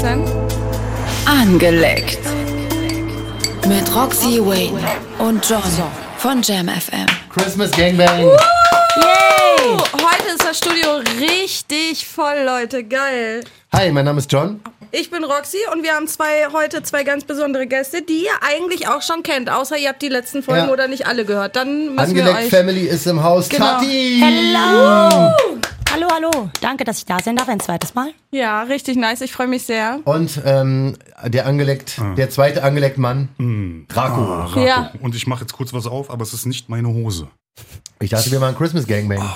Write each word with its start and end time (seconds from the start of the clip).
das 0.00 0.02
denn? 0.02 0.24
Angeleckt. 1.26 2.18
Mit 3.66 3.94
Roxy 3.94 4.40
Wayne 4.44 4.80
und 5.18 5.46
John 5.48 5.62
von 6.16 6.42
Jam 6.42 6.68
FM. 6.68 7.06
Christmas 7.32 7.70
Gangbang. 7.72 8.24
Oh, 8.24 8.36
heute 9.92 10.34
ist 10.34 10.44
das 10.44 10.58
Studio 10.58 10.96
richtig 11.20 12.06
voll, 12.06 12.44
Leute. 12.44 12.84
Geil. 12.84 13.44
Hi, 13.72 13.90
mein 13.92 14.04
Name 14.04 14.18
ist 14.18 14.32
John. 14.32 14.60
Ich 14.92 15.10
bin 15.10 15.22
Roxy 15.22 15.58
und 15.72 15.84
wir 15.84 15.92
haben 15.92 16.08
zwei, 16.08 16.48
heute 16.52 16.82
zwei 16.82 17.04
ganz 17.04 17.24
besondere 17.24 17.66
Gäste, 17.68 18.02
die 18.02 18.24
ihr 18.24 18.32
eigentlich 18.42 18.88
auch 18.88 19.02
schon 19.02 19.22
kennt, 19.22 19.48
außer 19.48 19.76
ihr 19.76 19.90
habt 19.90 20.02
die 20.02 20.08
letzten 20.08 20.42
Folgen 20.42 20.66
Ja. 20.66 20.72
oder 20.72 20.88
nicht 20.88 21.06
alle 21.06 21.24
gehört. 21.24 21.54
Dann 21.54 21.90
müssen 21.94 21.98
Angeleckt 21.98 22.38
wir 22.38 22.44
euch... 22.46 22.50
Family 22.50 22.86
ist 22.86 23.06
im 23.06 23.22
Haus. 23.22 23.48
Genau. 23.48 23.64
Tati! 23.66 24.20
Hallo! 24.20 25.32
Hallo, 26.00 26.08
hallo. 26.14 26.50
Danke, 26.62 26.84
dass 26.84 26.96
ich 26.98 27.04
da 27.04 27.18
sein 27.22 27.36
darf, 27.36 27.48
ein 27.48 27.60
zweites 27.60 27.94
Mal. 27.94 28.12
Ja, 28.30 28.62
richtig 28.62 28.96
nice. 28.96 29.20
Ich 29.20 29.32
freue 29.32 29.48
mich 29.48 29.64
sehr. 29.64 30.00
Und 30.04 30.40
ähm, 30.46 30.96
der 31.26 31.44
Angeleckt, 31.44 32.00
der 32.16 32.30
zweite 32.30 32.62
Angeleckt 32.62 32.96
Mann, 32.96 33.28
Draco. 33.88 34.22
Ah, 34.22 34.44
Rako. 34.46 34.60
Ja. 34.64 34.92
Und 35.02 35.14
ich 35.14 35.26
mache 35.26 35.42
jetzt 35.42 35.52
kurz 35.52 35.74
was 35.74 35.86
auf, 35.86 36.10
aber 36.10 36.22
es 36.22 36.32
ist 36.32 36.46
nicht 36.46 36.70
meine 36.70 36.88
Hose. 36.88 37.28
Ich 38.00 38.08
dachte, 38.08 38.30
wir 38.30 38.40
machen 38.40 38.56
Christmas 38.56 38.86
Gangbang. 38.86 39.20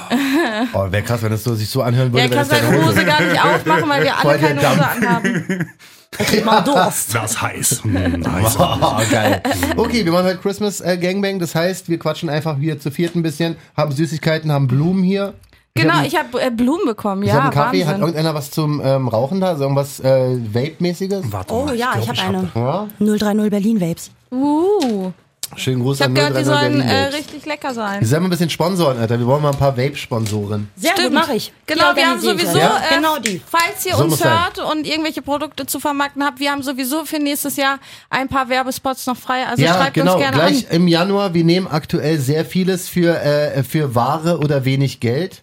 Oh, 0.72 0.90
wäre 0.90 1.02
krass, 1.02 1.20
wenn 1.22 1.30
das 1.30 1.44
so, 1.44 1.54
sich 1.54 1.68
so 1.68 1.82
anhören 1.82 2.14
Ja, 2.14 2.22
würde, 2.22 2.26
ich 2.26 2.30
kann 2.30 2.42
es 2.42 2.48
seine 2.48 2.62
deine 2.62 2.86
Hose 2.86 3.04
gar 3.04 3.20
nicht 3.20 3.44
aufmachen, 3.44 3.88
weil 3.88 4.02
wir 4.04 4.16
alle 4.24 4.38
keine 4.38 4.60
Hose 4.60 4.88
anhaben. 4.88 5.68
Mal 6.44 6.60
Durst. 6.60 7.14
Das 7.14 7.32
ist 7.32 7.42
heiß. 7.42 7.82
Hm, 7.82 8.24
heiß. 8.24 8.56
Oh, 8.58 9.00
geil. 9.10 9.42
Okay, 9.76 10.04
wir 10.04 10.12
machen 10.12 10.26
heute 10.26 10.38
Christmas 10.38 10.80
äh, 10.80 10.96
Gangbang. 10.96 11.40
Das 11.40 11.54
heißt, 11.54 11.88
wir 11.88 11.98
quatschen 11.98 12.28
einfach 12.28 12.56
hier 12.58 12.78
zu 12.78 12.90
viert 12.90 13.16
ein 13.16 13.22
bisschen, 13.22 13.56
haben 13.76 13.92
Süßigkeiten, 13.92 14.52
haben 14.52 14.68
Blumen 14.68 15.02
hier. 15.02 15.34
Genau, 15.76 15.94
hab- 15.94 16.06
ich 16.06 16.16
habe 16.16 16.40
äh, 16.40 16.50
Blumen 16.52 16.86
bekommen. 16.86 17.22
Ich 17.24 17.28
Ja, 17.30 17.34
habe 17.34 17.42
einen 17.44 17.52
Kaffee. 17.52 17.80
Hat 17.84 17.94
Wahnsinn. 17.94 18.02
irgendeiner 18.02 18.34
was 18.34 18.50
zum 18.52 18.80
ähm, 18.84 19.08
Rauchen 19.08 19.40
da? 19.40 19.56
So 19.56 19.64
irgendwas 19.64 19.98
äh, 19.98 20.36
Vape-mäßiges? 20.52 21.24
Warte 21.32 21.52
Oh 21.52 21.64
mal, 21.64 21.74
ja, 21.74 21.92
glaub, 21.94 22.12
ich 22.14 22.22
habe 22.22 22.36
eine. 22.38 22.50
Ja. 22.54 22.88
030 23.00 23.50
Berlin 23.50 23.80
Vapes. 23.80 24.10
Uh, 24.30 25.10
Schönen 25.56 25.82
Gruß 25.82 25.96
ich 25.98 26.02
habe 26.02 26.10
an 26.10 26.14
gehört, 26.14 26.36
die 26.38 26.44
030 26.44 26.46
sollen 26.46 26.80
äh, 26.80 27.02
richtig 27.06 27.46
lecker 27.46 27.68
Wir 27.70 27.74
sein. 27.74 28.04
sollen 28.04 28.22
mal 28.22 28.26
ein 28.28 28.30
bisschen 28.30 28.50
sponsoren, 28.50 28.98
Alter. 28.98 29.18
Wir 29.18 29.26
wollen 29.26 29.42
mal 29.42 29.50
ein 29.50 29.58
paar 29.58 29.76
Vape-Sponsoren. 29.76 30.68
Sehr 30.76 30.92
Stimmt. 30.92 31.08
gut, 31.08 31.14
mache 31.14 31.34
ich. 31.34 31.52
Genau, 31.66 31.90
Die 31.92 31.96
wir 31.96 32.06
haben 32.08 32.18
ich 32.18 32.24
sowieso, 32.24 32.58
euch. 32.58 32.64
äh, 32.64 32.94
genau 32.94 33.18
die. 33.18 33.42
falls 33.44 33.84
ihr 33.86 33.94
So 33.96 34.02
uns 34.04 34.10
muss 34.10 34.18
sein. 34.20 34.32
hört 34.32 34.58
und 34.60 34.86
irgendwelche 34.86 35.22
Produkte 35.22 35.66
zu 35.66 35.80
vermarkten 35.80 36.24
habt, 36.24 36.38
wir 36.40 36.50
haben 36.52 36.62
sowieso 36.62 37.04
für 37.04 37.18
nächstes 37.18 37.56
Jahr 37.56 37.78
ein 38.10 38.28
paar 38.28 38.48
Werbespots 38.48 39.06
noch 39.06 39.16
frei. 39.16 39.46
Also 39.46 39.62
ja, 39.62 39.74
schreibt 39.74 39.94
genau. 39.94 40.14
uns 40.14 40.22
gerne 40.22 40.36
Gleich 40.36 40.70
an. 40.70 40.76
im 40.76 40.88
Januar. 40.88 41.34
Wir 41.34 41.44
nehmen 41.44 41.66
aktuell 41.66 42.18
sehr 42.20 42.44
vieles 42.44 42.88
für, 42.88 43.20
äh, 43.20 43.62
für 43.64 43.94
Ware 43.96 44.38
oder 44.38 44.64
wenig 44.64 45.00
Geld. 45.00 45.42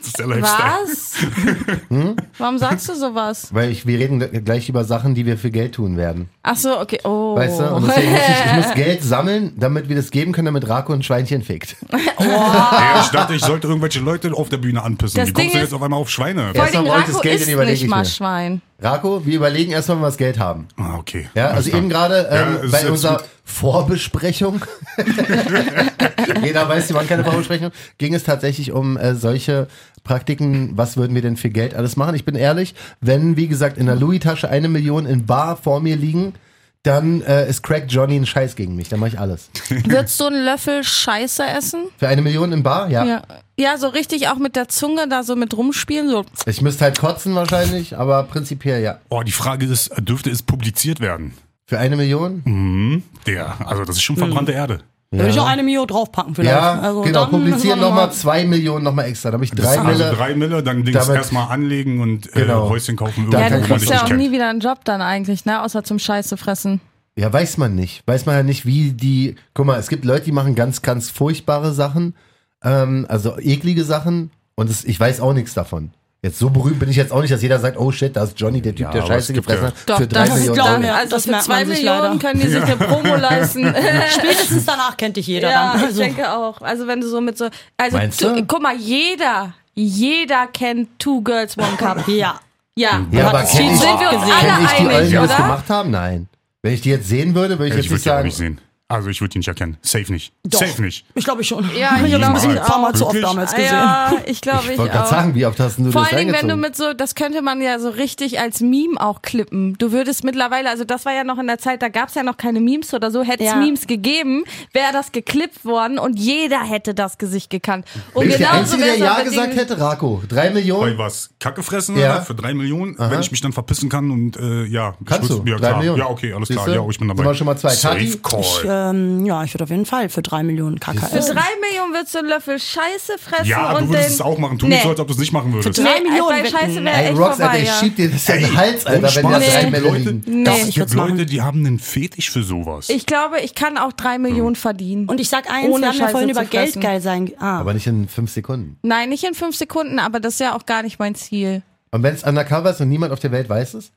Das 0.00 0.06
ist 0.08 0.18
der 0.18 0.26
Lifestyle. 0.26 0.72
Was? 0.84 1.10
Hm? 1.90 2.14
Warum 2.38 2.58
sagst 2.58 2.88
du 2.88 2.94
sowas? 2.94 3.48
Weil 3.52 3.70
ich, 3.70 3.84
wir 3.86 3.98
reden 3.98 4.44
gleich 4.44 4.68
über 4.68 4.84
Sachen, 4.84 5.14
die 5.14 5.26
wir 5.26 5.36
für 5.36 5.50
Geld 5.50 5.74
tun 5.74 5.96
werden. 5.96 6.28
Ach 6.42 6.56
so, 6.56 6.78
okay. 6.80 7.00
Oh. 7.04 7.34
Weißt 7.36 7.58
du? 7.60 7.64
Und 7.74 7.86
deswegen 7.88 8.10
muss 8.12 8.20
ich, 8.20 8.46
ich 8.46 8.52
muss 8.66 8.74
Geld 8.74 9.02
sammeln, 9.02 9.52
damit 9.56 9.88
wir 9.88 9.96
das 9.96 10.10
geben 10.10 10.32
können, 10.32 10.46
damit 10.46 10.68
Rako 10.68 10.92
ein 10.92 11.02
Schweinchen 11.02 11.42
fickt. 11.42 11.76
Ja, 12.20 13.00
ich 13.02 13.08
dachte, 13.08 13.34
ich 13.34 13.42
sollte 13.42 13.66
irgendwelche 13.66 13.98
Leute 14.00 14.32
auf 14.32 14.48
der 14.48 14.58
Bühne 14.58 14.82
anpissen. 14.82 15.18
Das 15.18 15.28
Wie 15.28 15.32
kommst 15.32 15.46
Ding 15.46 15.52
du 15.52 15.56
ist- 15.58 15.62
jetzt 15.64 15.74
auf 15.74 15.82
einmal 15.82 15.98
auf 16.00 16.10
Schweine? 16.10 16.52
Vor 16.54 16.64
Erst 16.64 16.76
allem 16.76 16.86
mal 16.86 16.90
brauche 16.92 17.00
ich 17.00 17.06
das 17.14 17.22
Geld, 17.22 17.34
ist 17.40 17.46
dann 17.46 17.54
überlege 17.54 17.72
nicht 17.72 17.82
ich 17.84 17.90
mal 17.90 17.98
mir. 18.00 18.04
Schwein. 18.06 18.62
Rako, 18.82 19.26
wir 19.26 19.34
überlegen 19.36 19.72
erstmal, 19.72 19.96
wenn 19.98 20.02
wir 20.04 20.08
das 20.08 20.16
Geld 20.16 20.38
haben. 20.38 20.68
Ah, 20.78 20.96
okay. 20.96 21.28
Ja, 21.34 21.48
also 21.48 21.70
eben 21.70 21.88
gerade 21.90 22.28
ähm, 22.30 22.58
Ja, 22.64 22.70
bei 22.80 22.90
unserer 22.90 23.16
gut. 23.18 23.26
Vorbesprechung, 23.44 24.64
jeder 26.42 26.68
weiß, 26.68 26.86
die 26.88 26.94
waren 26.94 27.06
keine 27.08 27.24
Vorbesprechung, 27.24 27.70
ging 27.98 28.14
es 28.14 28.24
tatsächlich 28.24 28.72
um 28.72 28.96
äh, 28.96 29.14
solche 29.14 29.66
Praktiken, 30.04 30.76
was 30.76 30.96
würden 30.96 31.14
wir 31.14 31.22
denn 31.22 31.36
für 31.36 31.50
Geld 31.50 31.74
alles 31.74 31.96
machen? 31.96 32.14
Ich 32.14 32.24
bin 32.24 32.34
ehrlich, 32.34 32.74
wenn, 33.00 33.36
wie 33.36 33.48
gesagt, 33.48 33.78
in 33.78 33.86
der 33.86 33.96
Louis-Tasche 33.96 34.48
eine 34.48 34.68
Million 34.68 35.06
in 35.06 35.26
Bar 35.26 35.56
vor 35.56 35.80
mir 35.80 35.96
liegen, 35.96 36.34
dann 36.82 37.20
äh, 37.22 37.48
ist 37.48 37.62
Crack 37.62 37.84
Johnny 37.88 38.16
ein 38.16 38.24
Scheiß 38.26 38.56
gegen 38.56 38.74
mich, 38.74 38.88
dann 38.88 39.00
mache 39.00 39.10
ich 39.10 39.18
alles. 39.18 39.50
Würdest 39.68 40.18
du 40.18 40.26
einen 40.26 40.44
Löffel 40.44 40.82
Scheiße 40.82 41.44
essen? 41.44 41.84
Für 41.98 42.08
eine 42.08 42.22
Million 42.22 42.52
in 42.52 42.62
Bar? 42.62 42.88
Ja. 42.90 43.04
Ja. 43.04 43.22
Ja, 43.58 43.76
so 43.76 43.88
richtig 43.88 44.28
auch 44.28 44.38
mit 44.38 44.56
der 44.56 44.68
Zunge 44.68 45.06
da 45.06 45.22
so 45.22 45.36
mit 45.36 45.54
rumspielen. 45.54 46.08
So. 46.08 46.24
Ich 46.46 46.62
müsste 46.62 46.84
halt 46.84 46.98
kotzen 46.98 47.34
wahrscheinlich, 47.34 47.98
aber 47.98 48.22
prinzipiell 48.22 48.82
ja. 48.82 49.00
Oh, 49.10 49.22
die 49.22 49.32
Frage 49.32 49.66
ist, 49.66 49.90
dürfte 49.98 50.30
es 50.30 50.42
publiziert 50.42 51.00
werden? 51.00 51.34
Für 51.66 51.78
eine 51.78 51.96
Million? 51.96 52.40
Mhm. 52.46 53.02
Der, 53.26 53.54
also 53.68 53.84
das 53.84 53.96
ist 53.96 54.02
schon 54.02 54.16
verbrannte 54.16 54.52
Erde. 54.52 54.80
Da 55.12 55.18
würde 55.18 55.30
ich 55.30 55.40
auch 55.40 55.46
eine 55.46 55.64
Mio 55.64 55.86
draufpacken 55.86 56.36
vielleicht. 56.36 56.54
Ja, 56.54 56.78
also 56.78 57.00
genau, 57.02 57.22
dann 57.22 57.30
publizieren 57.30 57.80
nochmal 57.80 58.12
zwei 58.12 58.44
Millionen 58.44 58.84
nochmal 58.84 59.06
extra. 59.06 59.30
Dann 59.30 59.38
habe 59.38 59.44
ich 59.44 59.50
drei 59.50 59.76
also 59.76 59.82
Mille. 60.04 60.12
drei 60.12 60.34
Mille, 60.36 60.62
dann 60.62 60.84
Dings 60.84 61.08
erstmal 61.08 61.48
anlegen 61.50 62.00
und 62.00 62.28
äh, 62.36 62.42
Genau. 62.42 62.68
Häuschen 62.68 62.94
kaufen. 62.94 63.28
Da 63.28 63.40
Ja, 63.40 63.48
kann 63.48 63.60
du 63.62 63.66
kriegst 63.66 63.90
ja 63.90 64.04
auch 64.04 64.10
nie 64.10 64.30
wieder 64.30 64.48
einen 64.48 64.60
Job 64.60 64.84
dann 64.84 65.02
eigentlich, 65.02 65.44
ne? 65.46 65.62
Außer 65.62 65.82
zum 65.82 65.98
Scheiße 65.98 66.36
fressen. 66.36 66.80
Ja, 67.16 67.32
weiß 67.32 67.56
man 67.56 67.74
nicht. 67.74 68.06
Weiß 68.06 68.24
man 68.26 68.36
ja 68.36 68.42
nicht, 68.44 68.66
wie 68.66 68.92
die. 68.92 69.34
Guck 69.52 69.66
mal, 69.66 69.80
es 69.80 69.88
gibt 69.88 70.04
Leute, 70.04 70.26
die 70.26 70.32
machen 70.32 70.54
ganz, 70.54 70.80
ganz 70.80 71.10
furchtbare 71.10 71.72
Sachen, 71.72 72.14
ähm, 72.62 73.04
also 73.08 73.36
eklige 73.36 73.82
Sachen, 73.82 74.30
und 74.54 74.70
es, 74.70 74.84
ich 74.84 75.00
weiß 75.00 75.20
auch 75.20 75.32
nichts 75.32 75.54
davon. 75.54 75.90
Jetzt 76.22 76.38
so 76.38 76.50
berühmt 76.50 76.78
bin 76.78 76.90
ich 76.90 76.96
jetzt 76.96 77.12
auch 77.12 77.22
nicht, 77.22 77.32
dass 77.32 77.40
jeder 77.40 77.58
sagt, 77.58 77.78
oh 77.78 77.90
shit, 77.90 78.14
da 78.14 78.24
ist 78.24 78.38
Johnny, 78.38 78.60
der 78.60 78.74
Typ, 78.74 78.86
Ja, 78.88 78.92
der 78.92 79.06
Scheiße 79.06 79.32
gefressen 79.32 79.68
hat, 79.68 79.74
Doch, 79.86 79.96
für 79.96 80.06
drei 80.06 80.26
das 80.26 80.34
Millionen 80.34 80.54
glauben 80.54 80.82
Dollar. 80.82 80.96
Also 80.96 81.16
das 81.16 81.24
für 81.24 81.38
zwei 81.38 81.64
Millionen 81.64 81.98
leider. 82.02 82.18
können 82.18 82.40
die 82.40 82.48
sich 82.48 82.62
eine 82.62 82.76
Promo 82.76 83.16
leisten. 83.16 83.74
Spätestens 84.10 84.66
danach 84.66 84.96
kennt 84.98 85.16
dich 85.16 85.26
jeder 85.26 85.50
ja, 85.50 85.70
dann. 85.72 85.80
ich 85.80 85.86
Also, 85.86 86.00
denke 86.02 86.30
auch. 86.30 86.60
Also 86.60 86.86
wenn 86.86 87.00
du 87.00 87.08
so 87.08 87.22
mit 87.22 87.38
so. 87.38 87.48
Also 87.78 87.96
Meinst 87.96 88.22
du? 88.22 88.44
guck 88.46 88.60
mal, 88.60 88.76
jeder, 88.76 89.54
jeder 89.74 90.46
kennt 90.48 90.98
Two 90.98 91.22
Girls 91.22 91.56
One 91.56 91.76
Cup. 91.78 92.04
ja. 92.08 92.38
Ja. 92.76 93.00
Ja, 93.10 93.28
aber 93.28 93.40
das 93.40 93.52
kenne 93.52 93.72
ich, 93.72 93.78
sind 93.80 93.88
wir 94.00 94.10
uns 94.12 94.22
alle 94.22 94.32
kenn 94.40 94.64
ich 94.64 94.70
die 94.72 94.76
einig, 94.76 94.94
Eulen, 94.96 95.08
die 95.08 95.14
das 95.14 95.36
gemacht 95.36 95.70
haben? 95.70 95.90
Nein. 95.90 96.28
Wenn 96.62 96.74
ich 96.74 96.82
die 96.82 96.90
jetzt 96.90 97.08
sehen 97.08 97.34
würde, 97.34 97.58
würde 97.58 97.74
ich 97.74 97.86
Ich 97.86 97.90
jetzt 97.90 97.90
würde 97.90 97.94
nicht 97.94 98.04
sagen. 98.04 98.26
nicht 98.26 98.36
sehen. 98.36 98.60
Also 98.90 99.08
ich 99.08 99.20
würde 99.20 99.36
ihn 99.36 99.38
nicht 99.38 99.48
erkennen. 99.48 99.76
Safe 99.82 100.12
nicht. 100.12 100.32
Doch. 100.44 100.58
Safe 100.58 100.82
nicht. 100.82 101.04
Ich 101.14 101.24
glaube 101.24 101.42
ich 101.42 101.48
schon. 101.48 101.62
Ja, 101.78 101.96
ich 102.00 102.08
ich 102.08 102.12
habe 102.14 102.24
glaube, 102.24 102.38
ich 102.38 102.44
ein 102.48 102.56
paar 102.66 102.80
Mal 102.80 102.92
zu 102.94 103.06
oft 103.06 103.22
damals 103.22 103.52
gesehen. 103.54 103.70
Ja, 103.72 104.12
ich 104.26 104.40
glaube, 104.40 104.62
Ich 104.64 104.70
ich, 104.72 104.78
wollte 104.78 104.92
gerade 104.92 105.04
auch. 105.06 105.10
sagen, 105.10 105.34
wie 105.36 105.46
oft 105.46 105.60
hast 105.60 105.78
du 105.78 105.92
Vor 105.92 106.02
das 106.02 106.12
allen 106.12 106.26
Dingen, 106.26 106.36
wenn 106.40 106.48
du 106.48 106.56
mit 106.56 106.74
so, 106.76 106.92
das 106.92 107.14
könnte 107.14 107.40
man 107.40 107.62
ja 107.62 107.78
so 107.78 107.88
richtig 107.90 108.40
als 108.40 108.60
Meme 108.60 109.00
auch 109.00 109.22
klippen. 109.22 109.76
Du 109.78 109.92
würdest 109.92 110.24
mittlerweile, 110.24 110.68
also 110.70 110.82
das 110.84 111.04
war 111.04 111.12
ja 111.14 111.22
noch 111.22 111.38
in 111.38 111.46
der 111.46 111.58
Zeit, 111.58 111.82
da 111.82 111.88
gab 111.88 112.08
es 112.08 112.16
ja 112.16 112.24
noch 112.24 112.36
keine 112.36 112.60
Memes 112.60 112.92
oder 112.92 113.10
so, 113.12 113.22
hätte 113.22 113.44
es 113.44 113.50
Ja. 113.50 113.56
Memes 113.56 113.86
gegeben, 113.86 114.42
wäre 114.72 114.92
das 114.92 115.12
geklippt 115.12 115.64
worden 115.64 115.98
und 116.00 116.18
jeder 116.18 116.60
hätte 116.60 116.92
das 116.92 117.16
Gesicht 117.16 117.48
gekannt. 117.50 117.86
Und 118.12 118.22
Bin 118.22 118.30
ich 118.32 118.38
der 118.38 118.48
genauso 118.48 118.74
Einzige, 118.74 118.82
der 118.84 119.00
wär's 119.00 119.12
auch 119.12 119.18
Ja 119.18 119.22
gesagt 119.24 119.54
hätte? 119.56 119.80
Rako. 119.80 120.22
Drei 120.28 120.50
Millionen? 120.50 120.96
Bei 120.96 121.04
was? 121.04 121.30
Kacke 121.38 121.62
fressen 121.62 121.96
Ja. 121.96 122.22
für 122.22 122.34
drei 122.34 122.54
Millionen, 122.54 122.96
wenn 122.98 123.20
ich 123.20 123.30
mich 123.30 123.40
dann 123.40 123.52
verpissen 123.52 123.88
kann 123.88 124.10
und 124.10 124.36
äh, 124.36 124.64
ja, 124.64 124.94
Kannst 125.04 125.30
ich 125.30 125.36
du? 125.36 125.44
ja, 125.46 125.56
Drei 125.56 125.68
klar. 125.68 125.78
Millionen? 125.78 125.98
Ja, 126.00 126.08
okay, 126.08 126.32
alles 126.32 126.48
Siehst 126.48 126.58
klar. 126.58 126.74
du? 126.74 126.82
Ja, 126.82 126.88
ich 126.90 126.98
bin 126.98 127.06
dabei. 127.06 127.22
Sind 127.22 127.30
wir 127.30 127.34
schon 127.36 127.46
mal 127.46 127.56
zwei. 127.56 127.70
Safe? 127.70 128.18
Call. 128.18 128.42
Ähm, 128.90 129.26
ja, 129.26 129.44
ich 129.44 129.52
würde 129.54 129.64
auf 129.64 129.70
jeden 129.70 129.86
Fall 129.86 130.08
für 130.08 130.22
drei 130.22 130.42
Millionen 130.42 130.80
Kacke 130.80 131.00
Für 131.06 131.18
essen. 131.18 131.34
drei 131.34 131.48
Millionen 131.60 131.92
würdest 131.92 132.14
du 132.14 132.18
einen 132.20 132.28
Löffel 132.28 132.58
Scheiße 132.58 133.18
fressen 133.18 133.46
ja, 133.46 133.72
und 133.76 133.84
du 133.84 133.88
würdest 133.90 134.08
den, 134.08 134.14
es 134.14 134.20
auch 134.20 134.38
machen. 134.38 134.58
Tu 134.58 134.66
Nee. 134.66 134.74
nicht 134.74 134.82
so, 134.84 134.90
als 134.90 135.00
ob 135.00 135.06
du 135.08 135.12
es 135.14 135.18
nicht 135.18 135.32
machen 135.32 135.52
würdest. 135.52 135.78
Drei 135.78 135.98
Nee, 136.00 136.08
Millionen 136.10 136.42
bei. 136.42 136.48
Scheiße 136.50 136.84
wäre 136.84 136.96
Ey, 136.96 137.04
echt 137.10 137.18
Rox, 137.18 137.28
Alter, 137.30 137.36
vorbei, 137.44 137.58
ich 137.60 137.66
ja. 137.68 137.74
schieb 137.74 137.96
dir 137.96 138.10
das 138.10 138.28
in 138.28 138.40
den 138.40 138.56
Hals, 138.56 138.86
Alter, 138.86 139.02
wenn 139.02 139.10
Spaß, 139.10 139.22
da 139.32 139.38
es 139.38 139.70
drei 139.70 139.78
liegen. 139.98 140.22
Nee. 140.26 140.48
Es 140.62 140.68
ich 140.68 140.74
gibt. 140.76 140.94
Leute, 140.94 141.26
die 141.26 141.42
haben 141.42 141.66
einen 141.66 141.78
Fetisch 141.78 142.30
für 142.30 142.42
sowas. 142.42 142.88
Ich 142.88 143.06
glaube, 143.06 143.40
ich 143.40 143.54
kann 143.54 143.76
auch 143.78 143.92
drei 143.92 144.18
Millionen 144.18 144.56
verdienen. 144.56 145.08
Und 145.08 145.20
ich 145.20 145.28
sag 145.28 145.50
eins, 145.50 145.68
Ohne 145.68 145.82
wir 145.82 145.88
haben 145.88 145.94
ja 145.96 146.00
Scheiße 146.04 146.10
vorhin 146.12 146.28
zu 146.28 146.32
über 146.40 146.44
Geld 146.44 146.64
fressen. 146.70 146.80
geil 146.82 147.00
sein. 147.00 147.32
Ah, 147.38 147.60
Aber 147.60 147.74
nicht 147.74 147.86
in 147.86 148.08
fünf 148.08 148.30
Sekunden. 148.30 148.78
Nein, 148.82 149.08
nicht 149.10 149.24
in 149.24 149.34
fünf 149.34 149.56
Sekunden, 149.56 149.98
aber 149.98 150.20
das 150.20 150.34
ist 150.34 150.40
ja 150.40 150.54
auch 150.54 150.66
gar 150.66 150.82
nicht 150.82 150.98
mein 150.98 151.14
Ziel. 151.14 151.62
Und 151.92 152.02
wenn 152.04 152.14
es 152.14 152.22
undercover 152.22 152.70
ist 152.70 152.80
und 152.80 152.88
niemand 152.88 153.12
auf 153.12 153.18
der 153.20 153.32
Welt 153.32 153.48
weiß 153.48 153.74
es? 153.74 153.90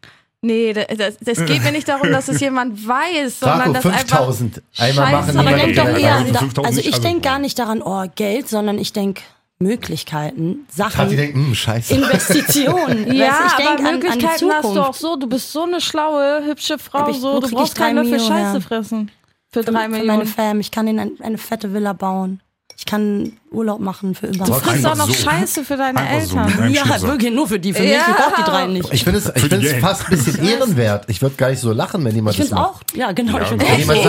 Nee, 0.46 0.74
das, 0.74 1.18
das, 1.22 1.46
geht 1.46 1.64
mir 1.64 1.72
nicht 1.72 1.88
darum, 1.88 2.12
dass 2.12 2.28
es 2.28 2.40
jemand 2.42 2.86
weiß, 2.86 3.40
sondern 3.40 3.74
Rako, 3.74 3.74
dass 3.74 3.86
einfach 3.86 4.18
5000 4.26 4.62
einmal 4.78 5.06
Scheiße. 5.06 5.34
machen. 5.34 5.48
aber 5.48 5.58
denk 5.58 5.76
doch 5.76 5.86
eher 5.86 6.16
Also 6.16 6.28
an, 6.28 6.34
da, 6.34 6.40
5000 6.40 6.68
also 6.68 6.78
nicht, 6.78 6.90
ich 6.90 7.00
denke 7.00 7.22
gar 7.22 7.40
nicht 7.40 7.58
daran, 7.58 7.82
oh, 7.82 8.04
Geld, 8.14 8.50
sondern 8.50 8.78
ich 8.78 8.92
denke 8.92 9.22
Möglichkeiten, 9.60 10.68
Sachen, 10.70 11.10
denkt, 11.10 11.36
hm, 11.36 11.56
scheiße. 11.56 11.94
Investitionen. 11.94 13.14
Ja, 13.14 13.28
weißt, 13.30 13.40
du, 13.40 13.46
ich 13.46 13.54
aber 13.54 13.64
denk 13.64 13.80
an, 13.80 13.86
an 13.86 13.94
Möglichkeiten 14.00 14.52
hast 14.52 14.76
du 14.76 14.82
auch 14.82 14.94
so. 14.94 15.16
Du 15.16 15.28
bist 15.28 15.52
so 15.54 15.64
eine 15.64 15.80
schlaue, 15.80 16.44
hübsche 16.46 16.78
Frau. 16.78 17.10
So, 17.14 17.40
du 17.40 17.50
brauchst 17.50 17.76
keinen 17.76 17.96
Löffel 17.96 18.18
Mio 18.18 18.28
Scheiße 18.28 18.52
her? 18.52 18.62
fressen. 18.62 19.12
Für 19.50 19.62
drei 19.62 19.66
Für 19.66 19.72
meine 19.72 19.98
Millionen. 19.98 20.26
Fam, 20.26 20.60
ich 20.60 20.72
kann 20.72 20.88
ihnen 20.88 21.00
ein, 21.00 21.12
eine 21.22 21.38
fette 21.38 21.74
Villa 21.74 21.94
bauen. 21.94 22.42
Ich 22.86 22.92
kann 22.92 23.32
Urlaub 23.50 23.80
machen 23.80 24.14
für 24.14 24.28
immer. 24.28 24.44
Du 24.44 24.54
frisst 24.56 24.86
auch 24.86 24.96
noch 24.98 25.08
so. 25.08 25.14
Scheiße 25.14 25.64
für 25.64 25.78
deine 25.78 25.98
Einfach 26.02 26.28
so, 26.30 26.38
Eltern. 26.38 26.64
einem 26.64 26.74
ja, 26.74 26.86
Schnipsel. 26.86 27.08
wirklich 27.10 27.34
nur 27.34 27.48
für 27.48 27.58
die. 27.58 27.72
Für 27.72 27.82
mich, 27.82 27.92
Ja. 27.94 28.02
ich 28.10 28.16
brauche 28.18 28.36
die 28.44 28.44
drei 28.44 28.68
nicht. 28.68 28.94
Ich 28.94 29.04
finde 29.06 29.20
es, 29.20 29.26
ich 29.34 29.42
finde 29.42 29.56
es 29.66 29.72
Gang. 29.72 29.82
fast 29.82 30.04
ein 30.04 30.10
bisschen 30.10 30.46
ehrenwert. 30.50 31.06
Ich 31.08 31.22
würde 31.22 31.36
gar 31.38 31.50
nicht 31.50 31.60
so 31.60 31.72
lachen, 31.72 32.04
wenn 32.04 32.14
jemand 32.14 32.38
Ich 32.38 32.42
finde 32.44 32.56
das 32.56 32.60
es 32.60 32.74
macht. 32.74 32.92
auch, 32.92 32.98
ja 32.98 33.12
genau. 33.14 33.38
ich 33.38 33.42
Ja, 33.42 33.46
find's 33.48 33.64
Wenn 33.66 33.74
auch 33.74 33.78
jemand 33.80 33.98
so. 34.00 34.04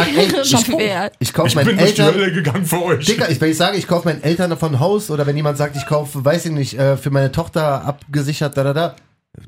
sagt, 0.56 0.68
ey, 0.70 1.10
ich, 1.20 1.28
ich 1.28 1.32
kaufe 1.32 1.48
ich 1.48 1.54
meinen 1.54 1.66
bin 1.66 1.78
Eltern. 1.78 2.14
Hölle 2.14 2.32
gegangen 2.32 2.64
für 2.66 2.82
euch. 2.82 3.06
Dicker, 3.06 3.30
ich, 3.30 3.40
wenn 3.40 3.50
ich 3.52 3.56
sage, 3.56 3.76
ich 3.76 3.86
kaufe 3.86 4.08
meinen 4.08 4.24
Eltern 4.24 4.50
davon 4.50 4.80
Haus 4.80 5.08
oder 5.08 5.24
wenn 5.24 5.36
jemand 5.36 5.56
sagt, 5.56 5.76
ich 5.76 5.86
kaufe, 5.86 6.24
weiß 6.24 6.46
ich 6.46 6.52
nicht, 6.52 6.76
äh, 6.76 6.96
für 6.96 7.10
meine 7.10 7.30
Tochter 7.30 7.84
abgesichert, 7.84 8.56
da, 8.56 8.64
da, 8.64 8.72
da. 8.72 8.96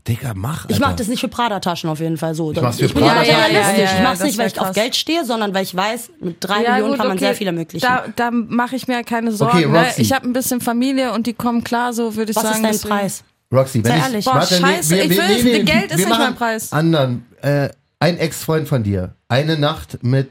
Dicker, 0.08 0.32
mach. 0.34 0.62
Alter. 0.64 0.74
Ich 0.74 0.80
mache 0.80 0.96
das 0.96 1.06
nicht 1.08 1.20
für 1.20 1.28
Prada-Taschen 1.28 1.88
auf 1.88 2.00
jeden 2.00 2.16
Fall 2.16 2.34
so. 2.34 2.50
Ich, 2.52 2.60
mach's 2.60 2.78
für 2.78 2.88
bin 2.88 3.04
ja 3.04 3.12
Prada-Taschen. 3.14 3.34
sehr 3.34 3.38
realistisch. 3.38 3.76
Ja, 3.78 3.84
ja, 3.84 3.84
ja, 3.90 3.96
ich 3.96 4.02
mache 4.02 4.12
es 4.14 4.18
das 4.18 4.26
nicht, 4.28 4.38
weil 4.38 4.46
ich 4.48 4.60
auf. 4.60 4.72
Geld 4.72 4.96
stehe, 4.96 5.24
sondern 5.24 5.54
weil 5.54 5.62
ich 5.62 5.74
weiß, 5.76 6.10
mit 6.20 6.36
drei 6.40 6.62
Ja, 6.64 6.70
Millionen 6.72 6.90
gut, 6.90 6.98
kann 6.98 7.08
man 7.08 7.16
okay. 7.16 7.24
sehr 7.26 7.34
viel 7.34 7.46
ermöglichen. 7.46 7.86
Da, 7.86 8.04
da 8.16 8.30
mache 8.32 8.74
ich 8.76 8.88
mir 8.88 9.04
keine 9.04 9.30
Sorgen. 9.32 9.58
Okay, 9.58 9.66
ne? 9.68 9.86
Ich 9.98 10.12
habe 10.12 10.26
ein 10.28 10.32
bisschen 10.32 10.60
Familie 10.60 11.12
und 11.12 11.26
die 11.26 11.34
kommen 11.34 11.62
klar, 11.62 11.92
so 11.92 12.16
würde 12.16 12.30
ich 12.32 12.36
Was 12.36 12.42
sagen. 12.44 12.64
ist 12.64 12.84
dein 12.84 12.90
Preis? 12.90 13.24
Roxy, 13.52 13.84
wenn 13.84 13.92
Sei 13.92 13.96
ich, 13.98 14.02
ehrlich. 14.02 14.24
Boah, 14.24 14.34
warte, 14.34 14.54
scheiße, 14.56 14.96
ich 14.98 15.44
will- 15.44 15.64
Geld 15.64 15.92
ist 15.92 15.98
wir 15.98 16.06
nicht 16.08 16.18
mein 16.18 16.34
Preis. 16.34 16.72
Anderen, 16.72 17.24
äh, 17.42 17.68
ein 18.00 18.18
Ex-Freund 18.18 18.66
von 18.68 18.82
dir, 18.82 19.14
eine 19.28 19.56
Nacht 19.56 19.98
mit 20.02 20.28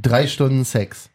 drei 0.00 0.26
Stunden 0.26 0.64
Sex. 0.64 1.10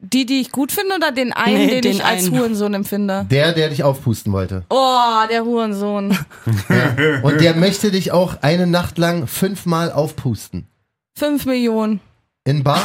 Die, 0.00 0.26
die 0.26 0.40
ich 0.40 0.52
gut 0.52 0.72
finde 0.72 0.94
oder 0.96 1.12
den 1.12 1.32
einen, 1.32 1.56
Nee, 1.66 1.66
den, 1.66 1.82
den 1.82 1.92
ich 1.92 2.04
als 2.04 2.26
einen. 2.26 2.38
Hurensohn 2.38 2.74
empfinde? 2.74 3.26
Der, 3.30 3.52
der 3.52 3.68
dich 3.70 3.82
aufpusten 3.84 4.32
wollte. 4.32 4.64
Oh, 4.70 5.26
der 5.30 5.44
Hurensohn. 5.44 6.16
Und 7.22 7.40
der 7.40 7.54
möchte 7.54 7.90
dich 7.90 8.12
auch 8.12 8.36
eine 8.42 8.66
Nacht 8.66 8.98
lang 8.98 9.26
fünfmal 9.26 9.90
aufpusten. 9.92 10.66
Fünf 11.18 11.46
Millionen. 11.46 12.00
In 12.44 12.62
Bar? 12.64 12.82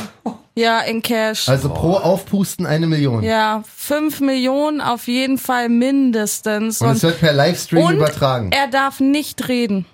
Ja, 0.56 0.82
in 0.82 1.02
Cash. 1.02 1.50
Also 1.50 1.70
pro 1.70 1.94
Aufpusten 1.94 2.66
eine 2.66 2.88
Million. 2.88 3.24
Ja, 3.24 3.64
fünf 3.76 4.22
Millionen 4.22 4.82
auf 4.82 5.08
jeden 5.08 5.38
Fall 5.38 5.70
mindestens. 5.70 6.82
Und 6.82 6.90
es 6.92 7.04
wird 7.04 7.20
per 7.20 7.34
Livestream 7.34 7.86
und 7.86 7.96
übertragen. 7.96 8.52
er 8.52 8.68
darf 8.68 9.00
nicht 9.00 9.48
reden. 9.50 9.86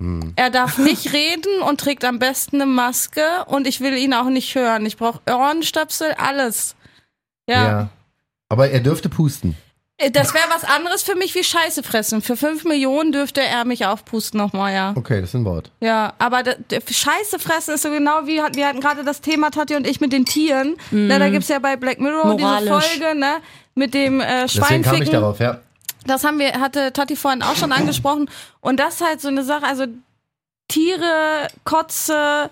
Hm. 0.00 0.32
Er 0.36 0.50
darf 0.50 0.78
nicht 0.78 1.12
reden 1.12 1.62
und 1.62 1.78
trägt 1.80 2.04
am 2.04 2.18
besten 2.18 2.56
eine 2.60 2.66
Maske 2.70 3.22
und 3.46 3.66
ich 3.66 3.80
will 3.80 3.96
ihn 3.96 4.14
auch 4.14 4.28
nicht 4.30 4.54
hören. 4.54 4.84
Ich 4.86 4.96
brauche 4.96 5.20
Ohrenstöpsel, 5.30 6.12
alles. 6.18 6.74
Ja. 7.48 7.64
ja. 7.64 7.88
Aber 8.48 8.70
er 8.70 8.80
dürfte 8.80 9.08
pusten. 9.08 9.56
Äh, 9.98 10.10
Das 10.10 10.32
wäre 10.34 10.44
was 10.48 10.64
anderes 10.64 11.02
für 11.02 11.14
mich 11.14 11.34
wie 11.34 11.44
Scheiße 11.44 11.82
fressen. 11.82 12.22
Für 12.22 12.36
fünf 12.36 12.64
Millionen 12.64 13.12
dürfte 13.12 13.42
er 13.42 13.64
mich 13.64 13.84
aufpusten 13.86 14.38
nochmal, 14.40 14.72
ja. 14.74 14.92
Okay, 14.96 15.20
das 15.20 15.30
ist 15.30 15.34
ein 15.34 15.44
Wort. 15.44 15.70
Ja, 15.80 16.14
aber 16.18 16.42
da, 16.42 16.54
der 16.70 16.80
Scheiße 16.80 17.38
fressen 17.38 17.74
ist 17.74 17.82
so 17.82 17.90
genau 17.90 18.26
wie, 18.26 18.40
wir 18.54 18.66
hatten 18.66 18.80
gerade 18.80 19.04
das 19.04 19.20
Thema, 19.20 19.50
Tati 19.50 19.76
und 19.76 19.86
ich, 19.86 20.00
mit 20.00 20.12
den 20.12 20.24
Tieren. 20.24 20.76
Na, 20.90 21.18
da 21.18 21.28
gibt's 21.28 21.48
ja 21.48 21.58
bei 21.58 21.76
Black 21.76 22.00
Mirror 22.00 22.34
diese 22.36 22.46
Moralisch. 22.48 22.86
Folge, 22.86 23.18
ne? 23.18 23.34
Mit 23.74 23.94
dem 23.94 24.20
äh, 24.20 24.42
Deswegen 24.42 24.62
kam 24.64 24.76
ich 24.80 24.86
Schweinficken. 24.86 25.12
darauf, 25.12 25.38
ja. 25.38 25.60
Das 26.06 26.24
haben 26.24 26.38
wir, 26.38 26.60
hatte 26.60 26.92
Tati 26.92 27.16
vorhin 27.16 27.42
auch 27.42 27.56
schon 27.56 27.72
angesprochen. 27.72 28.30
Und 28.60 28.80
das 28.80 28.94
ist 28.94 29.06
halt 29.06 29.20
so 29.20 29.28
eine 29.28 29.44
Sache, 29.44 29.66
also 29.66 29.86
Tiere, 30.68 31.48
Kotze, 31.64 32.50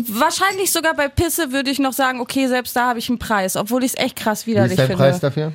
wahrscheinlich 0.00 0.72
sogar 0.72 0.94
bei 0.94 1.08
Pisse 1.08 1.52
würde 1.52 1.70
ich 1.70 1.78
noch 1.78 1.92
sagen, 1.92 2.20
okay, 2.20 2.46
selbst 2.46 2.74
da 2.76 2.88
habe 2.88 2.98
ich 2.98 3.08
einen 3.08 3.18
Preis, 3.18 3.56
obwohl 3.56 3.84
ich 3.84 3.92
es 3.92 3.98
echt 3.98 4.16
krass 4.16 4.46
Wie 4.46 4.52
widerlich 4.52 4.72
ist 4.72 4.78
dein 4.78 4.86
finde. 4.88 5.02
Preis 5.02 5.20
dafür? 5.20 5.52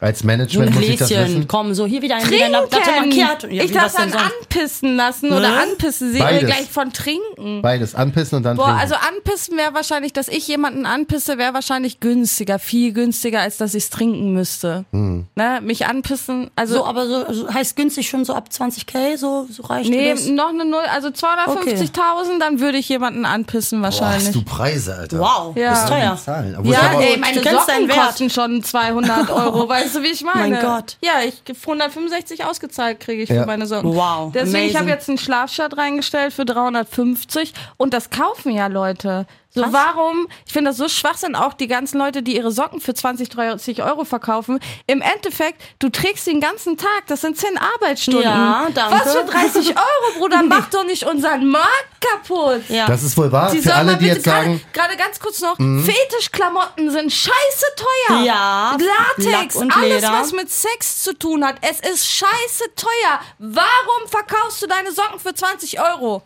Als 0.00 0.24
Management 0.24 0.74
muss 0.74 0.84
ich 0.84 0.96
das 0.96 1.10
wissen. 1.10 1.46
komm, 1.46 1.74
so 1.74 1.84
hier 1.86 2.00
wieder 2.00 2.16
ein 2.16 2.30
wieder 2.30 2.46
Trinken! 2.70 3.08
Macchiato. 3.10 3.46
Ja, 3.48 3.64
ich 3.64 3.70
wie, 3.70 3.74
darf 3.74 3.84
was 3.84 3.94
denn 3.96 4.10
dann 4.10 4.20
sonst? 4.20 4.32
anpissen 4.42 4.96
lassen 4.96 5.30
oder 5.32 5.48
Hä? 5.60 5.62
anpissen 5.70 6.12
sehen 6.12 6.20
Beides. 6.22 6.46
gleich 6.46 6.70
von 6.70 6.92
trinken. 6.92 7.60
Beides, 7.62 7.94
anpissen 7.94 8.36
und 8.38 8.42
dann 8.44 8.56
Boah, 8.56 8.64
trinken. 8.66 8.80
also 8.80 8.94
anpissen 8.94 9.56
wäre 9.58 9.74
wahrscheinlich, 9.74 10.12
dass 10.14 10.28
ich 10.28 10.48
jemanden 10.48 10.86
anpisse, 10.86 11.36
wäre 11.36 11.52
wahrscheinlich 11.52 12.00
günstiger, 12.00 12.58
viel 12.58 12.92
günstiger, 12.92 13.40
als 13.40 13.58
dass 13.58 13.74
ich 13.74 13.84
es 13.84 13.90
trinken 13.90 14.32
müsste. 14.32 14.84
Hm. 14.92 15.26
Ne? 15.36 15.60
Mich 15.62 15.86
anpissen, 15.86 16.50
also 16.56 16.74
So, 16.76 16.86
aber 16.86 17.06
so, 17.06 17.32
so 17.32 17.52
heißt 17.52 17.76
günstig 17.76 18.08
schon 18.08 18.24
so 18.24 18.32
ab 18.34 18.48
20k, 18.50 19.18
so, 19.18 19.46
so 19.50 19.62
reicht 19.64 19.90
nee, 19.90 20.04
dir 20.04 20.14
das? 20.14 20.26
noch 20.26 20.48
eine 20.48 20.64
Null, 20.64 20.84
also 20.90 21.08
250.000, 21.08 22.38
dann 22.38 22.60
würde 22.60 22.78
ich 22.78 22.88
jemanden 22.88 23.24
anpissen 23.24 23.80
Boah, 23.80 23.84
wahrscheinlich. 23.84 24.28
hast 24.28 24.34
du 24.34 24.42
Preise, 24.44 24.94
Alter. 24.96 25.18
Wow, 25.18 25.56
Ja. 25.56 25.70
das 25.70 25.80
ist 25.84 25.88
teuer. 25.88 26.18
Zahlen. 26.24 26.56
Obwohl 26.58 26.72
ich 26.72 26.80
ja, 26.80 26.90
aber- 26.90 27.02
ey, 27.02 27.14
Du 27.14 27.20
meine 27.20 27.40
kennst 27.40 27.66
Socken 27.66 27.88
Wert. 27.88 27.98
kosten 28.06 28.30
schon 28.30 28.62
200 28.62 29.30
Euro, 29.30 29.68
weißt 29.68 29.89
du, 29.96 30.02
wie 30.02 30.08
ich 30.08 30.22
meine? 30.22 30.56
Mein 30.56 30.60
Gott. 30.62 30.96
Ja, 31.02 31.22
ich 31.24 31.42
165 31.46 32.44
ausgezahlt 32.44 33.00
kriege 33.00 33.22
ich 33.22 33.28
Ja. 33.28 33.40
für 33.42 33.46
meine 33.46 33.66
Socken. 33.66 33.94
Wow, 33.94 34.32
Deswegen, 34.32 34.48
ich 34.50 34.60
amazing. 34.60 34.78
habe 34.78 34.90
jetzt 34.90 35.08
einen 35.08 35.18
Schlafshirt 35.18 35.76
reingestellt 35.76 36.32
für 36.32 36.44
350 36.44 37.52
und 37.76 37.94
das 37.94 38.10
kaufen 38.10 38.52
ja 38.52 38.66
Leute. 38.66 39.26
So, 39.52 39.64
warum? 39.72 40.28
Ich 40.46 40.52
finde 40.52 40.70
das 40.70 40.76
so 40.76 40.88
Schwachsinn, 40.88 41.34
auch 41.34 41.54
die 41.54 41.66
ganzen 41.66 41.98
Leute, 41.98 42.22
die 42.22 42.36
ihre 42.36 42.52
Socken 42.52 42.80
für 42.80 42.94
20, 42.94 43.28
30 43.30 43.82
Euro 43.82 44.04
verkaufen. 44.04 44.60
Im 44.86 45.02
Endeffekt, 45.02 45.60
du 45.80 45.88
trägst 45.88 46.26
den 46.28 46.40
ganzen 46.40 46.76
Tag, 46.76 47.06
das 47.08 47.22
sind 47.22 47.36
10 47.36 47.58
Arbeitsstunden. 47.58 48.22
Ja, 48.22 48.68
danke. 48.72 48.94
Was 49.04 49.12
für 49.12 49.24
30 49.24 49.70
Euro, 49.76 50.18
Bruder? 50.18 50.42
Mach 50.44 50.70
doch 50.70 50.84
nicht 50.84 51.02
unseren 51.04 51.48
Markt 51.50 51.88
kaputt. 52.00 52.62
Ja. 52.68 52.86
Das 52.86 53.02
ist 53.02 53.16
wohl 53.16 53.32
wahr. 53.32 53.50
Die 53.50 53.58
Für 53.60 53.74
alle, 53.74 53.94
die 53.96 54.04
bitte 54.04 54.14
jetzt 54.16 54.24
sagen, 54.24 54.52
Mhm. 54.52 54.60
gerade, 54.72 54.96
ganz 54.96 55.18
kurz 55.18 55.40
noch, 55.40 55.56
Fetischklamotten 55.56 56.90
sind 56.90 57.12
scheiße 57.12 57.66
teuer. 57.76 58.22
Ja, 58.22 58.76
Latex, 59.16 59.54
Lack 59.54 59.54
und 59.56 59.76
alles 59.76 60.02
Leder. 60.02 60.12
was 60.12 60.32
mit 60.32 60.50
Sex 60.50 61.02
zu 61.02 61.12
tun 61.18 61.44
hat, 61.44 61.56
es 61.62 61.80
ist 61.80 62.06
scheiße 62.08 62.64
teuer. 62.76 63.20
Warum 63.38 64.08
verkaufst 64.08 64.62
du 64.62 64.66
deine 64.66 64.92
Socken 64.92 65.18
für 65.18 65.34
20 65.34 65.80
Euro? 65.80 66.22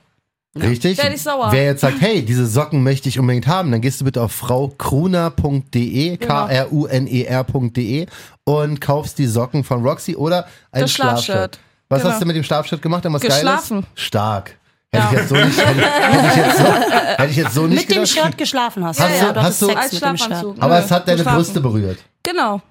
Richtig. 0.57 0.99
werd 0.99 1.13
ich 1.15 1.23
sauer. 1.23 1.49
Wer 1.51 1.65
jetzt 1.65 1.81
sagt, 1.81 2.01
hey, 2.01 2.23
diese 2.25 2.47
Socken 2.47 2.83
möchte 2.83 3.09
ich 3.09 3.19
unbedingt 3.19 3.47
haben, 3.49 3.73
dann 3.73 3.81
gehst 3.81 4.01
du 4.01 4.05
bitte 4.05 4.23
auf 4.23 4.33
fraukruna.de, 4.33 6.17
Genau. 6.17 6.27
K-R-U-N-E-R.de 6.47 8.03
E 8.03 8.07
und 8.45 8.81
kaufst 8.81 9.19
die 9.19 9.27
Socken 9.27 9.65
von 9.65 9.83
Roxy 9.87 10.15
oder 10.17 10.47
ein 10.73 10.83
Das 10.83 10.93
Schlafshirt. 10.93 11.25
Schlafshirt. 11.25 11.59
Was 11.89 12.01
Genau. 12.03 12.13
hast 12.13 12.23
du 12.23 12.27
mit 12.27 12.37
dem 12.37 12.45
Schlafshirt 12.45 12.83
gemacht? 12.83 13.05
Irgendwas 13.05 13.23
Geschlafen. 13.23 13.81
Geiles? 13.83 13.89
Stark. 13.95 14.57
Hätte 14.93 15.05
Ja. 15.05 15.11
ich 15.13 15.19
jetzt 15.19 15.29
so 15.29 15.35
nicht, 15.35 15.59
hätte, 15.67 15.81
hätte 15.83 16.27
ich 16.29 16.37
jetzt 16.37 16.57
so, 16.59 16.65
hätte 16.65 17.31
ich 17.31 17.37
jetzt 17.37 17.55
so 17.55 17.67
nicht 17.67 17.81
Mit 17.81 17.91
dem 17.97 18.05
gedacht. 18.05 18.09
Shirt 18.25 18.39
geschlafen 18.39 18.85
hast. 18.85 19.01
Hast 19.01 19.11
ja, 19.11 19.19
du- 19.21 19.27
ja, 19.27 19.33
du 19.33 19.43
hast 19.43 19.63
du- 19.63 19.67
Sex 19.67 19.81
Als 19.81 19.93
mit 19.93 20.03
dem 20.03 20.17
Shirt. 20.17 20.27
Schlafanzug. 20.29 20.57
Aber 20.63 20.79
es 20.79 20.91
hat 20.91 21.09
deine 21.09 21.17
geschlafen. 21.19 21.37
Brüste 21.37 21.61
berührt. 21.61 21.99
Genau. 22.23 22.63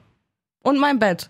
Und 0.64 0.80
mein 0.80 0.98
Bett. 1.00 1.30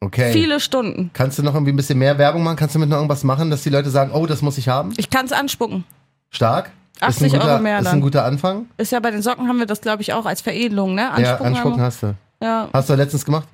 Okay. 0.00 0.32
Viele 0.32 0.60
Stunden. 0.60 1.10
Kannst 1.12 1.38
du 1.38 1.42
noch 1.42 1.54
irgendwie 1.54 1.72
ein 1.72 1.76
bisschen 1.76 1.98
mehr 1.98 2.18
Werbung 2.18 2.42
machen? 2.42 2.56
Kannst 2.56 2.74
du 2.74 2.78
mit 2.78 2.88
noch 2.88 2.96
irgendwas 2.96 3.24
machen, 3.24 3.50
dass 3.50 3.62
die 3.62 3.70
Leute 3.70 3.90
sagen, 3.90 4.12
oh, 4.14 4.26
das 4.26 4.42
muss 4.42 4.56
ich 4.58 4.68
haben? 4.68 4.92
Ich 4.96 5.10
kann 5.10 5.26
es 5.26 5.32
anspucken. 5.32 5.84
Stark. 6.30 6.70
80 7.00 7.26
ist 7.26 7.34
ein 7.34 7.40
guter, 7.40 7.52
Euro 7.52 7.62
mehr 7.62 7.78
Ist 7.80 7.86
ein 7.86 8.00
guter 8.00 8.24
Anfang. 8.24 8.66
Ist 8.76 8.92
ja 8.92 9.00
bei 9.00 9.10
den 9.10 9.22
Socken 9.22 9.48
haben 9.48 9.58
wir 9.58 9.66
das, 9.66 9.80
glaube 9.80 10.02
ich, 10.02 10.12
auch 10.12 10.26
als 10.26 10.40
Veredelung, 10.40 10.94
ne? 10.94 11.10
ja, 11.18 11.36
anspucken 11.36 11.80
hast 11.80 12.02
du. 12.02 12.14
Ja. 12.42 12.68
Hast 12.72 12.90
du 12.90 12.94
letztens 12.94 13.24
gemacht? 13.24 13.46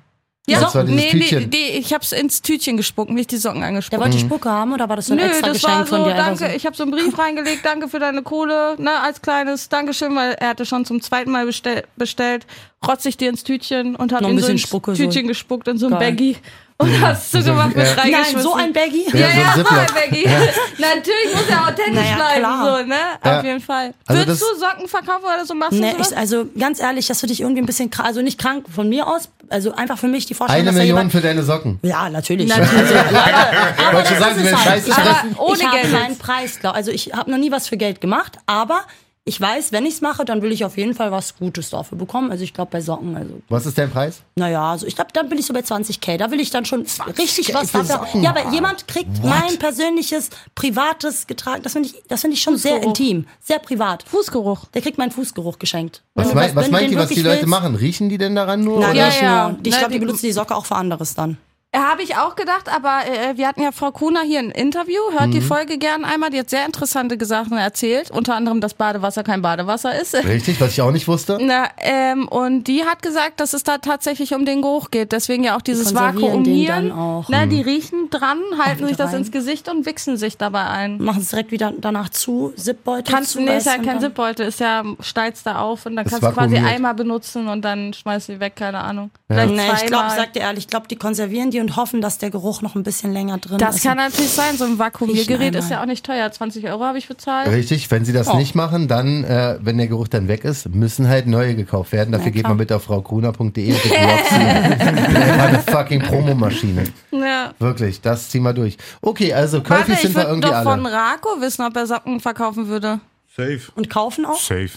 Ja, 0.47 0.59
Das 0.61 0.75
nee, 0.85 1.09
die, 1.11 1.19
Tütchen. 1.21 1.49
die, 1.49 1.57
ich 1.57 1.91
hab's 1.93 2.11
ins 2.11 2.41
Tütchen 2.41 2.77
gespuckt, 2.77 3.09
nicht 3.09 3.31
die 3.31 3.37
Socken 3.37 3.61
Der 3.61 3.69
angespuckt. 3.69 4.01
wollte 4.03 4.19
Spucke 4.19 4.49
haben 4.49 4.73
oder 4.73 4.87
war 4.87 4.95
das 4.95 5.07
so 5.07 5.13
ein 5.13 5.17
Nö, 5.17 5.23
extra 5.25 5.47
das 5.47 5.53
Geschenk 5.61 5.73
war 5.79 5.85
so, 5.87 5.95
von 5.95 6.05
dir? 6.05 6.13
danke, 6.13 6.53
ich 6.55 6.65
habe 6.67 6.75
so 6.75 6.83
einen 6.83 6.91
Brief 6.91 7.17
reingelegt, 7.17 7.65
danke 7.65 7.87
für 7.87 7.97
deine 7.99 8.21
Kohle, 8.21 8.75
ne, 8.77 8.91
als 9.01 9.21
kleines 9.21 9.69
Dankeschön, 9.69 10.15
weil 10.15 10.33
er 10.33 10.49
hatte 10.49 10.65
schon 10.65 10.85
zum 10.85 11.01
zweiten 11.01 11.31
Mal 11.31 11.45
bestell, 11.47 11.83
bestellt, 11.95 12.45
rotz 12.87 13.05
ich 13.05 13.17
dir 13.17 13.29
ins 13.29 13.43
Tütchen 13.43 13.95
und 13.95 14.13
hat 14.13 14.21
Noch 14.21 14.29
so 14.29 14.35
bisschen 14.35 14.51
ein 14.51 14.57
Spucke 14.59 14.95
so. 14.95 15.03
Tütchen 15.03 15.27
gespuckt 15.27 15.67
in 15.67 15.77
so 15.79 15.87
ein. 15.87 15.93
Baggy 15.93 16.37
und 16.77 17.01
hast 17.01 17.33
du 17.33 17.41
gemacht 17.41 17.73
mit 17.75 17.85
ja. 17.87 17.93
Nein, 17.95 18.37
so 18.41 18.53
ein 18.53 18.73
Baggy? 18.73 19.05
Ja, 19.13 19.19
Ja, 19.29 19.53
so 19.55 19.61
ein 19.61 19.87
Baggy. 19.93 20.23
Natürlich 20.77 21.33
muss 21.33 21.49
er 21.49 21.63
authentisch 21.69 21.93
Naja, 21.95 22.15
bleiben, 22.15 22.39
klar. 22.41 22.77
so, 22.79 22.85
ne? 22.85 22.95
Ja. 23.23 23.39
Auf 23.39 23.45
jeden 23.45 23.61
Fall. 23.61 23.93
Also 24.05 24.21
Würdest 24.21 24.41
du 24.41 24.45
Socken 24.59 24.87
verkaufen 24.89 25.23
oder 25.23 25.45
so? 25.45 25.53
Machst 25.53 25.71
Nee, 25.73 25.91
du 25.91 25.97
sowas? 25.97 26.11
ich, 26.11 26.17
also 26.17 26.45
ganz 26.59 26.81
ehrlich, 26.81 27.07
das 27.07 27.21
finde 27.21 27.33
ich 27.33 27.41
irgendwie 27.41 27.61
ein 27.61 27.65
bisschen 27.65 27.89
krank. 27.89 28.07
Also 28.07 28.21
nicht 28.21 28.37
krank 28.39 28.65
von 28.73 28.89
mir 28.89 29.07
aus, 29.07 29.29
also 29.49 29.73
einfach 29.73 29.97
für 29.97 30.07
mich 30.09 30.25
die 30.25 30.33
Vorstellung, 30.33 30.67
Eine 30.67 30.71
Million 30.77 30.87
jemand. 30.97 31.11
für 31.13 31.21
deine 31.21 31.43
Socken. 31.43 31.79
Ja, 31.81 32.09
natürlich. 32.09 32.49
Natürlich. 32.49 32.73
Also, 32.73 32.95
aber, 32.95 33.87
aber 33.87 34.01
das 34.01 34.19
sagen, 34.19 34.43
ist 34.43 34.65
halt- 34.69 34.83
ich 34.87 35.39
Ohne 35.39 35.57
ich 35.57 35.65
habe 35.65 35.77
Geld 35.77 35.91
keinen. 35.93 36.17
Preis, 36.17 36.59
glaub. 36.59 36.75
Also 36.75 36.91
ich 36.91 37.13
habe 37.13 37.31
noch 37.31 37.37
nie 37.37 37.51
was 37.51 37.67
für 37.69 37.77
Geld 37.77 38.01
gemacht, 38.01 38.33
aber 38.47 38.81
ich 39.27 39.41
weiß, 39.41 39.71
wenn 39.71 39.87
ich 39.87 39.95
es 39.95 40.01
mache, 40.01 40.23
dann 40.23 40.43
will 40.43 40.51
ich 40.51 40.63
auf 40.65 40.77
jeden 40.77 40.93
Fall 40.93 41.11
was 41.11 41.35
Gutes 41.35 41.71
dafür 41.71 41.97
bekommen. 41.97 42.29
Also 42.29 42.43
ich 42.43 42.53
glaube 42.53 42.69
bei 42.71 42.79
Socken, 42.79 43.17
also 43.17 43.41
Was 43.49 43.65
ist 43.65 43.75
dein 43.77 43.89
Preis? 43.89 44.21
naja, 44.35 44.71
also 44.71 44.85
ich 44.85 44.95
glaube, 44.95 45.09
dann 45.13 45.29
bin 45.29 45.39
ich 45.39 45.47
so 45.47 45.53
bei 45.53 45.61
20k. 45.61 46.17
Da 46.17 46.29
will 46.29 46.39
ich 46.39 46.51
dann 46.51 46.63
schon 46.63 46.85
richtig 47.17 47.51
was 47.53 47.71
für 47.71 47.79
dafür. 47.79 47.95
Socken? 48.05 48.21
Ja, 48.23 48.29
aber 48.29 48.51
jemand 48.51 48.87
kriegt 48.87 49.23
mein 49.23 49.57
persönliches, 49.57 50.29
privates 50.53 51.25
getragen. 51.27 51.63
Das 51.63 51.73
finde 51.73 51.89
ich, 51.89 52.03
das 52.07 52.21
finde 52.21 52.35
ich 52.35 52.41
schon 52.43 52.57
sehr 52.57 52.73
Fußgeruch. 52.73 52.99
intim, 52.99 53.25
sehr 53.41 53.59
privat. 53.59 54.03
Fußgeruch. 54.03 54.65
Der 54.73 54.81
kriegt 54.81 54.97
meinen 54.99 55.11
Fußgeruch 55.11 55.57
geschenkt. 55.59 56.03
Was, 56.13 56.33
mein, 56.33 56.55
was 56.55 56.69
meint 56.69 56.91
ihr, 56.91 56.97
was 56.97 57.09
die 57.09 57.21
Leute 57.21 57.37
willst- 57.41 57.47
machen? 57.47 57.75
Riechen 57.75 58.09
die 58.09 58.17
denn 58.17 58.35
daran 58.35 58.63
nur? 58.63 58.79
Nein, 58.79 58.91
oder? 58.91 58.99
Ja, 58.99 59.09
ja. 59.21 59.49
nur. 59.49 59.59
Ich 59.63 59.71
glaube, 59.71 59.87
die 59.87 59.93
die- 59.93 60.05
benutzen 60.05 60.25
die 60.27 60.31
Socke 60.33 60.55
auch 60.55 60.65
für 60.65 60.75
anderes 60.75 61.15
dann. 61.15 61.37
Habe 61.77 62.03
ich 62.03 62.15
auch 62.17 62.35
gedacht, 62.35 62.69
aber 62.73 63.01
äh, 63.07 63.37
wir 63.37 63.47
hatten 63.47 63.61
ja 63.61 63.71
Frau 63.71 63.91
Kuna 63.91 64.21
hier 64.21 64.39
ein 64.39 64.51
Interview. 64.51 64.99
Hört 65.11 65.27
Mhm. 65.27 65.31
die 65.31 65.41
Folge 65.41 65.77
gern 65.77 66.05
einmal. 66.05 66.29
Die 66.29 66.39
hat 66.39 66.49
sehr 66.49 66.65
interessante 66.65 67.23
Sachen 67.25 67.57
erzählt. 67.57 68.11
Unter 68.11 68.35
anderem, 68.35 68.61
dass 68.61 68.73
Badewasser 68.73 69.23
kein 69.23 69.41
Badewasser 69.41 69.99
ist. 69.99 70.13
Richtig, 70.25 70.59
was 70.61 70.71
ich 70.73 70.81
auch 70.81 70.91
nicht 70.91 71.07
wusste. 71.07 71.37
Na, 71.41 71.67
ähm, 71.79 72.27
und 72.27 72.65
die 72.65 72.83
hat 72.85 73.01
gesagt, 73.01 73.39
dass 73.39 73.53
es 73.53 73.63
da 73.63 73.77
tatsächlich 73.77 74.33
um 74.33 74.45
den 74.45 74.61
Geruch 74.61 74.91
geht. 74.91 75.11
Deswegen 75.11 75.43
ja 75.43 75.55
auch 75.57 75.61
dieses 75.61 75.93
Vakuumieren. 75.95 76.91
auch. 76.91 77.25
Na, 77.29 77.45
die 77.45 77.61
riechen 77.61 78.09
dran, 78.09 78.39
halten 78.63 78.79
wieder 78.79 78.87
sich 78.89 78.97
das 78.97 79.11
rein. 79.11 79.19
ins 79.19 79.31
Gesicht 79.31 79.69
und 79.69 79.85
wichsen 79.85 80.17
sich 80.17 80.37
dabei 80.37 80.65
ein. 80.67 81.01
Machen 81.01 81.21
es 81.21 81.29
direkt 81.29 81.51
wieder 81.51 81.73
danach 81.77 82.09
zu, 82.09 82.53
Zipbeutel 82.55 83.13
Kannst 83.13 83.31
zu. 83.31 83.39
du, 83.39 83.45
nee, 83.45 83.57
ist 83.57 83.65
ja 83.65 83.77
kein 83.77 83.99
Zipbeutel, 83.99 84.47
ist 84.47 84.59
ja, 84.59 84.83
steilst 84.99 85.45
da 85.45 85.59
auf 85.59 85.85
und 85.85 85.95
dann 85.95 86.05
kannst 86.05 86.23
du 86.23 86.31
quasi 86.31 86.57
einmal 86.57 86.93
benutzen 86.93 87.47
und 87.47 87.63
dann 87.63 87.93
schmeißt 87.93 88.29
du 88.29 88.33
die 88.33 88.39
weg, 88.39 88.55
keine 88.55 88.79
Ahnung. 88.79 89.11
Ja. 89.29 89.45
Nee, 89.45 89.61
ich 89.75 89.85
glaube, 89.87 90.09
sag 90.15 90.33
dir 90.33 90.41
ehrlich, 90.41 90.65
ich 90.65 90.67
glaube, 90.67 90.87
die 90.87 90.95
konservieren 90.95 91.51
die 91.51 91.59
und 91.65 91.75
hoffen, 91.75 92.01
dass 92.01 92.17
der 92.17 92.29
Geruch 92.29 92.61
noch 92.61 92.75
ein 92.75 92.83
bisschen 92.83 93.11
länger 93.13 93.37
drin 93.37 93.57
Das 93.57 93.77
ist. 93.77 93.83
kann 93.83 93.97
natürlich 93.97 94.29
sein, 94.31 94.57
so 94.57 94.65
ein 94.65 94.79
Vakuumiergerät 94.79 95.55
ist 95.55 95.69
ja 95.69 95.81
auch 95.81 95.85
nicht 95.85 96.05
teuer. 96.05 96.31
20 96.31 96.65
Euro 96.69 96.83
habe 96.83 96.97
ich 96.97 97.07
bezahlt. 97.07 97.49
Richtig, 97.49 97.89
wenn 97.91 98.05
sie 98.05 98.13
das 98.13 98.27
Oh. 98.29 98.37
nicht 98.37 98.55
machen, 98.55 98.87
dann, 98.87 99.23
äh, 99.23 99.57
wenn 99.61 99.77
der 99.77 99.87
Geruch 99.87 100.07
dann 100.07 100.27
weg 100.27 100.43
ist, 100.45 100.69
müssen 100.73 101.07
halt 101.07 101.27
neue 101.27 101.55
gekauft 101.55 101.91
werden. 101.91 102.11
Dafür 102.11 102.27
Ja, 102.27 102.31
geht 102.33 102.47
man 102.47 102.57
bitte 102.57 102.75
auf 102.75 102.83
fraukruna.de 102.83 103.73
und 103.73 103.83
gibt 103.83 103.93
eine 103.95 105.59
fucking 105.59 106.01
Promomaschine. 106.01 106.83
Ja. 107.11 107.53
Wirklich, 107.59 108.01
das 108.01 108.29
ziehen 108.29 108.43
wir 108.43 108.53
durch. 108.53 108.77
Okay, 109.01 109.33
also 109.33 109.61
Kölfis 109.61 109.95
ich 109.95 110.01
sind 110.01 110.15
wir 110.15 110.27
irgendwie 110.27 110.49
doch 110.49 110.63
von 110.63 110.85
alle. 110.85 110.95
Rako 110.95 111.41
wissen, 111.41 111.63
ob 111.65 111.75
er 111.75 111.87
Socken 111.87 112.19
verkaufen 112.19 112.67
würde. 112.67 112.99
Safe. 113.35 113.59
Und 113.75 113.89
kaufen 113.89 114.25
auch? 114.25 114.39
Safe. 114.39 114.69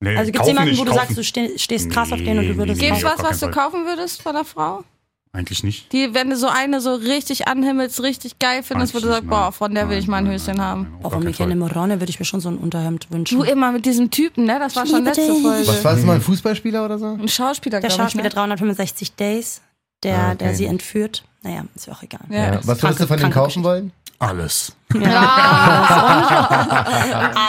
Nee, 0.00 0.16
Also 0.16 0.30
gibt 0.30 0.42
es 0.42 0.48
jemanden, 0.48 0.78
wo 0.78 0.84
du 0.84 0.92
kaufen. 0.92 1.00
sagst, 1.06 1.18
du 1.18 1.24
ste 1.24 1.58
stehst 1.58 1.90
krass 1.90 2.12
auf 2.12 2.18
den 2.18 2.38
und 2.38 2.44
du 2.46 2.52
Nee, 2.52 2.56
würdest 2.56 2.80
nee, 2.80 2.90
nee, 2.92 3.00
kaufen? 3.00 3.18
was, 3.18 3.30
was 3.30 3.40
du 3.40 3.50
kaufen 3.50 3.84
würdest 3.84 4.22
von 4.22 4.32
der 4.34 4.44
Frau? 4.44 4.84
Eigentlich 5.32 5.62
nicht. 5.62 5.92
Die, 5.92 6.14
wenn 6.14 6.30
du 6.30 6.36
so 6.36 6.48
eine 6.48 6.80
so 6.80 6.94
richtig 6.94 7.46
anhimmelst, 7.48 8.02
richtig 8.02 8.38
geil 8.38 8.62
findest, 8.62 8.94
wo 8.94 8.98
du 8.98 9.08
sagst, 9.08 9.28
boah, 9.28 9.52
von 9.52 9.74
der 9.74 9.84
will 9.88 9.96
Nein, 9.96 10.02
ich 10.02 10.08
mal 10.08 10.16
ein 10.18 10.24
nein, 10.24 10.32
Höschen 10.34 10.56
nein, 10.56 10.66
haben. 10.66 10.94
Auch 11.02 11.16
Michael 11.18 11.48
Fall. 11.48 11.56
Morone 11.56 12.00
würde 12.00 12.10
ich 12.10 12.18
mir 12.18 12.24
schon 12.24 12.40
so 12.40 12.48
ein 12.48 12.56
Unterhemd 12.56 13.10
wünschen. 13.10 13.38
Du 13.38 13.44
immer 13.44 13.70
mit 13.72 13.84
diesem 13.84 14.10
Typen, 14.10 14.44
ne? 14.44 14.58
Das 14.58 14.74
war 14.74 14.86
schon 14.86 15.04
letzte 15.04 15.30
dich. 15.30 15.42
Folge. 15.42 15.66
Was 15.68 15.84
war 15.84 15.94
das 15.94 16.04
mal, 16.04 16.14
ein 16.16 16.20
Fußballspieler 16.22 16.84
oder 16.84 16.98
so? 16.98 17.06
Ein 17.08 17.28
Schauspieler, 17.28 17.80
der 17.80 17.88
glaube 17.90 18.02
ich. 18.02 18.06
Schauspieler 18.06 18.24
Ne? 18.24 18.30
365 18.30 19.12
Days, 19.16 19.60
der, 20.02 20.18
Ah, 20.18 20.26
okay. 20.28 20.36
der 20.38 20.54
sie 20.54 20.64
entführt. 20.64 21.24
Naja, 21.42 21.64
ist 21.74 21.86
ja 21.86 21.92
auch 21.92 22.02
egal. 22.02 22.20
Ja. 22.30 22.54
Ja. 22.54 22.60
Was 22.64 22.82
würdest 22.82 23.00
du 23.00 23.06
von 23.06 23.18
kranke 23.18 23.34
kaufen 23.38 23.62
wollen? 23.62 23.92
Alles. 24.20 24.72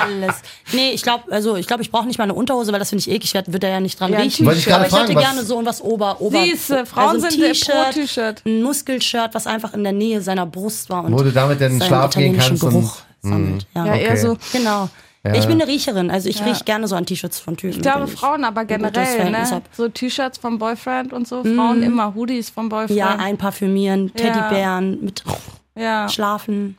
Alles. 0.02 0.36
Nee, 0.74 0.92
ich 0.92 1.02
glaube, 1.02 1.32
also 1.32 1.56
ich 1.56 1.66
glaube, 1.68 1.82
ich 1.82 1.90
brauche 1.92 2.06
nicht 2.06 2.18
mal 2.20 2.26
eine 2.26 2.34
Unterhose, 2.34 2.72
weil 2.72 2.80
das 2.80 2.90
finde 2.90 3.02
ich 3.02 3.10
eklig, 3.10 3.34
wird, 3.34 3.52
wird 3.52 3.64
er 3.64 3.72
ja 3.72 3.80
nicht 3.80 4.00
dran 4.00 4.12
Ja, 4.12 4.20
riechen. 4.20 4.44
Ich 4.52 4.72
Aber 4.74 4.86
ich 4.88 4.94
hätte 4.94 5.16
gerne 5.16 5.44
so 5.44 5.64
was 5.66 5.82
Ober, 5.82 6.22
Ober. 6.22 6.42
Siehste, 6.44 6.86
Frauen 6.86 7.16
also 7.24 7.28
ein 7.28 7.34
T-Shirt, 7.94 8.44
ein 8.46 8.62
Muskelshirt, 8.62 9.34
was 9.34 9.48
einfach 9.48 9.74
in 9.74 9.84
der 9.84 9.94
Nähe 9.94 10.22
seiner 10.22 10.46
Brust 10.46 10.90
war 10.90 11.06
und 11.06 11.14
Wo 11.14 11.24
du 11.24 11.32
damit 11.32 11.60
dann 11.62 11.82
schlafen 11.82 12.20
gehen 12.20 12.38
kannst 12.38 12.64
und- 12.64 12.70
Geruch 12.72 12.98
sammelt. 13.22 13.66
Ja, 13.76 13.86
Ja, 13.86 13.96
eher 13.96 14.12
Okay. 14.12 14.18
so. 14.22 14.38
genau. 14.52 14.90
Ich 15.34 15.46
bin 15.46 15.62
eine 15.62 15.68
Riecherin, 15.68 16.10
also 16.12 16.30
ich 16.30 16.44
rieche 16.46 16.64
gerne 16.64 16.88
so 16.88 16.96
an 16.96 17.06
T-Shirts 17.06 17.40
von 17.42 17.58
Typen. 17.58 17.76
Ich 17.76 17.82
glaube, 17.82 18.08
Frauen 18.08 18.46
aber 18.46 18.64
generell, 18.64 19.30
ne? 19.32 19.62
So 19.76 19.90
T-Shirts 19.90 20.38
vom 20.38 20.58
Boyfriend 20.60 21.12
und 21.14 21.28
so. 21.28 21.44
Frauen 21.44 21.84
immer 21.84 22.14
Hoodies 22.16 22.50
vom 22.52 22.70
Boyfriend. 22.70 22.98
Ja, 22.98 23.16
einparfümieren, 23.16 24.12
Ja. 24.18 24.24
Teddybären 24.32 25.04
mit 25.04 25.24
ja. 25.76 26.10
Schlafen. 26.10 26.78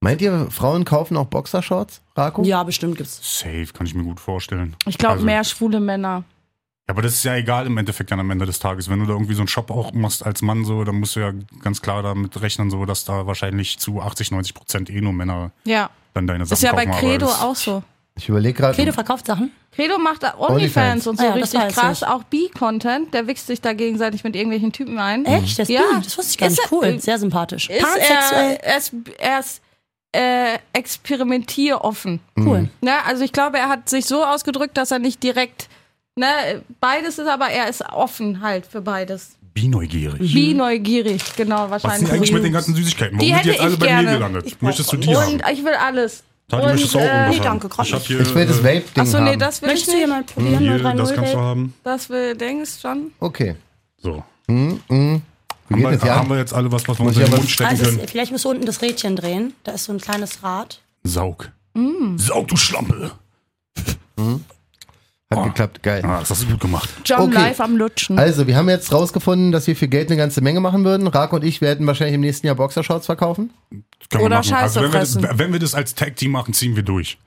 Meint 0.00 0.20
ihr, 0.22 0.48
Frauen 0.50 0.84
kaufen 0.84 1.16
auch 1.16 1.26
Boxershorts, 1.26 2.02
Rako? 2.16 2.42
Ja, 2.44 2.62
bestimmt 2.62 2.96
gibt's. 2.96 3.20
Safe, 3.40 3.66
kann 3.72 3.86
ich 3.86 3.94
mir 3.94 4.04
gut 4.04 4.20
vorstellen. 4.20 4.76
Ich 4.86 4.96
glaube, 4.98 5.14
Also- 5.14 5.24
mehr 5.26 5.42
schwule 5.44 5.80
Männer. 5.80 6.22
Ja, 6.86 6.94
aber 6.94 7.02
das 7.02 7.14
ist 7.14 7.24
ja 7.24 7.34
egal 7.36 7.66
im 7.66 7.76
Endeffekt 7.76 8.10
dann 8.12 8.20
am 8.20 8.30
Ende 8.30 8.46
des 8.46 8.60
Tages. 8.60 8.88
Wenn 8.88 9.00
du 9.00 9.06
da 9.06 9.12
irgendwie 9.12 9.34
so 9.34 9.40
einen 9.42 9.48
Shop 9.48 9.70
auch 9.70 9.92
machst 9.92 10.24
als 10.24 10.40
Mann, 10.40 10.64
so, 10.64 10.84
dann 10.84 10.94
musst 11.00 11.16
du 11.16 11.20
ja 11.20 11.32
ganz 11.62 11.82
klar 11.82 12.02
damit 12.02 12.40
rechnen, 12.40 12.70
so, 12.70 12.86
dass 12.86 13.04
da 13.04 13.26
wahrscheinlich 13.26 13.78
zu 13.78 14.00
80, 14.00 14.30
90 14.30 14.54
Prozent 14.54 14.88
eh 14.88 15.00
nur 15.00 15.12
Männer 15.12 15.50
Ja. 15.64 15.90
dann 16.14 16.26
deine 16.26 16.46
Sachen 16.46 16.54
Ist 16.54 16.62
ja 16.62 16.72
bei 16.74 16.86
kaufen. 16.86 17.00
Credo 17.00 17.26
auch 17.26 17.56
so. 17.56 17.82
Ich 18.18 18.28
überlege 18.28 18.54
gerade. 18.58 18.74
Credo 18.76 18.92
verkauft 18.92 19.26
Sachen. 19.26 19.50
Credo 19.72 19.96
macht 19.98 20.22
Onlyfans. 20.24 20.50
Onlyfans 20.50 21.06
und 21.06 21.18
so 21.18 21.24
Ah 21.24 21.28
ja, 21.28 21.38
das 21.38 21.54
richtig 21.54 21.74
krass. 21.74 22.02
ich. 22.02 22.08
Auch 22.08 22.24
B-Content. 22.24 23.14
Der 23.14 23.26
wichst 23.26 23.46
sich 23.46 23.60
da 23.60 23.72
gegenseitig 23.72 24.24
mit 24.24 24.34
irgendwelchen 24.36 24.72
Typen 24.72 24.98
ein. 24.98 25.24
Echt? 25.24 25.58
Das, 25.58 25.68
Ja. 25.68 25.82
das 26.02 26.18
wusste 26.18 26.32
ich 26.32 26.38
gar 26.38 26.48
Ist 26.48 26.58
nicht. 26.58 26.72
er- 26.72 26.76
Cool. 26.76 27.00
Sehr 27.00 27.18
sympathisch. 27.18 27.70
Ist 27.70 27.80
Pansexuell. 27.80 28.58
er, 28.60 28.64
er 28.64 28.78
ist, 28.78 28.92
er 29.18 29.40
ist 29.40 29.62
äh, 30.12 30.58
experimentieroffen. 30.72 32.20
Cool. 32.38 32.68
Ne? 32.80 32.92
Also 33.06 33.24
ich 33.24 33.32
glaube, 33.32 33.58
er 33.58 33.68
hat 33.68 33.88
sich 33.88 34.06
so 34.06 34.24
ausgedrückt, 34.24 34.76
dass 34.76 34.90
er 34.90 34.98
nicht 34.98 35.22
direkt, 35.22 35.68
ne, 36.16 36.26
beides 36.80 37.18
ist, 37.18 37.28
aber 37.28 37.48
er 37.48 37.68
ist 37.68 37.82
offen 37.92 38.40
halt 38.40 38.66
für 38.66 38.80
beides. 38.80 39.36
Bi-neugierig. 39.54 40.20
Wie 40.34 40.54
neugierig, 40.54 41.22
genau, 41.36 41.68
Was 41.70 41.78
ist 41.78 41.84
wahrscheinlich. 41.84 42.08
denn 42.08 42.16
eigentlich 42.16 42.32
mit 42.32 42.44
den 42.44 42.52
ganzen 42.52 42.74
Süßigkeiten? 42.74 43.18
Die 43.18 43.30
Warum 43.30 43.42
sind 43.42 43.44
die 43.44 43.48
jetzt 43.50 43.60
alle 43.60 43.76
bei 43.76 44.02
mir 44.02 44.10
gelandet? 44.12 44.62
Möchtest 44.62 44.92
du 44.92 44.96
die 44.96 45.14
haben? 45.16 45.32
Und 45.34 45.42
ich 45.52 45.64
will 45.64 45.74
alles. 45.74 46.22
Tati, 46.48 46.62
und, 46.64 46.70
möchtest 46.72 46.94
du 46.94 46.98
auch 46.98 47.02
äh, 47.02 47.06
irgendwas 47.06 47.30
nee, 47.38 47.44
haben? 47.46 47.60
danke, 47.60 47.82
Ich 47.82 47.92
hab 47.92 48.02
hier, 48.02 48.20
Ich 48.20 48.34
will 48.34 48.46
das 48.46 48.58
äh, 48.60 48.64
Vape-Ding 48.64 49.02
Achso, 49.02 49.18
haben. 49.18 49.24
nee, 49.24 49.36
das 49.36 49.60
will 49.62 49.68
Möchtest 49.68 49.88
ich 49.88 49.94
du 49.94 49.98
hier 49.98 50.08
mal 50.08 50.24
probieren? 50.24 50.58
hier, 50.58 50.78
030 50.78 50.98
das 50.98 51.14
kannst 51.14 51.34
du 51.34 51.38
haben. 51.38 51.74
Das 51.84 52.08
will 52.10 52.34
Dings 52.36 52.80
schon. 52.80 53.10
Okay. 53.20 53.56
So. 53.98 54.24
Wie 54.46 54.54
Haben 54.54 55.22
geht 55.68 56.02
wir, 56.02 56.08
ja? 56.08 56.16
haben 56.16 56.30
wir 56.30 56.38
jetzt 56.38 56.54
alle 56.54 56.72
was, 56.72 56.88
was 56.88 56.98
wir 56.98 57.06
uns 57.06 57.16
in 57.18 57.24
den 57.24 57.30
Mund 57.34 57.50
stecken 57.50 57.68
Also 57.70 57.84
können? 57.84 58.00
es, 58.02 58.10
vielleicht 58.10 58.32
musst 58.32 58.46
du 58.46 58.50
unten 58.50 58.64
das 58.64 58.80
Rädchen 58.80 59.14
drehen. 59.16 59.52
Da 59.64 59.72
ist 59.72 59.84
so 59.84 59.92
ein 59.92 60.00
kleines 60.00 60.42
Rad. 60.42 60.80
Saug. 61.04 61.50
Mm. 61.74 62.16
Saug, 62.16 62.48
du 62.48 62.56
Schlampe. 62.56 63.10
Hat 65.30 65.44
geklappt, 65.44 65.82
geil. 65.82 66.02
Ah, 66.06 66.20
das 66.20 66.30
hast 66.30 66.44
du 66.44 66.46
gut 66.46 66.60
gemacht. 66.60 66.88
John 67.04 67.20
Okay. 67.28 67.34
live 67.34 67.60
am 67.60 67.76
Lutschen. 67.76 68.18
Also, 68.18 68.46
wir 68.46 68.56
haben 68.56 68.68
jetzt 68.70 68.90
rausgefunden, 68.92 69.52
dass 69.52 69.66
wir 69.66 69.76
für 69.76 69.86
Geld 69.86 70.08
eine 70.08 70.16
ganze 70.16 70.40
Menge 70.40 70.60
machen 70.60 70.84
würden. 70.84 71.06
Rako 71.06 71.36
und 71.36 71.44
ich 71.44 71.60
werden 71.60 71.86
wahrscheinlich 71.86 72.14
im 72.14 72.22
nächsten 72.22 72.46
Jahr 72.46 72.56
Boxershorts 72.56 73.04
verkaufen. 73.06 73.50
Können 73.70 73.84
wir 74.10 74.20
Oder. 74.22 74.42
Scheiße 74.42 74.80
also, 74.80 74.82
wenn 74.82 74.92
wir, 74.92 75.00
das, 75.00 75.38
wenn 75.38 75.52
wir 75.52 75.60
das 75.60 75.74
als 75.74 75.94
Tag-Team 75.94 76.30
machen, 76.30 76.54
ziehen 76.54 76.76
wir 76.76 76.82
durch. 76.82 77.18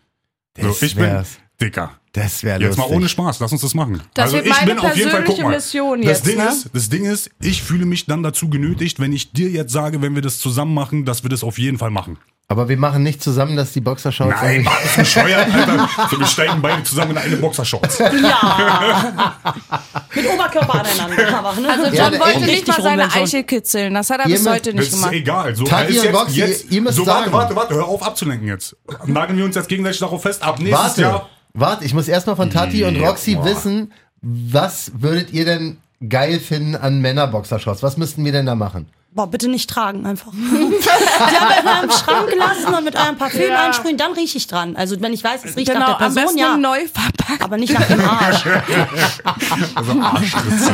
So, 0.59 0.75
ich 0.81 0.95
bin 0.95 1.05
wär's. 1.05 1.37
Dicker. 1.61 1.91
Das 2.13 2.43
wäre 2.43 2.59
Jetzt 2.59 2.75
lustig. 2.75 2.89
mal 2.89 2.95
ohne 2.97 3.07
Spaß, 3.07 3.39
lass 3.39 3.51
uns 3.53 3.61
das 3.61 3.73
machen. 3.73 4.01
Das 4.13 4.25
also 4.25 4.35
wird 4.37 4.47
ich 4.47 4.51
meine 4.53 4.65
bin 4.75 4.79
auf 4.79 4.95
jeden 4.97 5.11
Fall, 5.11 5.23
guck 5.23 5.37
persönliche 5.37 5.43
mal, 5.43 5.55
Mission 5.55 6.01
das 6.01 6.07
jetzt, 6.09 6.27
Ding 6.27 6.37
ne? 6.39 6.49
ist, 6.49 6.69
das 6.73 6.89
Ding 6.89 7.05
ist, 7.05 7.29
ich 7.41 7.63
fühle 7.63 7.85
mich 7.85 8.05
dann 8.05 8.21
dazu 8.21 8.49
genötigt, 8.49 8.99
wenn 8.99 9.13
ich 9.13 9.31
dir 9.31 9.49
jetzt 9.49 9.71
sage, 9.71 10.01
wenn 10.01 10.13
wir 10.15 10.21
das 10.21 10.39
zusammen 10.39 10.73
machen, 10.73 11.05
dass 11.05 11.23
wir 11.23 11.29
das 11.29 11.41
auf 11.43 11.57
jeden 11.57 11.77
Fall 11.77 11.89
machen. 11.89 12.17
Aber 12.49 12.67
wir 12.67 12.75
machen 12.75 13.01
nicht 13.01 13.23
zusammen, 13.23 13.55
dass 13.55 13.71
die 13.71 13.79
Boxershorts 13.79 14.41
Nein, 14.41 14.63
Mann, 14.63 14.73
das 14.83 14.91
ist 14.91 14.97
bescheuert, 15.15 15.53
Alter. 15.53 15.89
So, 16.11 16.19
wir 16.19 16.27
steigen 16.27 16.61
beide 16.61 16.83
zusammen 16.83 17.11
in 17.11 17.17
eine 17.19 17.37
Boxershorts. 17.37 17.99
Ja. 17.99 19.35
Mit 20.13 20.27
Oberkörper 20.27 20.73
aneinander. 20.81 21.37
Aber, 21.37 21.61
ne? 21.61 21.69
Also 21.69 21.85
John 21.85 22.13
Ja, 22.13 22.19
wollte 22.19 22.39
nicht 22.41 22.67
mal 22.67 22.81
seine. 22.81 23.09
Eichel 23.13 23.43
kitzeln. 23.43 23.93
Das 23.93 24.09
hat 24.09 24.19
er 24.19 24.25
Ihr 24.27 24.35
bis 24.35 24.45
heute 24.49 24.73
Das 24.73 24.73
nicht 24.73 24.87
ist 24.87 24.93
gemacht. 24.95 25.13
egal. 25.13 25.55
So, 25.55 25.63
Tati 25.63 25.85
als 25.85 25.97
und 25.99 26.03
jetzt, 26.03 26.13
Roxy, 26.15 26.39
jetzt, 26.39 26.71
ihr 26.71 26.81
müsst 26.81 26.95
so, 26.97 27.07
warte, 27.07 27.21
sagen. 27.21 27.31
warte, 27.31 27.55
warte, 27.55 27.73
hör 27.75 27.85
auf 27.87 28.03
abzulenken 28.03 28.49
jetzt. 28.49 28.75
Nageln 29.05 29.37
wir 29.37 29.45
uns 29.45 29.55
jetzt 29.55 29.69
gegenseitig 29.69 29.99
darauf 30.01 30.21
fest. 30.21 30.43
Ab 30.43 30.59
nächstes 30.59 30.77
Warte, 30.77 31.01
Jahr. 31.03 31.29
warte, 31.53 31.85
ich 31.85 31.93
muss 31.93 32.00
erstmal 32.07 32.35
von 32.35 32.49
Tati 32.49 32.83
und 32.83 32.97
Roxy 33.01 33.35
boah. 33.35 33.45
wissen, 33.45 33.91
was 34.21 34.91
würdet 34.95 35.31
ihr 35.33 35.45
denn 35.45 35.77
geil 36.07 36.39
finden 36.39 36.75
an 36.75 37.01
Männerboxershorts? 37.01 37.83
Was 37.83 37.97
müssten 37.97 38.23
wir 38.25 38.31
denn 38.31 38.45
da 38.45 38.55
machen? 38.55 38.87
Boah, 39.13 39.27
bitte 39.27 39.49
nicht 39.49 39.69
tragen 39.69 40.05
einfach. 40.05 40.31
Sie 40.33 40.39
haben 40.39 41.59
in 41.59 41.65
meinem 41.65 41.91
Schrank 41.91 42.29
gelassen 42.29 42.73
und 42.73 42.85
mit 42.85 42.95
eurem 42.95 43.17
Parfüm 43.17 43.49
Ja. 43.49 43.65
einsprühen, 43.65 43.97
dann 43.97 44.13
rieche 44.13 44.37
ich 44.37 44.47
dran. 44.47 44.77
Also 44.77 45.01
wenn 45.01 45.11
ich 45.11 45.21
weiß, 45.21 45.43
es 45.43 45.57
riecht 45.57 45.67
Genau, 45.67 45.81
nach 45.81 45.97
der 45.97 46.05
Person, 46.05 46.37
ja. 46.37 46.55
neu 46.55 46.79
verpackt. 46.87 47.41
Aber 47.43 47.57
nicht 47.57 47.73
nach 47.73 47.85
dem 47.87 47.99
Arsch. 48.07 48.43
Also 49.75 49.99
Arschritze. 49.99 50.71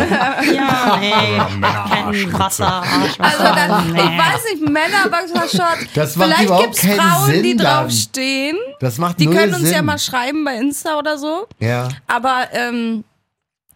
Ja, 0.53 0.98
nee. 1.00 1.12
Männer 1.58 1.86
Kein. 1.89 2.34
Wasser, 2.34 2.67
Arschwasser. 2.84 3.24
Also 3.24 3.44
dann, 3.56 3.96
ich 3.96 4.17
weiß 4.17 4.44
nicht, 4.53 4.70
Männerboxershorts. 4.70 5.86
Das 5.96 6.15
macht 6.15 6.27
Vielleicht 6.29 6.44
überhaupt 6.46 6.63
gibt's 6.65 6.82
keinen 6.82 7.00
Frauen, 7.00 7.25
Sinn 7.32 7.44
die 7.44 7.56
draufstehen. 7.58 8.58
Das 8.79 8.98
macht 8.98 9.20
Die 9.20 9.25
null 9.25 9.36
können 9.36 9.53
uns 9.56 9.63
Sinn. 9.63 9.74
ja 9.74 9.82
mal 9.82 9.98
schreiben 10.00 10.44
bei 10.46 10.56
Insta 10.58 10.98
oder 10.98 11.17
so. 11.17 11.48
Ja. 11.60 11.88
Aber 12.08 12.48
ähm, 12.53 13.03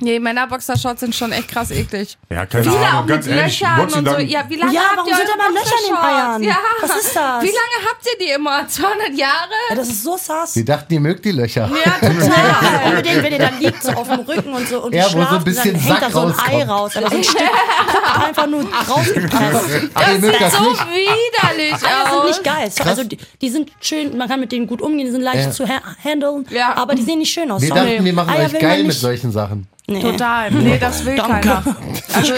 nee, 0.01 0.19
Männerboxershorts 0.19 0.99
sind 0.99 1.15
schon 1.15 1.31
echt 1.31 1.47
krass 1.47 1.71
eklig. 1.71 2.17
Ja, 2.29 2.45
keine 2.45 2.63
Viele 2.63 2.75
auch 2.77 2.93
Ahnung, 2.93 3.07
ganz 3.07 3.25
mit 3.25 3.35
ehrlich. 3.35 3.59
Löchern 3.61 3.79
und 3.81 3.89
so. 3.91 4.01
dann, 4.01 4.27
Ja, 4.27 4.43
wie 4.49 4.55
lange 4.55 4.73
Ja, 4.73 4.81
habt 4.81 4.97
warum 4.97 5.09
ihr 5.09 5.15
sind 5.15 5.27
da 5.29 5.37
mal 5.37 5.53
Löcher 5.53 5.63
in 5.79 5.85
den 5.85 5.95
Boxershorts? 5.95 6.17
Eiern? 6.17 6.43
Ja. 6.43 6.57
Was 6.81 6.89
ist 6.97 7.15
das? 7.15 7.43
Wie 7.43 7.47
lange 7.47 7.89
habt 7.89 8.05
ihr 8.05 8.25
die 8.25 8.31
immer? 8.31 8.67
200 8.67 9.09
Jahre? 9.17 9.49
Ja, 9.69 9.75
das 9.75 9.87
ist 9.89 10.03
so 10.03 10.17
sass. 10.17 10.53
Sie 10.53 10.65
dachten, 10.65 10.93
ihr 10.93 10.99
mögt 10.99 11.23
die 11.25 11.31
Löcher. 11.31 11.69
Ja, 11.85 11.91
total. 12.07 12.27
Ja, 12.27 12.89
unbedingt, 12.89 13.23
wenn 13.23 13.33
ihr 13.33 13.39
da 13.39 13.49
liegt, 13.59 13.83
so 13.83 13.91
auf 13.91 14.07
dem 14.09 14.19
Rücken 14.21 14.53
und 14.53 14.67
so 14.67 14.83
und 14.83 14.93
Ja, 14.93 15.05
wo 15.05 15.09
so 15.09 15.17
ein 15.19 15.27
schlaft, 15.27 15.45
bisschen 15.45 15.73
dann 15.73 15.81
hängt 15.81 15.99
Sack 15.99 16.11
da 16.11 16.11
so 16.11 16.19
ein 16.21 16.33
Ei 16.39 16.63
rauskommt. 16.65 16.69
raus. 16.69 16.97
Aber 16.97 17.09
so 17.09 17.15
ein 17.17 17.23
Stück 17.23 17.37
guckt 17.41 18.27
einfach 18.27 18.47
nur 18.47 18.63
rausgepresst. 18.89 19.89
Ach, 19.93 20.11
ihr 20.13 20.19
mögt 20.19 20.41
das 20.41 20.53
so 20.53 20.63
nicht? 20.69 20.81
widerlich 20.87 21.73
Eier 21.73 22.09
sind 22.09 22.19
aus. 22.19 22.27
nicht 22.27 22.43
geil. 22.43 22.71
Also 22.85 23.03
die, 23.03 23.17
die 23.41 23.49
sind 23.49 23.71
schön, 23.79 24.17
man 24.17 24.27
kann 24.27 24.39
mit 24.39 24.51
denen 24.51 24.67
gut 24.67 24.81
umgehen, 24.81 25.05
die 25.05 25.11
sind 25.11 25.21
leicht 25.21 25.45
Ja. 25.45 25.51
zu 25.51 25.67
ha 25.67 25.81
handeln, 26.03 26.45
Ja. 26.49 26.75
aber 26.75 26.95
die 26.95 27.01
sehen 27.03 27.19
nicht 27.19 27.33
schön 27.33 27.51
aus. 27.51 27.61
Wir 27.61 27.69
Sorry. 27.69 27.91
dachten, 27.91 28.05
wir 28.05 28.13
machen 28.13 28.29
Eier 28.29 28.45
euch 28.45 28.53
will 28.53 28.59
man 28.61 28.69
geil 28.69 28.77
mit 28.79 28.87
nicht- 28.87 28.99
solchen 28.99 29.31
Sachen. 29.31 29.67
Nee. 29.93 30.01
Total. 30.01 30.51
Nee, 30.51 30.77
das 30.79 31.05
will 31.05 31.15
Danke. 31.15 31.47
keiner. 31.49 31.75
Also, 32.13 32.33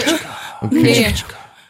nee. 0.70 1.14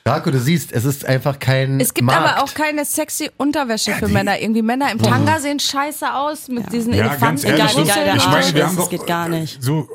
Rako, 0.06 0.30
du 0.32 0.38
siehst, 0.38 0.70
es 0.72 0.84
ist 0.84 1.04
einfach 1.06 1.38
kein 1.38 1.80
Es 1.80 1.94
gibt 1.94 2.04
Markt. 2.06 2.20
aber 2.28 2.42
auch 2.44 2.52
keine 2.52 2.84
sexy 2.84 3.30
Unterwäsche 3.38 3.92
für 3.92 4.08
Männer. 4.08 4.38
Irgendwie 4.38 4.60
Männer 4.62 4.92
im 4.92 4.98
Tanga 4.98 5.38
sehen 5.40 5.58
scheiße 5.58 6.12
aus 6.14 6.48
mit 6.48 6.70
diesen 6.72 6.92
Ja, 6.92 7.06
Elefanten. 7.06 7.24
ganz 7.24 7.44
ehrlich, 7.44 7.62
Egal, 7.72 7.84
geil 7.86 8.04
der 8.04 8.16
ich 8.16 8.22
Arsch 8.22 8.30
meine, 8.32 8.54
wir 8.54 8.62
ist, 8.62 8.68
haben 8.68 8.76
das 8.76 8.84
doch, 8.84 8.90
geht 8.90 9.06
gar 9.06 9.28
nicht. 9.30 9.62
So, 9.62 9.88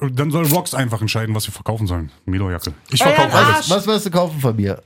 äh, 0.00 0.10
dann 0.10 0.30
soll 0.30 0.46
Rox 0.46 0.72
einfach 0.72 1.02
entscheiden, 1.02 1.34
was 1.34 1.46
wir 1.46 1.52
verkaufen 1.52 1.86
sollen. 1.86 2.10
Milo-Jacke. 2.24 2.72
Ich 2.90 3.02
verkaufe 3.02 3.34
Arsch. 3.36 3.54
alles. 3.56 3.70
Was 3.70 3.86
wirst 3.86 4.06
du 4.06 4.10
kaufen 4.10 4.40
von 4.40 4.56
mir? 4.56 4.80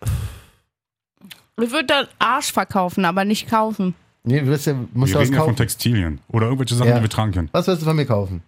Ich 1.62 1.70
würde 1.70 1.86
den 1.86 2.06
Arsch 2.18 2.52
verkaufen, 2.52 3.04
aber 3.04 3.24
nicht 3.24 3.48
kaufen. 3.48 3.94
Nee, 4.24 4.40
du 4.40 4.46
wirst 4.48 4.66
ja, 4.66 4.74
musst 4.92 5.12
Wir 5.12 5.20
reden 5.20 5.34
ja 5.34 5.44
von. 5.44 5.54
Textilien. 5.54 6.20
Oder 6.28 6.46
irgendwelche 6.46 6.74
Sachen, 6.74 6.88
Ja. 6.90 6.96
die 6.96 7.02
wir 7.02 7.10
tragen 7.10 7.30
können. 7.30 7.48
Was 7.52 7.68
wirst 7.68 7.82
du 7.82 7.86
von 7.86 7.94
mir 7.94 8.06
kaufen? 8.06 8.42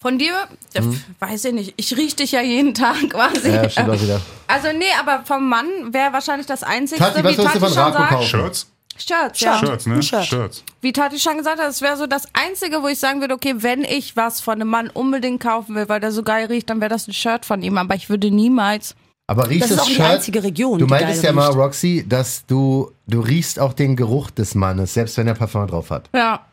Von 0.00 0.16
dir, 0.18 0.32
äh, 0.74 0.82
weiß 1.18 1.46
ich 1.46 1.52
nicht. 1.52 1.74
Ich 1.76 1.96
riech 1.96 2.14
dich 2.14 2.32
ja 2.32 2.40
jeden 2.40 2.72
Tag 2.74 2.96
quasi. 3.10 3.50
Ja, 3.50 3.68
stimmt 3.68 3.90
auch 3.90 4.00
wieder. 4.00 4.20
Also 4.46 4.68
nee, 4.76 4.84
aber 5.00 5.24
vom 5.24 5.48
Mann 5.48 5.66
wäre 5.92 6.12
wahrscheinlich 6.12 6.46
das 6.46 6.62
Einzige, 6.62 7.00
Tati, 7.00 7.24
was 7.24 7.32
wie 7.32 7.36
Tati 7.42 7.58
von 7.58 7.68
schon 7.68 7.78
Rako 7.78 7.98
sagt. 7.98 8.10
kaufen? 8.10 8.26
Shirts? 8.28 8.66
Shirts, 8.96 9.40
ja. 9.40 9.58
Shirts, 9.58 9.86
ne? 9.86 10.02
Shirt. 10.02 10.24
Shirts. 10.24 10.64
Wie 10.80 10.92
Tati 10.92 11.18
schon 11.18 11.36
gesagt 11.38 11.60
hat, 11.60 11.68
es 11.68 11.82
wäre 11.82 11.96
so 11.96 12.06
das 12.06 12.24
Einzige, 12.32 12.82
wo 12.82 12.88
ich 12.88 12.98
sagen 12.98 13.20
würde, 13.20 13.34
okay, 13.34 13.54
wenn 13.58 13.82
ich 13.84 14.16
was 14.16 14.40
von 14.40 14.54
einem 14.54 14.68
Mann 14.68 14.88
unbedingt 14.90 15.40
kaufen 15.42 15.74
will, 15.74 15.88
weil 15.88 16.00
der 16.00 16.12
so 16.12 16.22
geil 16.22 16.46
riecht, 16.46 16.70
dann 16.70 16.80
wäre 16.80 16.90
das 16.90 17.08
ein 17.08 17.12
Shirt 17.12 17.44
von 17.44 17.62
ihm. 17.62 17.76
Aber 17.78 17.94
ich 17.96 18.08
würde 18.08 18.30
niemals. 18.30 18.94
Aber 19.26 19.48
riechst 19.50 19.64
Das 19.64 19.70
ist 19.72 19.76
das 19.78 19.84
auch 19.84 19.88
die 19.88 19.94
Shirt? 19.96 20.06
einzige 20.06 20.42
Region, 20.42 20.78
Du 20.78 20.86
die 20.86 20.90
meintest 20.90 21.22
geil 21.22 21.30
ja 21.30 21.34
mal, 21.34 21.46
riecht. 21.48 21.58
Roxy, 21.58 22.04
dass 22.08 22.46
du, 22.46 22.92
du 23.06 23.20
riechst 23.20 23.58
auch 23.60 23.72
den 23.72 23.94
Geruch 23.96 24.30
des 24.30 24.54
Mannes, 24.54 24.94
selbst 24.94 25.16
wenn 25.16 25.26
er 25.28 25.34
Parfum 25.34 25.66
drauf 25.66 25.90
hat. 25.90 26.08
Ja, 26.14 26.46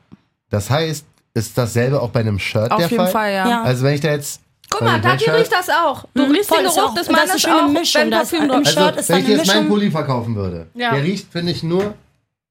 Das 0.50 0.70
heißt, 0.70 1.06
ist 1.36 1.56
dasselbe 1.58 2.02
auch 2.02 2.10
bei 2.10 2.22
einem 2.22 2.40
Shirt 2.40 2.72
auf 2.72 2.78
der 2.80 2.88
jeden 2.90 3.04
Fall? 3.04 3.12
Fall, 3.12 3.34
ja. 3.34 3.48
Ja. 3.50 3.64
Also 3.64 3.84
wenn 3.84 3.94
ich 3.94 4.02
da 4.02 4.10
jetzt. 4.10 4.42
Guck 4.70 4.82
mal, 4.82 4.94
mein 4.94 5.02
Tati 5.04 5.26
Shirt- 5.26 5.36
riecht 5.36 5.52
das 5.52 5.70
auch. 5.70 6.06
Du 6.16 6.24
Mhm, 6.26 6.32
riechst 6.32 6.50
den 6.52 6.64
Geruch 6.64 6.74
des 6.74 6.76
das 6.96 7.02
ist 7.04 7.10
eine 7.10 7.18
Mannes 7.28 7.42
schöne 7.42 7.56
auch, 7.64 7.68
Mischung, 7.68 8.02
wenn 8.02 8.12
da 8.12 8.18
Parfüm 8.18 8.48
drauf 8.48 8.58
im 8.58 8.64
ist. 8.64 8.70
Shirt 8.74 8.78
Also, 8.84 9.00
ist 9.00 9.10
wenn 9.10 9.16
da 9.16 9.22
ich 9.22 9.28
jetzt 9.38 9.48
meinen 9.48 9.56
Mischung. 9.58 9.68
Pulli 9.70 9.92
verkaufen 9.92 10.36
würde, 10.36 10.68
Ja. 10.74 10.92
der 10.92 11.04
riecht, 11.04 11.32
finde 11.32 11.52
ich, 11.52 11.62
nur. 11.64 11.94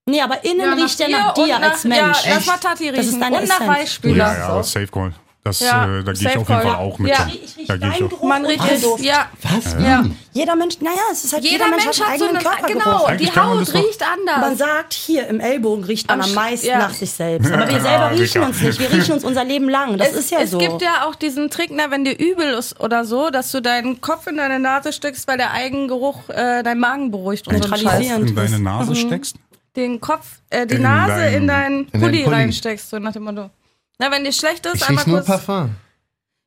Nee, 0.07 0.21
aber 0.21 0.45
innen 0.45 0.61
Ja, 0.61 0.73
riecht 0.75 0.99
der 1.01 1.09
nach 1.09 1.35
dir 1.35 1.59
nach- 1.59 1.71
als 1.73 1.85
Mensch. 1.85 2.25
Ja, 2.27 2.35
lass 2.35 2.47
mal 2.47 2.57
Tati 2.59 2.91
Das 2.91 3.01
ist 3.01 3.07
riechen. 3.09 3.21
deine 3.21 3.37
Und 3.39 3.49
nach 3.49 3.55
Essenz. 3.61 3.71
Weichspüler. 3.79 4.17
Ja, 4.17 4.57
ja, 4.57 4.63
safe 4.63 4.87
call. 4.87 5.13
Das, 5.45 5.61
Ja, 5.61 5.99
äh, 5.99 6.03
da 6.03 6.13
gehe 6.13 6.23
ich 6.31 6.39
auf 6.39 6.49
jeden. 6.49 6.63
Fall 6.63 6.75
auch 6.77 6.99
mit. 6.99 7.11
Ja. 7.13 7.29
Ich 7.29 7.57
riech 7.59 7.67
Da 7.67 7.77
gehe 7.77 7.91
ich 7.91 8.03
auch. 8.05 8.23
Man 8.23 8.47
riecht 8.47 8.65
es. 8.73 8.81
Duft. 8.81 9.05
Ja. 9.05 9.29
Was? 9.43 9.77
Ja. 9.79 10.03
Jeder 10.33 10.57
Mensch, 10.57 10.81
naja, 10.81 10.97
es 11.13 11.23
ist 11.25 11.35
halt 11.35 11.45
Jeder, 11.45 11.69
Mensch 11.69 11.85
hat 11.87 11.95
so 11.95 12.05
eigenen 12.05 12.37
einen 12.37 12.39
Körpergeruch. 12.45 12.83
genau. 12.83 13.05
Eigentlich 13.05 13.31
Die 13.31 13.39
Haut 13.39 13.75
riecht 13.75 14.03
anders. 14.03 14.41
Man 14.41 14.57
sagt, 14.57 14.95
hier 14.95 15.27
im 15.29 15.41
Ellbogen 15.41 15.85
riecht 15.85 16.09
man 16.09 16.23
Am 16.23 16.29
am 16.31 16.35
meisten 16.35 16.67
ja. 16.69 16.79
nach 16.79 16.95
sich 16.95 17.11
selbst. 17.13 17.53
Aber 17.53 17.69
wir 17.69 17.79
selber 17.81 18.11
riechen 18.13 18.43
uns 18.43 18.61
nicht. 18.63 18.81
Wir 18.81 18.91
riechen 18.91 19.13
uns 19.13 19.23
unser 19.23 19.45
Leben 19.45 19.69
lang. 19.69 19.99
Das 19.99 20.13
es, 20.13 20.17
ist 20.21 20.31
ja 20.31 20.39
es 20.41 20.51
so. 20.51 20.57
gibt 20.59 20.81
ja 20.81 21.05
auch 21.07 21.15
diesen 21.15 21.51
Trick, 21.51 21.69
na, 21.71 21.91
wenn 21.91 22.05
dir 22.05 22.19
übel 22.19 22.55
ist 22.55 22.81
oder 22.81 23.05
so, 23.05 23.29
dass 23.29 23.53
du 23.53 23.61
deinen 23.61 24.01
Kopf 24.01 24.27
in 24.27 24.39
deine 24.39 24.59
Nase 24.59 24.95
steckst, 24.95 25.29
weil 25.29 25.37
der 25.37 25.53
Eigengeruch 25.53 26.27
äh, 26.31 26.63
deinen 26.63 26.81
Magen 26.81 27.11
beruhigt 27.11 27.47
und 27.49 27.59
so 27.59 27.65
einen 27.65 27.73
Scheiß. 27.75 27.83
Neutralisieren. 27.83 28.27
in 28.29 28.35
deine 28.35 28.59
Nase 28.61 28.97
steckst? 28.97 29.37
Den 29.77 30.01
Kopf, 30.01 30.39
äh, 30.49 30.67
die 30.67 30.79
Nase 30.79 31.27
in 31.37 31.47
deinen 31.47 31.81
in 31.81 31.91
deinen 31.91 32.01
Pulli 32.01 32.23
Pulli. 32.25 32.35
reinsteckst, 32.35 32.89
so 32.89 32.99
nach 32.99 33.13
dem 33.13 33.25
Motto. 33.25 33.51
Na, 33.99 34.11
wenn 34.11 34.25
dir 34.25 34.33
schlecht 34.33 34.67
ist, 34.67 34.77
Ich 34.77 34.89
einmal 34.89 35.05
nur 35.07 35.17
kurz. 35.19 35.27
Parfum. 35.27 35.71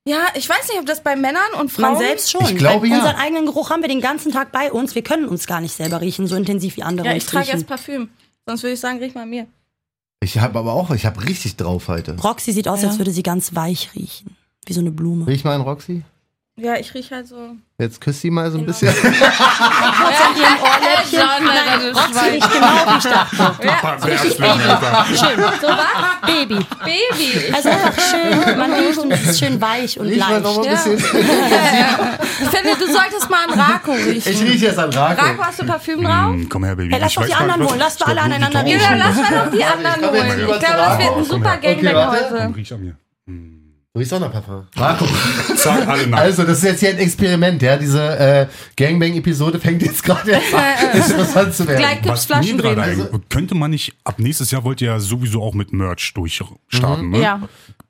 Ja, 0.06 0.20
ich 0.36 0.48
weiß 0.48 0.70
nicht, 0.70 0.80
ob 0.80 0.86
das 0.86 1.04
bei 1.04 1.16
Männern 1.18 1.42
und 1.60 1.70
Frauen. 1.72 1.94
Man 1.94 1.98
selbst 1.98 2.32
schon. 2.32 2.42
Ich 2.44 2.56
glaube, 2.58 2.84
Weil 2.84 2.92
ja. 2.92 2.98
Unseren 3.00 3.16
eigenen 3.18 3.46
Geruch 3.46 3.70
haben 3.70 3.82
wir 3.82 3.89
den 3.89 4.00
ganzen 4.01 4.32
Tag 4.32 4.51
bei 4.54 4.72
uns. 4.72 4.96
Wir 4.96 5.01
können 5.04 5.27
uns 5.27 5.48
gar 5.48 5.60
nicht 5.60 5.74
selber 5.75 6.00
riechen, 6.01 6.27
so 6.27 6.36
intensiv 6.36 6.77
wie 6.77 6.84
andere 6.84 7.08
Ja, 7.08 7.13
ich 7.13 7.25
trage 7.25 7.48
riechen. 7.48 7.60
jetzt 7.60 7.68
Parfüm. 7.68 8.10
Sonst 8.46 8.63
würde 8.63 8.74
ich 8.75 8.80
sagen, 8.80 9.00
riech 9.00 9.16
mal 9.16 9.25
mir. 9.25 9.48
Ich 10.22 10.39
habe 10.39 10.58
aber 10.60 10.74
auch, 10.74 10.92
ich 10.92 11.06
habe 11.06 11.24
richtig 11.25 11.58
drauf 11.58 11.89
heute. 11.89 12.16
Roxy 12.22 12.54
sieht 12.54 12.68
aus, 12.70 12.82
Ja. 12.82 12.89
als 12.89 12.98
würde 12.98 13.12
sie 13.12 13.24
ganz 13.24 13.54
weich 13.56 13.89
riechen. 13.96 14.36
Wie 14.66 14.74
so 14.74 14.80
eine 14.80 14.92
Blume. 14.92 15.27
Riech 15.27 15.44
mal 15.44 15.54
an 15.56 15.62
Roxy. 15.62 16.04
Ja, 16.60 16.76
ich 16.76 16.92
riech 16.96 17.12
halt 17.12 17.28
so. 17.28 17.52
Jetzt 17.78 18.02
küsst 18.02 18.22
sie 18.22 18.32
mal 18.32 18.50
so 18.50 18.58
ein 18.58 18.66
Genau. 18.66 18.72
bisschen. 18.80 18.88
an 18.90 18.96
ihrem 20.36 20.58
Ohrläppchen. 20.60 21.20
Nein, 21.46 21.96
Roxy 21.96 22.30
riecht 22.32 22.52
genau 22.52 22.68
wie 22.68 22.98
ich 22.98 23.04
dachte. 23.04 23.54
Perversen, 23.60 24.44
Alter. 24.44 25.06
Schön. 25.06 25.40
So 25.62 25.68
was? 25.68 26.26
Baby. 26.26 26.66
Baby. 26.84 27.54
Also 27.54 27.70
einfach 27.70 27.94
schön, 28.10 28.58
man 28.58 28.74
riecht 28.74 28.98
und 28.98 29.12
es 29.12 29.28
ist 29.28 29.40
schön 29.40 29.62
weich 29.62 30.00
und 30.00 30.08
noch 30.18 30.30
leicht. 30.30 30.44
mal 30.44 30.56
ein 30.56 30.62
bisschen. 30.72 30.98
Ich 32.40 32.50
finde, 32.50 32.76
du 32.80 32.86
solltest 32.92 33.30
mal 33.30 33.46
an 33.48 33.60
Rako 33.60 33.92
riechen. 33.94 34.32
Ich 34.32 34.42
rieche 34.42 34.66
jetzt 34.68 34.80
an 34.80 34.90
Rako, 34.92 35.22
Rako. 35.22 35.44
hast 35.44 35.60
du 35.62 35.66
Parfüm 35.66 36.04
drauf? 36.04 36.28
Hm, 36.34 36.50
Komm 36.50 36.64
her, 36.64 36.76
Baby. 36.76 36.92
Hey, 36.92 37.00
lass 37.02 37.10
Ich 37.10 37.16
doch 37.16 37.24
die 37.24 37.30
nicht, 37.30 37.40
anderen 37.42 37.68
holen. 37.68 37.80
Lass 37.80 37.98
doch 37.98 38.08
ich 38.08 38.12
alle 38.14 38.22
aneinander 38.22 38.64
die 38.64 38.72
Ja, 38.72 38.78
riechen. 38.78 38.98
lass 38.98 39.16
mal 39.16 39.46
noch 39.46 39.52
die 39.52 39.64
anderen 39.64 40.02
holen. 40.10 40.40
Ich 40.40 40.46
glaube, 40.60 40.78
das 40.78 40.98
wird 41.00 41.18
ein 41.18 41.24
super 41.26 41.58
Gangbang 41.58 42.12
heute. 42.12 42.40
Komm, 42.44 42.54
riech 42.54 42.74
an 42.74 42.82
mir. 42.82 42.96
Du 43.98 44.01
riechst 44.01 44.13
auch 44.13 44.20
nach 44.20 44.32
Parfum. 44.32 44.68
Rako. 44.75 45.08
Zahl 45.56 45.82
alle 45.84 46.06
nach. 46.06 46.20
Also, 46.20 46.44
das 46.44 46.60
ist 46.60 46.63
jetzt 46.66 46.80
hier 46.82 46.89
ein 46.89 47.00
Experiment, 47.00 47.60
ja. 47.63 47.77
Diese 47.77 48.20
äh, 48.20 48.46
Gangbang-Episode 48.75 49.60
fängt 49.60 49.82
jetzt 49.82 50.04
gerade 50.04 50.38
an, 50.38 50.42
interessant 50.94 51.56
zu 51.56 51.68
werden. 51.68 51.80
Gleich 51.80 52.01
gibt's 52.04 52.30
Was 52.30 52.30
mir 52.30 52.36
Flaschen 52.36 52.58
gerade 52.60 52.82
drehen. 52.96 53.08
ein, 53.12 53.24
könnte 53.30 53.56
man 53.56 53.72
nicht, 53.72 53.96
ab 54.04 54.20
nächstes 54.20 54.51
Jahr 54.51 54.63
wollt 54.63 54.82
ihr 54.82 54.89
ja 54.89 55.00
sowieso 55.00 55.42
auch 55.42 55.56
mit 55.56 55.74
Merch 55.74 56.13
durchstarten, 56.13 57.10
ne? 57.10 57.22
Ja. 57.22 57.42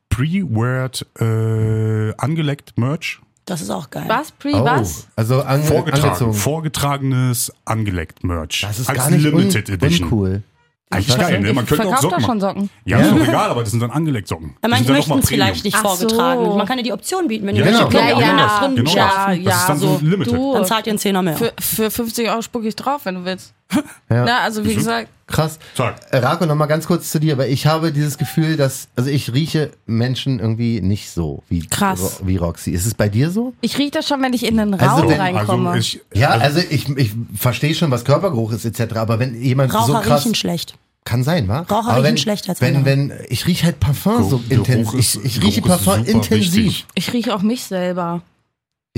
Pre-Word, 0.08 1.06
äh, 1.20 2.14
angeleckt 2.18 2.78
Merch. 2.78 3.20
Das 3.44 3.60
ist 3.62 3.70
auch 3.70 3.90
geil. 3.90 4.06
Was? 4.08 4.32
Pre, 4.32 4.52
Oh, 4.54 4.64
was? 4.64 5.08
also 5.18 5.42
an, 5.42 5.62
Vorgetragen, 5.64 6.04
angezogen. 6.06 6.34
vorgetragenes 6.34 7.52
angeleckt 7.66 8.24
Merch. 8.24 8.62
Das 8.62 8.80
ist 8.80 8.88
Als 8.90 8.98
gar 8.98 9.10
nicht 9.12 9.24
Limited 9.24 9.68
un 9.68 9.76
Edition. 9.76 10.04
uncool. 10.06 10.44
Eigentlich 10.90 11.18
geil, 11.18 11.42
ne? 11.42 11.52
Man 11.54 11.66
Ich 11.66 11.70
könnte 11.70 11.88
auch 11.90 11.98
Socken 12.02 12.20
doch 12.22 12.26
schon. 12.26 12.40
Socken. 12.40 12.70
Ja, 12.86 13.00
ist 13.00 13.12
doch 13.12 13.20
egal, 13.28 13.50
aber 13.50 13.62
das 13.62 13.72
sind 13.72 13.82
dann 13.82 13.92
angeleckt 13.92 14.28
Socken. 14.30 14.56
Ja, 14.64 14.68
Die 14.68 14.70
manche 14.70 14.92
möchten 14.94 15.20
es 15.20 15.28
vielleicht 15.28 15.66
nicht 15.66 15.76
Ach 15.78 15.82
vorgetragen. 15.82 16.46
so. 16.46 16.56
Man 16.56 16.66
kann 16.66 16.78
ja 16.78 16.84
die 16.84 16.94
Option 16.94 17.28
bieten, 17.28 17.46
wenn 17.46 17.56
Ja, 17.58 17.66
ihr 17.66 17.72
genau. 17.72 17.84
möchtet, 17.90 18.02
Ja, 18.02 18.20
ja. 18.20 18.60
drin 18.60 18.76
Genau. 18.78 18.92
Ja, 18.92 19.10
schärfen. 19.12 19.44
ja, 19.44 19.50
Das 19.52 19.60
ist 19.62 19.70
dann 19.70 19.78
so 19.80 20.00
Limited. 20.02 20.34
Du, 20.34 20.54
Dann 20.54 20.66
zahlt 20.66 20.88
ihr 20.88 20.92
einen 20.92 21.00
Zehner 21.00 21.22
mehr. 21.22 21.36
für, 21.36 21.52
für 21.60 21.92
50 21.92 22.30
Euro 22.30 22.42
spucke 22.42 22.68
ich 22.70 22.76
drauf, 22.78 23.02
wenn 23.04 23.16
du 23.16 23.26
willst. 23.26 23.54
Ja. 23.74 23.84
Na, 24.10 24.40
also 24.40 24.64
wie 24.64 24.76
gesagt, 24.76 25.10
Krass. 25.28 25.60
Äh, 26.12 26.18
Rako, 26.18 26.46
noch 26.46 26.56
mal 26.56 26.68
ganz 26.68 26.88
kurz 26.88 27.12
zu 27.12 27.20
dir, 27.20 27.38
weil 27.38 27.52
ich 27.52 27.66
habe 27.68 27.92
dieses 27.92 28.18
Gefühl, 28.18 28.56
dass, 28.56 28.88
also 28.96 29.10
ich 29.10 29.34
rieche 29.34 29.72
Menschen 29.86 30.40
irgendwie 30.40 30.80
nicht 30.82 31.10
so 31.12 31.44
wie, 31.50 31.68
Krass. 31.68 32.00
Ro 32.22 32.28
wie 32.28 32.38
Roxy. 32.38 32.72
Ist 32.72 32.86
es 32.86 32.94
bei 32.94 33.10
dir 33.10 33.30
so? 33.30 33.54
ich 33.62 33.78
rieche 33.78 33.92
das 33.92 34.08
schon, 34.08 34.22
wenn 34.22 34.32
ich 34.34 34.46
in 34.46 34.56
den 34.58 34.74
Also 34.76 35.02
Raum 35.04 35.10
wenn- 35.10 35.20
reinkomme. 35.20 35.70
Also 35.72 35.80
ich, 35.80 36.02
Ja, 36.20 36.30
also 36.30 36.60
ich, 36.60 36.88
ich 36.98 37.12
verstehe 37.36 37.76
schon, 37.76 37.92
was 37.92 38.06
Körpergeruch 38.06 38.54
ist 38.54 38.64
etc., 38.66 38.96
aber 38.96 39.20
wenn 39.20 39.40
jemand 39.42 39.72
so 39.74 39.78
Raucher 39.80 40.02
krass 40.02 40.22
riechen 40.24 40.36
schlecht. 40.36 40.76
kann 41.04 41.24
sein, 41.26 41.48
wa? 41.50 41.60
Raucher 41.60 41.76
aber 41.90 41.96
riechen 41.98 42.04
wenn, 42.06 42.18
schlechter 42.18 42.50
als 42.52 42.62
wenn, 42.62 42.76
andere. 42.78 42.86
wenn 42.98 43.14
ich 43.28 43.46
rieche 43.48 43.66
halt 43.66 43.80
Parfum 43.82 44.30
so 44.30 44.38
Geruch 44.38 44.50
intensiv. 44.70 45.00
ist- 45.00 45.16
Ich, 45.26 45.38
ich 45.38 45.44
rieche 45.44 45.62
Parfum 45.62 46.06
intensiv. 46.06 46.54
wichtig. 46.56 46.86
Ich 46.96 47.12
rieche 47.14 47.36
auch 47.36 47.42
mich 47.42 47.64
selber. 47.64 48.22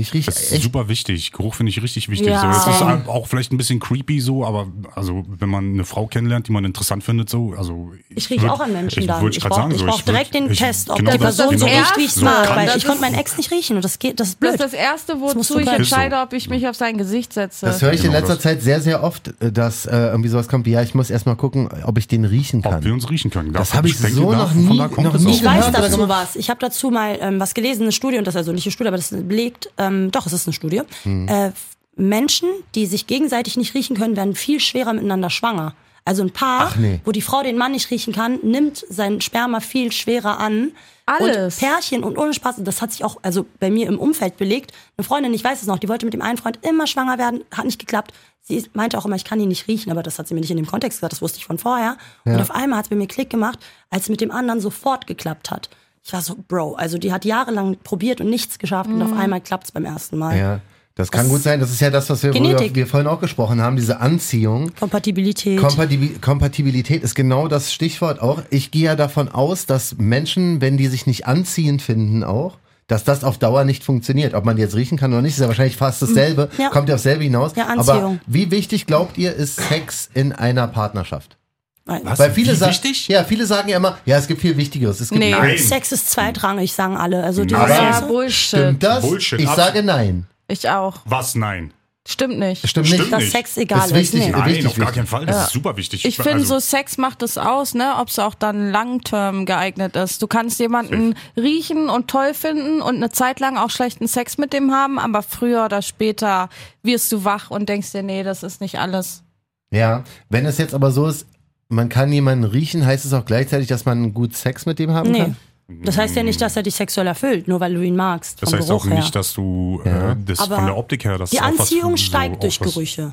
Ich 0.00 0.12
rieche 0.14 0.26
Das 0.30 0.40
ist 0.42 0.52
echt. 0.52 0.62
super 0.62 0.88
wichtig. 0.88 1.32
Geruch 1.32 1.54
finde 1.54 1.70
ich 1.70 1.82
richtig 1.82 2.08
wichtig. 2.08 2.28
Ja. 2.28 2.40
So, 2.54 2.70
es 2.70 2.76
ist 2.76 2.82
auch 3.08 3.26
vielleicht 3.26 3.52
ein 3.52 3.56
bisschen 3.56 3.80
creepy 3.80 4.20
so, 4.20 4.44
aber 4.44 4.66
also 4.94 5.24
wenn 5.38 5.48
man 5.48 5.72
eine 5.74 5.84
Frau 5.84 6.06
kennenlernt, 6.06 6.48
die 6.48 6.52
man 6.52 6.64
interessant 6.64 7.04
findet, 7.04 7.28
so, 7.30 7.54
also 7.56 7.92
Ich 8.08 8.28
rieche 8.30 8.50
auch 8.52 8.60
an 8.60 8.72
Menschen 8.72 9.00
ich, 9.00 9.06
dann. 9.06 9.26
Ich 9.28 9.40
grad 9.40 9.50
brauche 9.50 9.60
sagen, 9.62 9.78
so, 9.78 9.84
brauch 9.86 10.00
würd- 10.00 10.06
direkt 10.06 10.34
den 10.34 10.50
ich- 10.50 10.58
Test, 10.58 10.90
ob 10.90 10.96
genau 10.96 11.12
die 11.12 11.18
das- 11.18 11.36
Person 11.36 11.58
so 11.58 11.66
genau 11.66 11.78
riecht, 11.78 11.96
wie 11.96 12.04
ich 12.04 12.12
so 12.12 12.24
mag. 12.24 12.46
kann 12.46 12.56
Weil 12.56 12.66
das- 12.66 12.76
ich 12.76 12.84
konnte 12.86 13.00
meinen 13.00 13.14
Ex 13.14 13.36
nicht 13.36 13.50
riechen 13.50 13.76
und 13.76 13.84
das 13.84 13.98
geht, 13.98 14.18
das 14.20 14.28
ist 14.28 14.34
Das 14.34 14.40
blöd. 14.40 14.54
ist 14.54 14.60
das 14.60 14.72
Erste, 14.72 15.20
wozu 15.20 15.58
ich 15.58 15.68
entscheide, 15.68 16.16
ob 16.20 16.32
ich 16.32 16.48
mich 16.48 16.66
auf 16.66 16.76
sein 16.76 16.96
Gesicht 16.98 17.32
setze. 17.32 17.66
Das 17.66 17.82
höre 17.82 17.92
ich 17.92 18.00
in 18.00 18.06
Genau 18.06 18.18
letzter 18.18 18.34
das. 18.34 18.42
Zeit 18.42 18.62
sehr, 18.62 18.80
sehr 18.80 19.02
oft, 19.02 19.32
äh, 19.40 19.52
dass 19.52 19.86
äh, 19.86 19.96
irgendwie 19.96 20.28
sowas 20.28 20.48
kommt 20.48 20.66
wie, 20.66 20.70
ja, 20.72 20.82
ich 20.82 20.94
muss 20.94 21.10
erstmal 21.10 21.36
gucken, 21.36 21.68
ob 21.84 21.98
ich 21.98 22.08
den 22.08 22.24
riechen 22.24 22.60
ob 22.64 22.72
wir 22.72 22.80
kann. 22.80 22.92
uns 22.92 23.10
riechen 23.10 23.30
können. 23.30 23.52
Das 23.52 23.70
Da- 23.70 23.78
hab 23.78 23.84
ich 23.86 23.96
denke, 23.98 24.16
so 24.16 24.32
noch 24.32 24.50
von 24.50 24.64
nie- 24.66 24.78
noch 24.78 25.14
es 25.14 25.22
nie. 25.22 25.32
Ich 25.32 25.44
weiß 25.44 25.70
dazu 25.72 26.08
was. 26.08 26.36
Ich 26.36 26.48
habe 26.50 26.60
dazu 26.60 26.90
mal 26.90 27.18
ähm, 27.20 27.38
was 27.40 27.54
gelesen, 27.54 27.82
eine 27.82 27.92
Studie, 27.92 28.18
und 28.18 28.26
das 28.26 28.34
ist 28.34 28.38
also 28.38 28.52
nicht 28.52 28.66
eine 28.66 28.72
Studie, 28.72 28.88
aber 28.88 28.96
das 28.96 29.10
belegt, 29.10 29.70
ähm, 29.90 30.10
doch, 30.10 30.26
es 30.26 30.32
ist 30.32 30.46
eine 30.46 30.54
Studie. 30.54 30.82
Hm. 31.02 31.28
Äh, 31.28 31.52
Menschen, 31.96 32.48
die 32.74 32.86
sich 32.86 33.06
gegenseitig 33.06 33.56
nicht 33.56 33.74
riechen 33.74 33.96
können, 33.96 34.16
werden 34.16 34.34
viel 34.34 34.60
schwerer 34.60 34.92
miteinander 34.92 35.30
schwanger. 35.30 35.74
Also 36.04 36.22
ein 36.22 36.30
Paar, 36.30 36.72
nee. 36.78 37.00
wo 37.04 37.12
die 37.12 37.20
Frau 37.20 37.42
den 37.42 37.58
Mann 37.58 37.72
nicht 37.72 37.90
riechen 37.90 38.14
kann, 38.14 38.38
nimmt 38.42 38.84
sein 38.88 39.20
Sperma 39.20 39.60
viel 39.60 39.92
schwerer 39.92 40.38
an. 40.38 40.72
Alles. 41.04 41.54
Und 41.54 41.68
Pärchen 41.68 42.04
und 42.04 42.16
ohne 42.16 42.32
Spaß, 42.32 42.56
das 42.58 42.80
hat 42.80 42.92
sich 42.92 43.04
auch 43.04 43.18
also 43.22 43.44
bei 43.58 43.70
mir 43.70 43.86
im 43.86 43.98
Umfeld 43.98 44.36
belegt. 44.36 44.72
Eine 44.96 45.04
Freundin, 45.04 45.34
ich 45.34 45.44
weiß 45.44 45.60
es 45.60 45.66
noch, 45.66 45.78
die 45.78 45.88
wollte 45.88 46.06
mit 46.06 46.14
dem 46.14 46.22
einen 46.22 46.38
Freund 46.38 46.58
immer 46.62 46.86
schwanger 46.86 47.18
werden, 47.18 47.44
hat 47.54 47.64
nicht 47.64 47.78
geklappt. 47.78 48.12
Sie 48.40 48.64
meinte 48.72 48.96
auch 48.96 49.04
immer, 49.04 49.16
ich 49.16 49.24
kann 49.24 49.38
ihn 49.40 49.48
nicht 49.48 49.68
riechen, 49.68 49.92
aber 49.92 50.02
das 50.02 50.18
hat 50.18 50.26
sie 50.26 50.34
mir 50.34 50.40
nicht 50.40 50.50
in 50.50 50.56
dem 50.56 50.66
Kontext 50.66 50.98
gesagt, 50.98 51.12
das 51.12 51.20
wusste 51.20 51.38
ich 51.38 51.44
von 51.44 51.58
vorher. 51.58 51.98
Und 52.24 52.40
auf 52.40 52.50
einmal 52.50 52.78
hat 52.78 52.86
es 52.86 52.90
bei 52.90 52.96
mir 52.96 53.06
Klick 53.06 53.28
gemacht, 53.28 53.58
als 53.90 54.04
es 54.04 54.08
mit 54.08 54.20
dem 54.20 54.30
anderen 54.30 54.60
sofort 54.60 55.06
geklappt 55.06 55.50
hat. 55.50 55.68
Ich 56.10 56.12
war 56.12 56.22
so, 56.22 56.34
Bro, 56.48 56.74
also 56.74 56.98
die 56.98 57.12
hat 57.12 57.24
jahrelang 57.24 57.76
probiert 57.84 58.20
und 58.20 58.30
nichts 58.30 58.58
geschafft 58.58 58.90
und 58.90 59.00
auf 59.00 59.12
einmal 59.16 59.40
klappt 59.40 59.66
es 59.66 59.70
beim 59.70 59.84
ersten 59.84 60.18
Mal. 60.18 60.36
Ja, 60.36 60.60
das 60.96 61.12
kann 61.12 61.26
Das- 61.26 61.30
gut 61.30 61.42
sein. 61.44 61.60
Das 61.60 61.70
ist 61.70 61.80
ja 61.80 61.88
das, 61.90 62.10
was 62.10 62.24
wir, 62.24 62.34
wir 62.34 62.86
vorhin 62.88 63.06
auch 63.06 63.20
gesprochen 63.20 63.60
haben, 63.62 63.76
diese 63.76 64.00
Anziehung. 64.00 64.72
Kompatibilität. 64.74 65.60
Kompatibil 65.60 66.18
Kompatibilität 66.18 67.04
ist 67.04 67.14
genau 67.14 67.46
das 67.46 67.72
Stichwort 67.72 68.20
auch. 68.20 68.42
Ich 68.50 68.72
gehe 68.72 68.86
ja 68.86 68.96
davon 68.96 69.28
aus, 69.28 69.66
dass 69.66 69.98
Menschen, 69.98 70.60
wenn 70.60 70.76
die 70.76 70.88
sich 70.88 71.06
nicht 71.06 71.28
anziehend 71.28 71.80
finden 71.80 72.24
auch, 72.24 72.58
dass 72.88 73.04
das 73.04 73.22
auf 73.22 73.38
Dauer 73.38 73.62
nicht 73.62 73.84
funktioniert. 73.84 74.34
Ob 74.34 74.44
man 74.44 74.56
die 74.56 74.62
jetzt 74.62 74.74
riechen 74.74 74.98
kann 74.98 75.12
oder 75.12 75.22
nicht, 75.22 75.34
ist 75.34 75.40
ja 75.40 75.46
wahrscheinlich 75.46 75.76
fast 75.76 76.02
dasselbe. 76.02 76.48
Ja. 76.58 76.70
Kommt 76.70 76.88
ja 76.88 76.96
auf 76.96 77.00
selbe 77.00 77.22
hinaus. 77.22 77.52
Ja, 77.54 77.68
Aber 77.68 77.92
Anziehung. 77.92 78.20
wie 78.26 78.50
wichtig 78.50 78.86
glaubt 78.86 79.16
ihr, 79.16 79.32
ist 79.32 79.60
Sex 79.68 80.10
in 80.12 80.32
einer 80.32 80.66
Partnerschaft? 80.66 81.36
Was? 81.86 82.18
Weil 82.18 82.30
viele 82.32 82.54
sagen, 82.54 82.72
wichtig? 82.72 83.08
ja, 83.08 83.24
viele 83.24 83.46
sagen 83.46 83.68
ja 83.68 83.76
immer, 83.78 83.98
ja, 84.04 84.16
es 84.18 84.26
gibt 84.28 84.40
viel 84.40 84.56
Wichtigeres. 84.56 85.00
Es 85.00 85.08
gibt 85.08 85.18
Nee. 85.18 85.32
Nein. 85.32 85.58
Sex 85.58 85.90
ist 85.92 86.10
zweitrangig, 86.10 86.72
sagen 86.72 86.96
alle. 86.96 87.24
Also 87.24 87.44
die 87.44 87.54
Nein. 87.54 87.68
ja, 87.68 88.00
Bullshit. 88.00 88.58
Stimmt 88.60 88.82
das? 88.82 89.00
Bullshit, 89.02 89.40
ich 89.40 89.48
sage 89.48 89.82
nein. 89.82 90.26
Ich 90.46 90.68
auch. 90.68 90.98
Was? 91.04 91.34
Nein. 91.34 91.72
Stimmt 92.08 92.38
nicht. 92.38 92.66
Stimmt, 92.66 92.86
Stimmt 92.86 93.00
nicht. 93.02 93.12
dass 93.12 93.20
nicht. 93.22 93.32
Sex 93.32 93.56
egal 93.56 93.80
Ist 93.80 93.86
ist. 93.92 93.94
wichtig. 93.94 94.20
Nee. 94.20 94.30
Ja. 94.30 94.38
Nein, 94.38 94.48
Wichtig, 94.48 94.66
auf 94.68 94.76
gar 94.76 94.92
keinen 94.92 95.06
Fall. 95.06 95.26
Das 95.26 95.46
ist 95.46 95.52
super 95.52 95.76
wichtig. 95.76 96.04
Ich 96.04 96.16
finde, 96.16 96.32
Also, 96.32 96.54
so 96.54 96.60
Sex 96.60 96.96
macht 96.96 97.22
es 97.22 97.36
aus, 97.38 97.74
ne, 97.74 97.94
ob 97.98 98.08
es 98.08 98.18
auch 98.18 98.34
dann 98.34 98.70
langterm 98.72 99.44
geeignet 99.44 99.96
ist. 99.96 100.22
Du 100.22 100.26
kannst 100.26 100.58
jemanden 100.60 101.14
riechen 101.36 101.88
und 101.90 102.08
toll 102.08 102.34
finden 102.34 102.80
und 102.80 102.96
eine 102.96 103.10
Zeit 103.10 103.38
lang 103.38 103.58
auch 103.58 103.70
schlechten 103.70 104.08
Sex 104.08 104.38
mit 104.38 104.52
dem 104.52 104.72
haben, 104.72 104.98
aber 104.98 105.22
früher 105.22 105.64
oder 105.66 105.82
später 105.82 106.48
wirst 106.82 107.12
du 107.12 107.24
wach 107.24 107.50
und 107.50 107.68
denkst 107.68 107.92
dir, 107.92 108.02
nee, 108.02 108.22
das 108.22 108.42
ist 108.42 108.60
nicht 108.60 108.78
alles. 108.78 109.22
Ja, 109.70 110.02
wenn 110.30 110.46
es 110.46 110.58
jetzt 110.58 110.74
aber 110.74 110.90
so 110.92 111.06
ist, 111.06 111.26
man 111.70 111.88
kann 111.88 112.12
jemanden 112.12 112.44
riechen, 112.44 112.84
heißt 112.84 113.04
es 113.06 113.12
auch 113.14 113.24
gleichzeitig, 113.24 113.68
dass 113.68 113.86
man 113.86 114.12
gut 114.12 114.36
Sex 114.36 114.66
mit 114.66 114.78
dem 114.78 114.90
haben 114.92 115.10
Nee. 115.10 115.18
kann? 115.20 115.36
Das 115.84 115.96
heißt 115.96 116.16
ja 116.16 116.24
nicht, 116.24 116.40
dass 116.40 116.56
er 116.56 116.64
dich 116.64 116.74
sexuell 116.74 117.06
erfüllt, 117.06 117.46
nur 117.46 117.60
weil 117.60 117.72
du 117.74 117.80
ihn 117.80 117.94
magst. 117.94 118.42
das 118.42 118.50
vom 118.50 118.58
heißt 118.58 118.68
Geruch 118.68 118.82
auch 118.82 118.86
her. 118.88 118.96
nicht, 118.96 119.14
dass 119.14 119.32
du 119.32 119.80
äh, 119.84 120.16
das 120.26 120.40
Aber 120.40 120.56
von 120.56 120.66
der 120.66 120.76
Optik 120.76 121.04
her, 121.04 121.16
das 121.16 121.30
Die 121.30 121.38
Anziehung 121.40 121.92
so 121.92 121.96
steigt 122.04 122.42
durch 122.42 122.60
auch 122.60 122.66
was- 122.66 122.74
Gerüche. 122.74 123.12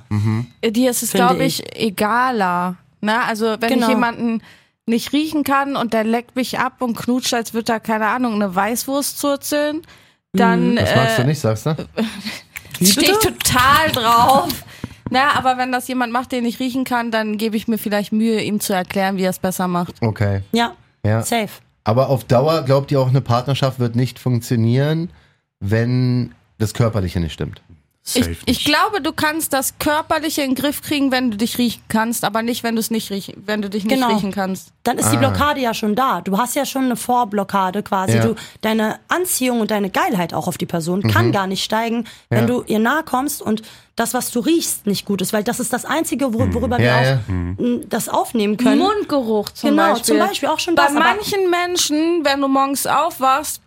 Dir 0.65 0.89
ist 0.89 1.03
es, 1.03 1.11
glaube 1.13 1.43
ich, 1.45 1.63
egaler. 1.79 2.75
Ne? 2.99 3.23
Also 3.25 3.57
wenn 3.59 3.69
Genau. 3.69 3.83
ich 3.87 3.89
jemanden 3.93 4.41
nicht 4.87 5.13
riechen 5.13 5.43
kann 5.43 5.75
und 5.75 5.93
der 5.93 6.03
leckt 6.03 6.35
mich 6.35 6.57
ab 6.57 6.81
und 6.81 6.97
knutscht, 6.97 7.33
als 7.35 7.53
würde 7.53 7.73
er, 7.73 7.79
keine 7.79 8.07
Ahnung, 8.07 8.33
eine 8.33 8.55
Weißwurst 8.55 9.19
zurzeln, 9.19 9.83
dann 10.33 10.77
Das 10.77 10.95
magst 10.95 11.19
äh, 11.19 11.21
du 11.21 11.27
nicht, 11.27 11.39
sagst 11.39 11.65
du? 11.67 11.75
stehe 12.81 13.11
ich 13.11 13.17
total 13.19 13.91
drauf. 13.93 14.47
Na, 15.09 15.35
aber 15.37 15.57
wenn 15.57 15.71
das 15.71 15.87
jemand 15.87 16.11
macht, 16.13 16.31
den 16.31 16.45
ich 16.45 16.59
riechen 16.59 16.83
kann, 16.83 17.11
dann 17.11 17.37
gebe 17.37 17.55
ich 17.57 17.67
mir 17.67 17.77
vielleicht 17.77 18.11
Mühe, 18.11 18.41
ihm 18.41 18.59
zu 18.59 18.73
erklären, 18.73 19.17
wie 19.17 19.23
er 19.23 19.29
es 19.29 19.39
besser 19.39 19.67
macht. 19.67 19.95
Okay. 20.01 20.41
Ja, 20.51 20.73
Ja. 21.03 21.21
safe. 21.23 21.49
Aber 21.83 22.09
auf 22.09 22.25
Dauer 22.25 22.63
glaubt 22.63 22.91
ihr 22.91 22.99
auch, 22.99 23.07
eine 23.07 23.21
Partnerschaft 23.21 23.79
wird 23.79 23.95
nicht 23.95 24.19
funktionieren, 24.19 25.09
wenn 25.59 26.33
das 26.57 26.73
Körperliche 26.73 27.19
nicht 27.19 27.33
stimmt. 27.33 27.61
Ich, 28.13 28.37
ich 28.45 28.63
glaube, 28.65 29.01
du 29.01 29.11
kannst 29.11 29.51
das 29.51 29.77
Körperliche 29.79 30.41
in 30.41 30.51
den 30.51 30.55
Griff 30.55 30.81
kriegen, 30.81 31.11
wenn 31.11 31.29
du 31.31 31.35
dich 31.37 31.57
riechen 31.57 31.81
kannst, 31.89 32.23
aber 32.23 32.41
nicht, 32.41 32.63
wenn 32.63 32.75
du 32.75 32.79
es 32.79 32.89
nicht 32.89 33.09
riechen, 33.11 33.43
wenn 33.45 33.61
du 33.61 33.69
dich 33.69 33.83
nicht 33.83 33.93
Genau. 33.95 34.13
riechen 34.13 34.31
kannst. 34.31 34.69
Dann 34.83 34.97
ist 34.97 35.11
die 35.11 35.17
Blockade 35.17 35.59
ja 35.59 35.73
schon 35.73 35.93
da. 35.95 36.21
Du 36.21 36.37
hast 36.37 36.55
ja 36.55 36.65
schon 36.65 36.85
eine 36.85 36.95
Vorblockade 36.95 37.83
quasi. 37.83 38.15
Ja. 38.17 38.23
Du, 38.25 38.35
deine 38.61 38.99
Anziehung 39.09 39.59
und 39.59 39.71
deine 39.71 39.89
Geilheit 39.89 40.33
auch 40.33 40.47
auf 40.47 40.57
die 40.57 40.65
Person 40.65 41.03
kann 41.03 41.31
gar 41.33 41.47
nicht 41.47 41.63
steigen, 41.63 42.05
wenn 42.29 42.41
Ja. 42.41 42.45
du 42.45 42.63
ihr 42.65 42.79
nahe 42.79 43.03
kommst 43.03 43.41
und 43.41 43.61
das, 43.97 44.13
was 44.13 44.31
du 44.31 44.39
riechst, 44.39 44.85
nicht 44.87 45.05
gut 45.05 45.21
ist, 45.21 45.33
weil 45.33 45.43
das 45.43 45.59
ist 45.59 45.73
das 45.73 45.83
Einzige, 45.83 46.33
wor 46.33 46.53
worüber 46.53 46.79
Ja, 46.79 47.01
wir 47.01 47.07
ja. 47.09 47.15
auch 47.17 47.29
m, 47.29 47.81
das 47.89 48.07
aufnehmen 48.07 48.55
können. 48.55 48.77
Mundgeruch 48.79 49.49
zum 49.49 49.71
Genau, 49.71 49.89
Beispiel. 49.93 50.05
zum 50.05 50.19
Beispiel 50.27 50.49
auch 50.49 50.59
schon 50.59 50.75
Bei 50.75 50.83
das, 50.83 50.93
manchen 50.93 51.49
Menschen, 51.49 52.23
wenn 52.23 52.39
du 52.39 52.47
morgens 52.47 52.85
aufwachst, 52.87 53.61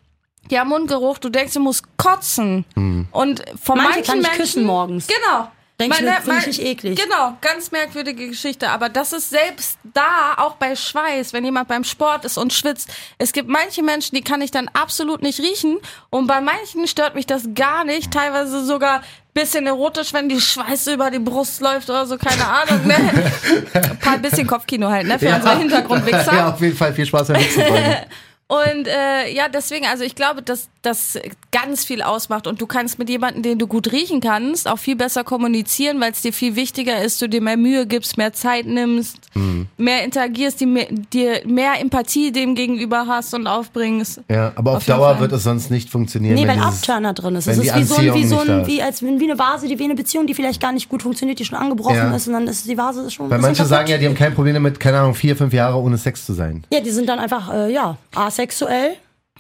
ja, 0.51 0.65
Mundgeruch, 0.65 1.19
du 1.19 1.29
denkst, 1.29 1.55
du 1.55 1.61
musst 1.61 1.85
kotzen. 1.97 2.65
Und 3.13 3.43
von 3.63 3.77
Manche 3.79 3.91
manchen 3.91 4.05
kann 4.05 4.19
ich 4.19 4.23
Menschen, 4.23 4.37
küssen 4.41 4.65
morgens. 4.65 5.07
Genau. 5.07 5.49
Denk 5.81 5.95
ich 5.95 6.01
Meine- 6.03 6.11
mir, 6.19 6.21
find 6.21 6.41
ich 6.41 6.47
nicht 6.59 6.63
eklig. 6.63 7.01
Genau, 7.03 7.39
ganz 7.41 7.71
merkwürdige 7.71 8.29
Geschichte. 8.29 8.69
Aber 8.69 8.91
das 8.91 9.15
ist 9.15 9.31
selbst 9.31 9.79
da, 9.95 10.35
auch 10.37 10.57
bei 10.57 10.77
Schweiß, 10.77 11.33
wenn 11.33 11.43
jemand 11.43 11.69
beim 11.69 11.85
Sport 11.85 12.27
ist 12.27 12.37
und 12.37 12.53
schwitzt. 12.53 12.91
Es 13.17 13.33
gibt 13.33 13.49
manche 13.49 13.83
Menschen, 13.83 14.15
die 14.15 14.21
kann 14.21 14.43
ich 14.43 14.51
dann 14.51 14.69
absolut 14.69 15.23
nicht 15.23 15.41
riechen. 15.41 15.79
Und 16.11 16.27
bei 16.27 16.43
manchen 16.43 16.87
stört 16.87 17.15
mich 17.15 17.25
das 17.25 17.45
gar 17.55 17.85
nicht. 17.85 18.13
Teilweise 18.13 18.63
sogar 18.63 19.01
bisschen 19.33 19.67
erotisch, 19.67 20.13
wenn 20.13 20.29
die 20.29 20.41
Schweiße 20.41 20.93
über 20.93 21.11
die 21.11 21.19
Brust 21.19 21.63
läuft 21.63 21.89
oder 21.89 22.05
so, 22.05 22.19
keine 22.19 22.47
Ahnung. 22.47 22.87
Ne? 22.87 22.97
Ein 23.73 23.99
paar 24.01 24.19
bisschen 24.19 24.47
Kopfkino 24.47 24.91
halt, 24.91 25.07
ne? 25.07 25.19
Für 25.19 25.35
unsere 25.35 25.57
Hintergrundwichser. 25.57 26.35
Ja, 26.35 26.51
auf 26.53 26.61
jeden 26.61 26.77
Fall 26.77 26.93
viel 26.93 27.07
Spaß 27.07 27.29
beim 27.29 27.41
Wichsen. 27.41 27.63
Und 28.51 28.89
äh, 28.89 29.33
ja, 29.33 29.49
deswegen, 29.49 29.87
also 29.87 30.03
ich 30.03 30.17
glaube, 30.17 30.43
dass 30.43 30.69
das 30.83 31.19
ganz 31.53 31.85
viel 31.85 32.03
ausmacht. 32.03 32.47
Und 32.49 32.61
du 32.61 32.67
kannst 32.67 32.99
mit 32.99 33.09
jemandem, 33.09 33.43
den 33.43 33.59
du 33.59 33.67
gut 33.69 33.93
riechen 33.93 34.21
kannst, 34.21 34.67
auch 34.67 34.79
viel 34.79 34.97
besser 34.97 35.23
kommunizieren, 35.25 36.01
weil 36.01 36.11
es 36.13 36.23
dir 36.23 36.33
viel 36.33 36.57
wichtiger 36.57 37.01
ist, 37.03 37.21
du 37.23 37.29
dir 37.29 37.41
mehr 37.43 37.57
Mühe 37.59 37.87
gibst, 37.87 38.17
mehr 38.17 38.33
Zeit 38.33 38.67
nimmst, 38.67 39.19
Mhm. 39.35 39.69
mehr 39.77 40.03
interagierst, 40.05 40.61
die, 40.61 40.67
mehr- 40.67 40.89
dir 41.13 41.43
mehr 41.47 41.81
Empathie 41.81 42.33
dem 42.33 42.55
gegenüber 42.57 43.07
hast 43.07 43.35
und 43.35 43.47
aufbringst. 43.47 44.23
Ja, 44.29 44.51
aber 44.57 44.73
auf, 44.73 44.77
Auf 44.79 44.87
Dauer 44.87 45.11
Fall. 45.13 45.21
wird 45.21 45.33
es 45.33 45.45
sonst 45.45 45.71
nicht 45.71 45.89
funktionieren. 45.91 46.35
Nee, 46.35 46.49
wenn 46.49 46.59
weil 46.59 46.67
Abturner 46.67 47.13
drin 47.13 47.37
ist. 47.37 47.47
wenn 47.47 47.55
Es 47.55 47.61
die 47.61 47.69
ist 47.69 47.77
wie 47.77 47.85
so, 47.85 47.95
ein, 48.01 48.15
wie, 48.15 48.25
so 48.27 48.39
ein, 48.41 48.67
wie, 48.67 48.83
als, 48.83 49.01
wie 49.03 49.09
eine 49.09 49.39
Vase, 49.39 49.69
die 49.69 49.79
wie 49.79 49.85
eine 49.85 49.95
Beziehung, 49.95 50.27
die 50.27 50.35
vielleicht 50.35 50.61
gar 50.61 50.73
nicht 50.73 50.89
gut 50.89 51.03
funktioniert, 51.03 51.39
die 51.39 51.45
schon 51.45 51.59
angebrochen 51.59 51.95
Ja. 51.95 52.17
ist 52.17 52.27
und 52.27 52.33
dann 52.33 52.49
ist 52.49 52.67
die 52.69 52.77
Vase 52.77 53.09
schon. 53.13 53.31
Weil 53.31 53.39
manche 53.39 53.65
sagen 53.65 53.83
kaputt. 53.85 53.91
ja, 53.91 53.99
die 53.99 54.07
haben 54.07 54.15
kein 54.15 54.35
Problem 54.35 54.55
damit, 54.55 54.81
keine 54.81 54.99
Ahnung, 54.99 55.15
vier, 55.15 55.37
fünf 55.37 55.53
Jahre 55.53 55.77
ohne 55.79 55.99
Sex 55.99 56.27
zu 56.27 56.33
sein. 56.33 56.65
Ja, 56.73 56.81
die 56.81 56.91
sind 56.91 57.09
dann 57.09 57.19
einfach, 57.21 57.53
äh, 57.53 57.73
ja, 57.73 57.97
asexuell 58.15 58.40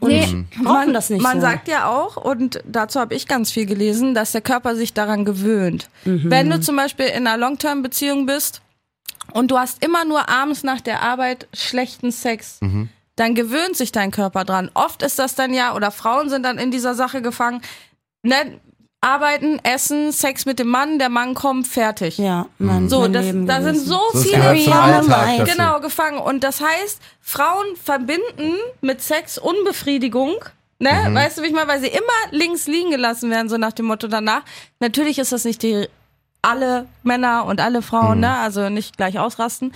und 0.00 0.08
Nee, 0.08 0.46
brauchen 0.62 0.94
das 0.94 1.10
nicht 1.10 1.22
Man 1.22 1.36
so. 1.36 1.46
sagt 1.46 1.68
ja 1.68 1.86
auch, 1.88 2.16
und 2.16 2.60
dazu 2.66 2.98
habe 3.00 3.14
ich 3.14 3.26
ganz 3.28 3.50
viel 3.50 3.66
gelesen, 3.66 4.14
dass 4.14 4.32
der 4.32 4.40
Körper 4.40 4.74
sich 4.74 4.94
daran 4.94 5.24
gewöhnt. 5.26 5.90
Wenn 6.04 6.48
du 6.48 6.58
zum 6.60 6.76
Beispiel 6.76 7.06
in 7.06 7.26
einer 7.26 7.36
Long-Term-Beziehung 7.36 8.24
bist 8.24 8.62
und 9.34 9.50
du 9.50 9.58
hast 9.58 9.84
immer 9.84 10.04
nur 10.06 10.28
abends 10.30 10.62
nach 10.62 10.80
der 10.80 11.02
Arbeit 11.02 11.48
schlechten 11.52 12.12
Sex, 12.12 12.60
dann 13.16 13.34
gewöhnt 13.34 13.76
sich 13.76 13.92
dein 13.92 14.10
Körper 14.10 14.44
dran. 14.44 14.70
Oft 14.72 15.02
ist 15.02 15.18
das 15.18 15.34
dann 15.34 15.52
ja, 15.52 15.74
oder 15.74 15.90
Frauen 15.90 16.30
sind 16.30 16.44
dann 16.44 16.56
in 16.56 16.70
dieser 16.70 16.94
Sache 16.94 17.20
gefangen, 17.20 17.60
ne, 18.22 18.58
arbeiten, 19.02 19.58
essen, 19.62 20.12
Sex 20.12 20.44
mit 20.44 20.58
dem 20.58 20.68
Mann, 20.68 20.98
der 20.98 21.08
Mann 21.08 21.34
kommt, 21.34 21.66
fertig. 21.66 22.18
ja, 22.18 22.46
mein, 22.58 22.88
So, 22.88 23.00
mein 23.00 23.12
das, 23.14 23.26
da 23.46 23.62
sind 23.62 23.78
so 23.78 23.98
So, 24.12 24.18
viele 24.20 24.56
Frauen 24.58 25.44
genau 25.46 25.80
gefangen. 25.80 26.18
Und 26.18 26.44
das 26.44 26.60
heißt, 26.60 27.00
Frauen 27.22 27.64
verbinden 27.82 28.54
mit 28.82 29.00
Sex 29.00 29.38
Unbefriedigung. 29.38 30.34
Ne? 30.78 30.92
Mhm. 31.08 31.14
Weißt 31.14 31.38
du, 31.38 31.42
wie 31.42 31.46
ich 31.46 31.52
mal, 31.52 31.68
weil 31.68 31.80
sie 31.80 31.88
immer 31.88 32.02
links 32.30 32.66
liegen 32.66 32.90
gelassen 32.90 33.30
werden, 33.30 33.48
so 33.48 33.56
nach 33.56 33.72
dem 33.72 33.86
Motto 33.86 34.06
danach. 34.08 34.42
Natürlich 34.80 35.18
ist 35.18 35.32
das 35.32 35.44
nicht 35.44 35.62
die 35.62 35.88
alle 36.42 36.86
Männer 37.02 37.44
und 37.44 37.60
alle 37.60 37.82
Frauen, 37.82 38.16
Mhm. 38.16 38.20
ne? 38.20 38.36
Also 38.38 38.70
nicht 38.70 38.96
gleich 38.96 39.18
ausrasten. 39.18 39.72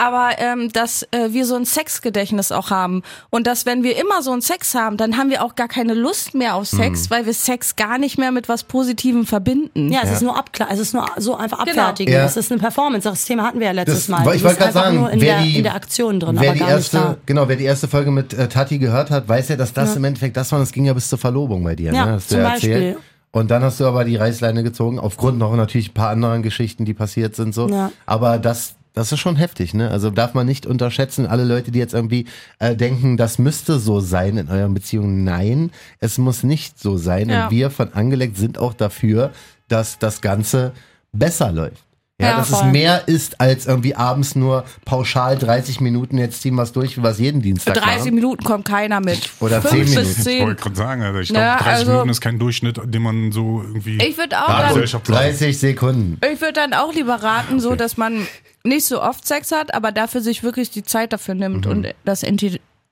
Aber 0.00 0.30
ähm, 0.38 0.72
dass 0.72 1.02
äh, 1.10 1.32
wir 1.32 1.44
so 1.44 1.56
ein 1.56 1.64
Sexgedächtnis 1.66 2.52
auch 2.52 2.70
haben 2.70 3.02
und 3.28 3.46
dass 3.46 3.66
wenn 3.66 3.82
wir 3.82 3.98
immer 4.00 4.22
so 4.22 4.32
ein 4.32 4.40
Sex 4.40 4.74
haben, 4.74 4.96
dann 4.96 5.16
haben 5.16 5.28
wir 5.30 5.44
auch 5.44 5.54
gar 5.56 5.68
keine 5.68 5.94
Lust 5.94 6.34
mehr 6.34 6.54
auf 6.54 6.66
Sex, 6.66 7.04
Mhm. 7.08 7.10
weil 7.14 7.26
wir 7.26 7.34
Sex 7.34 7.76
gar 7.76 7.98
nicht 7.98 8.16
mehr 8.18 8.32
mit 8.32 8.48
was 8.48 8.64
Positivem 8.64 9.26
verbinden. 9.26 9.92
Ja, 9.92 10.00
es 10.04 10.12
ist 10.12 10.22
nur 10.22 10.36
abklar, 10.36 10.68
es 10.72 10.78
ist 10.78 10.94
nur 10.94 11.04
so 11.18 11.36
einfach 11.36 11.58
abfertigen. 11.58 12.12
Ja. 12.14 12.24
Es 12.24 12.36
ist 12.36 12.50
eine 12.50 12.60
Performance. 12.60 13.08
Das 13.08 13.24
Thema 13.24 13.44
hatten 13.44 13.58
wir 13.60 13.66
ja 13.66 13.72
letztes 13.72 14.06
Das- 14.06 14.08
Mal. 14.08 14.20
ich 14.34 14.42
wollte 14.42 14.56
gerade 14.56 14.64
einfach 14.68 14.82
sagen, 14.84 14.96
nur 15.00 15.10
in, 15.10 15.20
wer 15.20 15.36
der, 15.36 15.44
die- 15.44 15.56
in 15.58 15.62
der 15.64 15.74
Aktion 15.74 16.18
drin, 16.20 16.36
wer 16.38 16.48
aber 16.50 16.54
die 16.54 16.60
gar 16.60 16.70
erste, 16.70 16.96
nicht 16.96 17.08
da. 17.08 17.16
genau, 17.26 17.48
wer 17.48 17.56
die 17.56 17.64
erste 17.64 17.88
Folge 17.88 18.10
mit 18.10 18.32
äh, 18.32 18.48
Tati 18.48 18.78
gehört 18.78 19.10
hat, 19.10 19.28
weiß 19.28 19.48
ja, 19.48 19.56
dass 19.56 19.72
das 19.72 19.96
im 19.96 20.04
Endeffekt 20.04 20.36
das 20.36 20.50
war, 20.52 20.58
das 20.60 20.72
ging 20.72 20.84
ja 20.86 20.92
bis 20.94 21.08
zur 21.08 21.18
Verlobung 21.18 21.62
bei 21.62 21.74
dir, 21.76 21.92
Ja, 21.92 22.06
ne? 22.06 22.12
Hast 22.12 22.30
du 22.30 22.36
zum 22.36 22.44
ja 22.44 22.52
erzählt. 22.54 22.72
Beispiel. 22.94 22.96
Und 23.32 23.50
dann 23.50 23.62
hast 23.62 23.78
du 23.78 23.86
aber 23.86 24.04
die 24.04 24.16
Reißleine 24.16 24.62
gezogen, 24.64 24.98
aufgrund 24.98 25.38
noch 25.38 25.54
natürlich 25.54 25.90
ein 25.90 25.94
paar 25.94 26.10
anderen 26.10 26.42
Geschichten, 26.42 26.84
die 26.84 26.94
passiert 26.94 27.36
sind, 27.36 27.54
so. 27.54 27.68
Ja. 27.68 27.92
Aber 28.06 28.38
das, 28.38 28.74
das 28.92 29.12
ist 29.12 29.20
schon 29.20 29.36
heftig, 29.36 29.74
ne? 29.74 29.90
Also 29.90 30.10
darf 30.10 30.34
man 30.34 30.46
nicht 30.46 30.66
unterschätzen, 30.66 31.26
alle 31.26 31.44
Leute, 31.44 31.70
die 31.70 31.78
jetzt 31.78 31.94
irgendwie 31.94 32.26
äh, 32.58 32.74
denken, 32.74 33.16
das 33.16 33.38
müsste 33.38 33.78
so 33.78 34.00
sein 34.00 34.36
in 34.36 34.48
euren 34.48 34.74
Beziehungen. 34.74 35.24
Nein, 35.24 35.70
es 36.00 36.18
muss 36.18 36.42
nicht 36.42 36.78
so 36.78 36.96
sein. 36.96 37.28
Ja. 37.28 37.44
Und 37.44 37.50
wir 37.50 37.70
von 37.70 37.92
Angelegt 37.92 38.36
sind 38.36 38.58
auch 38.58 38.74
dafür, 38.74 39.30
dass 39.68 39.98
das 39.98 40.20
Ganze 40.20 40.72
besser 41.12 41.52
läuft. 41.52 41.84
Ja, 42.20 42.28
Ja, 42.30 42.36
dass 42.36 42.50
es 42.50 42.58
voll. 42.58 42.70
mehr 42.70 43.08
ist 43.08 43.40
als 43.40 43.66
irgendwie 43.66 43.94
abends 43.96 44.34
nur 44.36 44.64
pauschal 44.84 45.38
30 45.38 45.80
Minuten, 45.80 46.18
jetzt 46.18 46.42
ziehen 46.42 46.54
wir 46.54 46.62
es 46.62 46.72
durch, 46.72 46.96
wie 46.98 47.02
wir 47.02 47.10
es 47.10 47.18
jeden 47.18 47.40
Dienstag 47.42 47.74
30 47.74 47.98
machen. 48.00 48.14
Minuten 48.14 48.44
kommt 48.44 48.64
keiner 48.66 49.00
mit. 49.00 49.30
Oder 49.40 49.60
10 49.62 49.70
Fünf 49.70 49.88
Minuten. 49.90 50.08
bis 50.08 50.18
Ich 50.18 50.24
10. 50.24 50.46
wollte 50.46 50.62
gerade 50.62 50.76
sagen, 50.76 51.02
Alter, 51.02 51.20
ich 51.20 51.28
Ja, 51.30 51.34
glaube, 51.56 51.64
30 51.64 51.78
also- 51.80 51.90
Minuten 51.92 52.08
ist 52.10 52.20
kein 52.20 52.38
Durchschnitt, 52.38 52.80
den 52.84 53.02
man 53.02 53.32
so 53.32 53.62
irgendwie. 53.62 53.96
Ich 54.04 54.18
würde 54.18 54.38
auch, 54.38 54.46
dann, 54.48 54.68
Gesellschaft 54.68 55.04
braucht. 55.06 55.18
30 55.18 55.58
Sekunden. 55.58 56.18
ich 56.32 56.40
würde 56.40 56.52
dann 56.52 56.74
auch 56.74 56.92
lieber 56.94 57.14
raten, 57.22 57.58
so 57.60 57.74
dass 57.74 57.96
man 57.96 58.26
nicht 58.64 58.84
so 58.84 59.00
oft 59.02 59.26
Sex 59.26 59.52
hat, 59.52 59.72
aber 59.74 59.90
dafür 59.90 60.20
sich 60.20 60.42
wirklich 60.42 60.70
die 60.70 60.82
Zeit 60.82 61.12
dafür 61.14 61.34
nimmt 61.34 61.64
Mhm. 61.64 61.70
und 61.72 61.94
das 62.04 62.22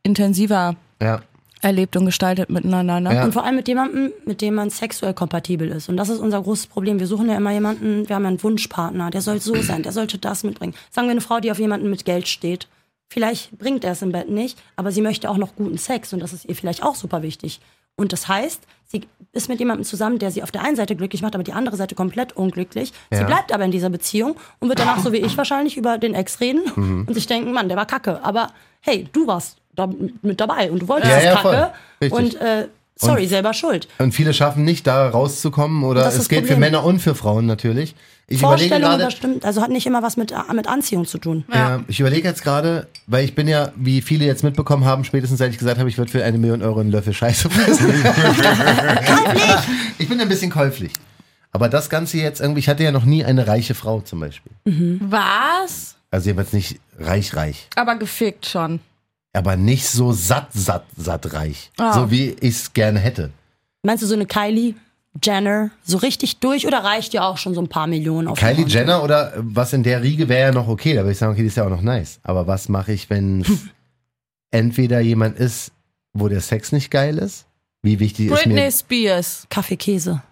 intensiver 0.02 0.76
Ja. 1.02 1.20
Erlebt 1.60 1.96
und 1.96 2.06
gestaltet 2.06 2.50
miteinander. 2.50 3.00
Ne? 3.00 3.14
Ja. 3.14 3.24
Und 3.24 3.32
vor 3.32 3.44
allem 3.44 3.56
mit 3.56 3.68
jemandem, 3.68 4.12
mit 4.24 4.40
dem 4.40 4.54
man 4.54 4.70
sexuell 4.70 5.14
kompatibel 5.14 5.68
ist. 5.68 5.88
Und 5.88 5.96
das 5.96 6.08
ist 6.08 6.18
unser 6.20 6.42
großes 6.42 6.66
Problem. 6.68 7.00
Wir 7.00 7.06
suchen 7.06 7.28
ja 7.28 7.36
immer 7.36 7.52
jemanden, 7.52 8.08
wir 8.08 8.16
haben 8.16 8.22
ja 8.22 8.28
einen 8.28 8.42
Wunschpartner, 8.42 9.10
der 9.10 9.20
soll 9.20 9.40
so 9.40 9.54
sein, 9.62 9.82
der 9.82 9.92
sollte 9.92 10.18
das 10.18 10.44
mitbringen. 10.44 10.74
Sagen 10.90 11.08
wir 11.08 11.12
eine 11.12 11.20
Frau, 11.20 11.40
die 11.40 11.50
auf 11.50 11.58
jemanden 11.58 11.90
mit 11.90 12.04
Geld 12.04 12.28
steht. 12.28 12.68
Vielleicht 13.10 13.58
bringt 13.58 13.84
er 13.84 13.92
es 13.92 14.02
im 14.02 14.12
Bett 14.12 14.28
nicht, 14.28 14.58
aber 14.76 14.92
sie 14.92 15.00
möchte 15.00 15.30
auch 15.30 15.38
noch 15.38 15.56
guten 15.56 15.78
Sex 15.78 16.12
und 16.12 16.20
das 16.20 16.32
ist 16.32 16.44
ihr 16.44 16.54
vielleicht 16.54 16.82
auch 16.82 16.94
super 16.94 17.22
wichtig. 17.22 17.60
Und 17.96 18.12
das 18.12 18.28
heißt, 18.28 18.62
sie 18.86 19.00
ist 19.32 19.48
mit 19.48 19.58
jemandem 19.58 19.84
zusammen, 19.84 20.18
der 20.20 20.30
sie 20.30 20.42
auf 20.44 20.52
der 20.52 20.62
einen 20.62 20.76
Seite 20.76 20.94
glücklich 20.94 21.20
macht, 21.22 21.34
aber 21.34 21.42
die 21.42 21.52
andere 21.54 21.76
Seite 21.76 21.94
komplett 21.96 22.36
unglücklich. 22.36 22.92
Sie 23.10 23.16
Ja. 23.18 23.24
bleibt 23.24 23.52
aber 23.52 23.64
in 23.64 23.70
dieser 23.72 23.90
Beziehung 23.90 24.36
und 24.60 24.68
wird 24.68 24.78
danach, 24.78 25.00
so 25.02 25.12
wie 25.12 25.16
ich 25.16 25.36
wahrscheinlich, 25.36 25.76
über 25.76 25.98
den 25.98 26.14
Ex 26.14 26.40
reden 26.40 26.60
und 27.08 27.12
sich 27.14 27.26
denken, 27.26 27.50
Mann, 27.52 27.68
der 27.68 27.76
war 27.76 27.86
kacke. 27.86 28.22
Aber 28.22 28.52
hey, 28.82 29.08
du 29.12 29.26
warst 29.26 29.56
da 29.78 29.88
mit 30.22 30.40
dabei 30.40 30.70
und 30.70 30.82
du 30.82 30.88
wolltest 30.88 31.12
Ja, 31.12 31.18
es 31.18 31.24
ja, 31.24 31.34
kacke. 31.36 31.72
Und 32.10 32.34
äh, 32.40 32.68
sorry, 32.96 33.26
selber 33.26 33.54
schuld. 33.54 33.88
Und 33.98 34.12
viele 34.12 34.34
schaffen 34.34 34.64
nicht, 34.64 34.86
da 34.86 35.08
rauszukommen. 35.08 35.84
Oder 35.84 36.02
Das 36.02 36.14
ist 36.14 36.20
es 36.22 36.24
das 36.24 36.28
gilt 36.28 36.46
für. 36.46 36.56
Männer 36.56 36.84
und 36.84 37.00
für 37.00 37.14
Frauen 37.14 37.46
natürlich. 37.46 37.94
Ich 38.30 38.40
überlege 38.40 38.68
Vorstellung 38.68 38.90
gerade. 38.90 39.04
bestimmt, 39.06 39.44
also 39.46 39.62
hat 39.62 39.70
nicht 39.70 39.86
immer 39.86 40.02
was 40.02 40.18
mit, 40.18 40.34
mit 40.52 40.66
Anziehung 40.66 41.06
zu 41.06 41.16
tun. 41.16 41.44
Ja. 41.52 41.80
ich 41.88 41.98
überlege 41.98 42.28
jetzt 42.28 42.42
gerade, 42.42 42.86
weil 43.06 43.24
ich 43.24 43.34
bin 43.34 43.48
ja, 43.48 43.72
wie 43.74 44.02
viele 44.02 44.26
jetzt 44.26 44.44
mitbekommen 44.44 44.84
haben, 44.84 45.04
spätestens 45.04 45.38
seit 45.38 45.50
ich 45.50 45.56
gesagt 45.56 45.78
habe, 45.78 45.88
ich 45.88 45.96
würde 45.96 46.10
für 46.10 46.22
eine 46.22 46.36
Million 46.36 46.60
Euro 46.60 46.80
einen 46.80 46.90
Löffel 46.90 47.14
Scheiße 47.14 47.48
fressen. 47.48 47.88
ich 49.98 50.08
bin 50.08 50.20
ein 50.20 50.28
bisschen 50.28 50.50
käuflich. 50.50 50.92
Aber 51.52 51.70
das 51.70 51.88
Ganze 51.88 52.18
jetzt 52.18 52.40
irgendwie, 52.40 52.60
ich 52.60 52.68
hatte 52.68 52.82
ja 52.84 52.92
noch 52.92 53.06
nie 53.06 53.24
eine 53.24 53.46
reiche 53.46 53.74
Frau 53.74 54.02
zum 54.02 54.20
Beispiel. 54.20 54.52
Was? 55.00 55.96
Also 56.10 56.26
jedenfalls 56.26 56.52
nicht 56.52 56.80
reich, 56.98 57.34
reich. 57.34 57.68
Aber 57.76 57.96
gefickt 57.96 58.46
schon. 58.46 58.80
Aber 59.32 59.56
nicht 59.56 59.86
so 59.86 60.12
satt, 60.12 60.48
satt, 60.52 60.84
satt 60.96 61.32
reich. 61.32 61.70
Ah. 61.76 61.92
So 61.92 62.10
wie 62.10 62.30
ich 62.40 62.56
es 62.56 62.72
gerne 62.72 62.98
hätte. 62.98 63.30
Meinst 63.82 64.02
du 64.02 64.06
so 64.06 64.14
eine 64.14 64.26
Kylie 64.26 64.74
Jenner 65.22 65.70
so 65.84 65.98
richtig 65.98 66.38
durch 66.38 66.66
oder 66.66 66.84
reicht 66.84 67.12
ja 67.12 67.26
auch 67.26 67.38
schon 67.38 67.54
so 67.54 67.60
ein 67.60 67.68
paar 67.68 67.86
Millionen 67.86 68.28
auf 68.28 68.38
Kylie 68.38 68.62
Konto? 68.62 68.70
Jenner 68.70 69.02
oder 69.02 69.32
was 69.36 69.72
in 69.72 69.82
der 69.82 70.02
Riege 70.02 70.28
wäre 70.28 70.48
ja 70.48 70.52
noch 70.52 70.68
okay. 70.68 70.94
Da 70.94 71.00
würde 71.00 71.12
ich 71.12 71.18
sagen, 71.18 71.32
okay, 71.32 71.42
die 71.42 71.48
ist 71.48 71.56
ja 71.56 71.64
auch 71.64 71.70
noch 71.70 71.82
nice. 71.82 72.20
Aber 72.22 72.46
was 72.46 72.68
mache 72.68 72.92
ich, 72.92 73.10
wenn 73.10 73.44
entweder 74.50 75.00
jemand 75.00 75.38
ist, 75.38 75.72
wo 76.12 76.28
der 76.28 76.40
Sex 76.40 76.72
nicht 76.72 76.90
geil 76.90 77.18
ist? 77.18 77.46
Wie 77.82 78.00
wichtig 78.00 78.26
ist 78.26 78.34
Britney 78.34 78.54
mir. 78.54 78.72
Spears. 78.72 79.46
Kaffee, 79.50 79.76
Käse. 79.76 80.22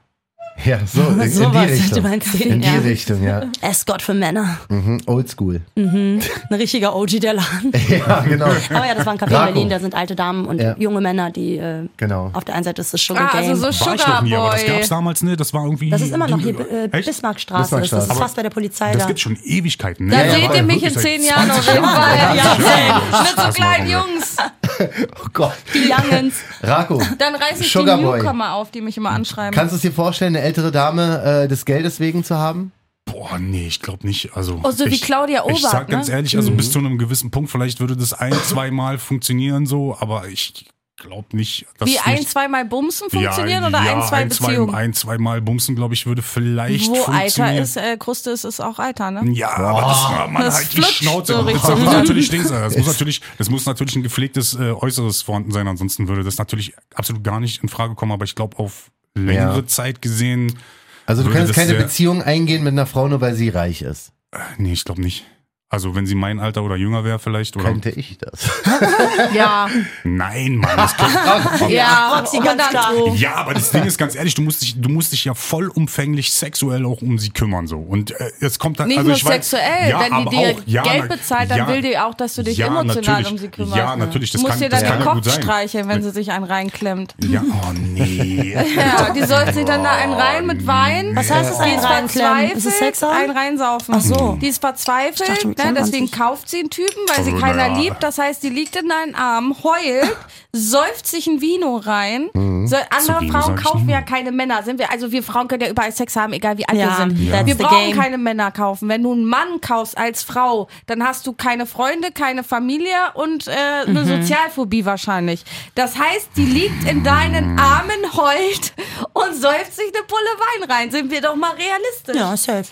Ja, 0.65 0.79
so, 0.87 1.03
in, 1.09 1.21
in 1.21 1.31
Sowas 1.31 1.67
die 1.67 1.73
Richtung. 1.75 2.03
man 2.03 2.21
sehen, 2.21 2.53
In 2.53 2.61
die 2.63 2.67
ja. 2.67 2.79
Richtung, 2.79 3.23
ja. 3.23 3.43
Escort 3.61 4.01
für 4.03 4.15
Männer. 4.15 4.59
Mhm. 4.69 5.01
Oldschool. 5.07 5.61
Ein 5.77 6.21
richtiger 6.51 6.97
OG 6.97 7.21
der 7.21 7.35
Laden. 7.35 7.73
Ja, 7.89 8.21
genau. 8.21 8.47
Aber 8.47 8.87
ja, 8.87 8.95
das 8.95 9.05
war 9.07 9.13
ein 9.13 9.19
Café 9.19 9.49
in. 9.49 9.55
Berlin, 9.55 9.69
da 9.71 9.79
sind 9.79 9.95
alte 9.95 10.17
Damen 10.17 10.47
und 10.47 10.61
Ja. 10.61 10.75
junge 10.79 11.01
Männer, 11.01 11.31
die 11.31 11.57
äh, 11.59 11.87
Genau. 11.99 12.31
auf 12.33 12.45
der 12.45 12.55
einen 12.55 12.65
Seite 12.65 12.81
ist 12.81 12.93
das 12.95 13.01
Sugar 13.03 13.29
Ah, 13.33 13.39
Game. 13.41 13.51
also 13.51 13.71
so 13.71 13.87
War 13.87 13.95
ich 13.95 14.07
noch 14.07 14.23
nie, 14.23 14.35
aber 14.35 14.51
das 14.51 14.61
Sugarboy. 14.61 14.77
gab's 14.79 14.89
damals 14.89 15.23
nicht. 15.23 15.41
Das 15.41 15.53
war 15.55 15.65
irgendwie. 15.65 15.91
das 15.91 16.01
ist 16.03 16.13
immer 16.15 16.27
noch 16.29 16.41
hier 16.41 16.59
äh, 16.59 16.89
Echt? 16.91 17.07
Bismarckstraße. 17.07 17.71
Das 17.71 17.81
Bismarckstraße. 17.83 18.13
ist 18.13 18.19
fast 18.19 18.37
bei 18.37 18.43
der 18.43 18.51
Polizei 18.51 18.93
Das 18.93 19.03
da. 19.03 19.07
gibt 19.09 19.21
schon 19.21 19.37
Ewigkeiten. 19.45 20.07
Ne? 20.07 20.13
Da 20.17 20.25
Ja, 20.25 20.35
seht 20.35 20.55
ihr 20.57 20.63
mich 20.63 20.83
in 20.83 20.91
zehn 20.97 21.23
Jahren 21.23 21.51
auf 21.51 21.65
20 21.65 21.75
jeden. 21.75 21.85
Fall. 21.87 22.95
Mit 23.21 23.29
so 23.31 23.37
Das 23.37 23.55
kleinen. 23.55 23.91
Jungs. 23.91 24.37
Oh 25.25 25.29
Gott. 25.33 25.57
Die 25.75 25.91
Youngens. 25.91 26.37
Rako, 26.63 27.03
Dann 27.19 27.35
reiße 27.35 27.63
ich 27.63 27.73
Sugar 27.73 27.97
die 27.99 28.05
Boy. 28.05 28.19
Newcomer 28.21 28.55
auf, 28.55 28.71
die 28.71 28.81
mich 28.81 28.97
immer 28.97 29.11
anschreiben. 29.11 29.53
kannst 29.55 29.73
du 29.73 29.77
es 29.77 29.83
dir 29.83 29.93
vorstellen, 29.93 30.37
eine 30.37 30.45
ältere 30.45 30.73
Dame 30.73 31.23
äh, 31.45 31.49
des 31.49 31.65
Geldes 31.65 32.01
wegen 32.01 32.25
zu 32.25 32.37
haben? 32.37 32.73
Boah, 33.05 33.39
nee, 33.39 33.67
ich 33.69 33.81
glaube 33.81 34.05
nicht. 34.07 34.37
Also, 34.37 34.61
Oh, 34.65 34.71
so 34.73 34.85
wie 34.87 34.91
ich, 34.95 35.03
Claudia 35.03 35.43
Ich 35.47 35.59
Obert, 35.59 35.71
sag 35.71 35.89
ganz 35.89 36.09
ne? 36.09 36.15
ehrlich, 36.15 36.37
also 36.37 36.51
bis 36.51 36.73
zu 36.73 36.81
einem 36.81 36.99
gewissen 36.99 37.31
Punkt, 37.31 37.51
vielleicht 37.51 37.79
würde 37.81 37.97
das 37.97 38.13
ein, 38.13 38.33
zweimal 38.45 38.99
funktionieren 38.99 39.65
so, 39.67 39.97
aber 40.01 40.27
ich 40.29 40.67
glaube 40.97 41.37
nicht, 41.37 41.67
dass 41.79 41.89
Wie 41.89 41.99
ein, 41.99 42.27
zweimal 42.27 42.65
Bumsen 42.65 43.11
funktionieren 43.11 43.63
ja, 43.63 43.69
oder 43.69 43.83
ja, 43.85 43.97
ein, 43.97 44.09
zwei 44.09 44.17
ein, 44.17 44.31
zwei, 44.31 44.47
Beziehungen? 44.49 44.75
ein, 44.75 44.93
zweimal 44.95 45.41
Bumsen, 45.43 45.77
glaube 45.77 45.95
ich, 45.95 46.07
würde 46.07 46.23
vielleicht 46.23 46.89
Wo 46.89 46.95
funktionieren. 46.95 47.55
Eiter 47.55 47.63
ist, 47.63 47.77
äh, 47.77 47.97
Kruste 47.99 48.31
ist, 48.31 48.45
ist 48.45 48.61
auch 48.61 48.79
Eiter, 48.79 49.11
ne? 49.11 49.31
Ja, 49.33 49.51
aber 49.57 49.81
das, 49.83 50.31
man 50.33 50.43
Das 50.43 50.55
halt 50.57 50.73
die 50.73 50.77
flutscht 50.77 50.95
Schnauze. 51.03 51.33
so 51.35 51.43
das, 51.43 51.47
richtig. 51.55 51.85
muss 51.85 51.93
natürlich 51.93 52.29
sein. 52.31 52.63
Das 52.63 52.77
muss 52.77 52.87
natürlich, 52.87 53.21
das 53.39 53.51
muss 53.51 53.67
natürlich 53.67 53.97
ein 53.97 54.03
gepflegtes 54.03 54.55
äh, 54.55 54.73
Äußeres 54.73 55.23
vorhanden 55.23 55.53
sein. 55.53 55.69
Ansonsten 55.69 56.09
würde 56.09 56.25
das 56.25 56.39
natürlich 56.39 56.75
absolut 56.95 57.23
gar 57.23 57.41
nicht 57.41 57.63
in 57.63 57.69
Frage 57.69 57.95
kommen. 57.95 58.13
Aber 58.13 58.25
ich 58.25 58.35
glaube, 58.35 58.59
auf 58.59 58.91
längere 59.15 59.59
Ja. 59.59 59.67
Zeit 59.67 60.03
gesehen, 60.03 60.59
Also 61.07 61.23
du 61.23 61.31
kannst 61.31 61.53
keine 61.53 61.75
Beziehung 61.75 62.23
eingehen 62.23 62.65
mit 62.65 62.73
einer 62.73 62.87
Frau, 62.87 63.07
nur 63.09 63.21
weil 63.21 63.35
sie 63.35 63.49
reich 63.51 63.83
ist. 63.83 64.13
äh, 64.33 64.39
nee, 64.59 64.73
ich 64.73 64.85
glaube 64.85 65.01
nicht. 65.03 65.25
Also 65.69 65.97
wenn 65.97 66.07
sie 66.07 66.15
mein 66.15 66.39
Alter 66.39 66.63
oder 66.63 66.77
jünger 66.77 67.03
wäre 67.03 67.19
vielleicht 67.19 67.57
oder 67.57 67.65
Könnte 67.67 67.91
ich 67.91 68.19
das? 68.19 68.49
Ja, 69.35 69.67
nein, 70.05 70.57
Mann, 70.57 70.77
das 70.77 70.97
könnte, 70.97 71.73
ja, 71.75 72.17
Roxy, 72.17 72.39
ganz 72.39 72.63
100 72.63 72.71
klar. 72.71 72.93
Ja, 73.17 73.35
aber 73.35 73.55
das 73.55 73.71
Ding 73.73 73.83
ist 73.85 73.99
ganz 73.99 74.15
ehrlich, 74.15 74.35
du 74.35 74.43
musst 74.43 74.63
dich, 74.63 74.81
du 74.81 74.89
musst 74.89 75.11
dich 75.13 75.25
ja 75.25 75.35
vollumfänglich 75.35 76.33
sexuell 76.33 76.87
auch 76.87 77.03
um 77.03 77.19
sie 77.19 77.31
kümmern 77.31 77.67
so. 77.67 77.79
Und 77.79 78.13
äh, 78.13 78.31
jetzt 78.41 78.61
kommt 78.61 78.79
dann 78.79 78.87
Nicht 78.89 78.99
also 78.99 79.09
nur 79.09 79.17
ich 79.17 79.25
weiß- 79.25 79.29
sexuell, 79.33 79.91
ja, 79.91 80.01
wenn 80.01 80.13
aber 80.13 80.31
die 80.31 80.37
dir 80.37 80.51
auch, 80.55 80.61
ja, 80.67 80.83
Geld 80.85 81.09
bezahlt, 81.09 81.51
dann 81.51 81.59
ja, 81.59 81.69
will 81.69 81.83
die 81.83 81.99
auch, 81.99 82.15
dass 82.15 82.35
du 82.35 82.45
dich 82.45 82.59
ja, 82.59 82.69
emotional 82.69 83.03
natürlich. 83.03 83.31
um 83.33 83.39
sie 83.39 83.49
kümmerst. 83.49 83.77
Ja, 83.77 83.97
natürlich, 83.97 84.31
das 84.31 84.41
du 84.41 84.47
musst 84.47 84.61
kann- 84.61 84.63
dir 84.63 84.69
dann 84.69 84.81
den 84.85 84.99
ja 85.01 85.05
Kopf 85.05 85.15
gut 85.15 85.25
sein. 85.25 85.43
streicheln, 85.43 85.89
wenn 85.89 86.03
sie 86.03 86.11
sich 86.13 86.31
einen 86.31 86.45
reinklemmt. 86.45 87.15
Ja, 87.29 87.43
oh 87.43 87.73
nee. 87.73 88.57
Ja, 88.77 89.11
die 89.13 89.25
soll 89.25 89.53
sich 89.53 89.65
dann 89.65 89.83
da 89.83 89.91
einen 89.93 90.13
rein 90.13 90.47
mit 90.47 90.65
Wein. 90.67 91.17
Was 91.17 91.29
heißt 91.31 91.51
das, 91.51 91.59
Die 91.59 91.65
einen 91.65 91.81
reinklemmen? 91.81 92.51
Ist 92.53 92.67
es 92.67 92.79
Sex? 92.79 93.03
Ein 93.03 93.31
reinsaufen. 93.31 93.95
Ach 93.97 94.01
so. 94.01 94.39
Die 94.41 94.47
ist 94.49 94.61
verzweifelt, 94.61 95.56
Dachte, 95.57 95.73
ne, 95.73 95.81
deswegen 95.81 96.11
kauft 96.11 96.49
sie 96.49 96.61
einen 96.61 96.71
Typen, 96.71 97.03
weil 97.09 97.25
sie 97.25 97.33
Also, 97.33 97.43
keiner 97.45 97.69
naja. 97.69 97.79
liebt. 97.81 98.03
Das 98.03 98.19
heißt, 98.19 98.43
die 98.43 98.51
liegt 98.51 98.77
in 98.77 98.89
deinen 98.89 99.15
Armen, 99.15 99.55
heult, 99.63 100.17
säuft 100.53 101.07
sich 101.07 101.27
ein 101.27 101.41
Vino 101.41 101.77
rein. 101.77 102.31
Mhm. 102.35 102.67
So, 102.67 102.77
andere 102.91 103.21
Vino 103.21 103.33
Frauen 103.41 103.57
kaufen 103.57 103.89
ja 103.89 104.03
keine 104.03 104.33
Männer. 104.33 104.63
Sind 104.63 104.79
wir, 104.79 104.91
also 104.91 105.13
wir 105.13 105.23
Frauen 105.23 105.49
können 105.49 105.63
ja 105.63 105.69
überall 105.71 105.93
Sex 105.93 106.17
haben, 106.17 106.33
egal 106.33 106.59
wie 106.59 106.67
alt 106.69 106.79
Ja, 106.79 106.99
wir 106.99 107.15
sind. 107.17 107.31
that's 107.31 107.47
Wir 107.47 107.55
brauchen 107.57 107.87
game. 107.93 107.97
keine 107.97 108.19
Männer 108.19 108.51
kaufen. 108.51 108.89
Wenn 108.89 109.03
du 109.03 109.13
einen 109.13 109.25
Mann 109.25 109.61
kaufst 109.61 109.97
als 109.97 110.23
Frau, 110.23 110.69
dann 110.87 111.05
hast 111.05 111.27
du 111.27 111.33
keine 111.33 111.67
Freunde, 111.67 112.11
keine 112.13 112.43
Familie 112.45 112.97
und 113.15 113.47
äh, 113.49 113.53
eine 113.87 114.01
Mhm. 114.05 114.23
Sozialphobie 114.23 114.85
wahrscheinlich. 114.85 115.45
Das 115.75 115.97
heißt, 115.99 116.31
die 116.37 116.45
liegt 116.47 116.85
in 116.91 117.05
deinen 117.05 117.59
Armen, 117.59 117.97
heult 118.17 118.73
und 119.13 119.35
säuft 119.35 119.75
sich 119.75 119.87
eine 119.95 120.05
Pulle 120.07 120.21
Wein 120.61 120.71
rein. 120.71 120.91
Sind 120.91 121.11
wir 121.11 121.21
doch 121.21 121.37
mal 121.37 121.53
realistisch. 121.53 122.17
Ja, 122.17 122.37
safe. 122.37 122.65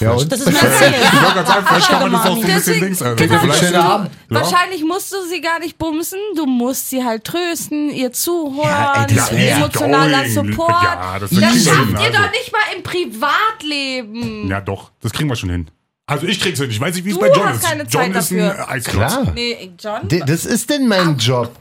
Ja, 0.00 0.12
und? 0.12 0.30
Das 0.32 0.40
ist 0.40 0.46
mein 0.46 0.54
Ziel. 0.56 0.94
Ich 1.02 1.12
wollte 1.22 1.34
gerade 1.34 1.46
sagen, 1.48 1.66
vielleicht 1.68 1.88
kann 1.88 2.02
man 2.02 2.12
das 2.12 2.20
auch 2.22 2.36
so 2.36 2.40
ein 2.42 2.54
bisschen 2.54 2.80
Dings. 2.80 3.02
Also, 3.02 3.16
genau, 3.26 3.38
vielleicht. 3.40 3.72
Ja. 3.72 4.06
Wahrscheinlich 4.28 4.84
musst 4.84 5.12
du 5.12 5.16
sie 5.28 5.40
gar 5.40 5.58
nicht 5.58 5.78
bumsen, 5.78 6.18
du 6.36 6.46
musst 6.46 6.90
sie 6.90 7.04
halt 7.04 7.24
trösten, 7.24 7.90
ihr 7.90 8.12
zuhören, 8.12 8.62
Ja, 8.64 9.04
ey, 9.06 9.14
das 9.14 9.30
emotionaler 9.30 10.28
Support. 10.28 10.70
ja, 10.82 11.18
das 11.20 11.30
das 11.30 11.40
schafft 11.64 11.78
hin, 11.78 11.90
ihr 11.92 11.98
also. 12.00 12.12
doch 12.22 12.30
nicht 12.30 12.52
mal 12.52 12.76
im 12.76 12.82
Privatleben. 12.82 14.48
Ja, 14.48 14.60
doch, 14.60 14.90
das 15.00 15.12
kriegen 15.12 15.28
wir 15.28 15.36
schon 15.36 15.50
hin. 15.50 15.68
Also 16.06 16.26
ich 16.26 16.40
krieg's 16.40 16.58
hin. 16.60 16.70
Ich 16.70 16.80
weiß 16.80 16.94
nicht, 16.96 17.04
wie 17.04 17.10
es 17.12 17.18
bei 17.18 17.28
John 17.28 17.48
hast 17.48 17.56
ist. 17.58 17.64
keine 17.68 17.82
John 17.84 17.90
Zeit 18.12 18.16
ist 18.16 18.32
ein 18.32 18.38
dafür. 18.38 18.58
äh, 18.68 18.72
Eisklotz. 18.72 19.12
Klar. 19.14 19.32
Nee, 19.34 19.72
John? 19.78 20.08
D- 20.08 20.22
Das 20.26 20.44
ist 20.46 20.68
denn 20.68 20.88
mein 20.88 21.16
Job. 21.16 21.52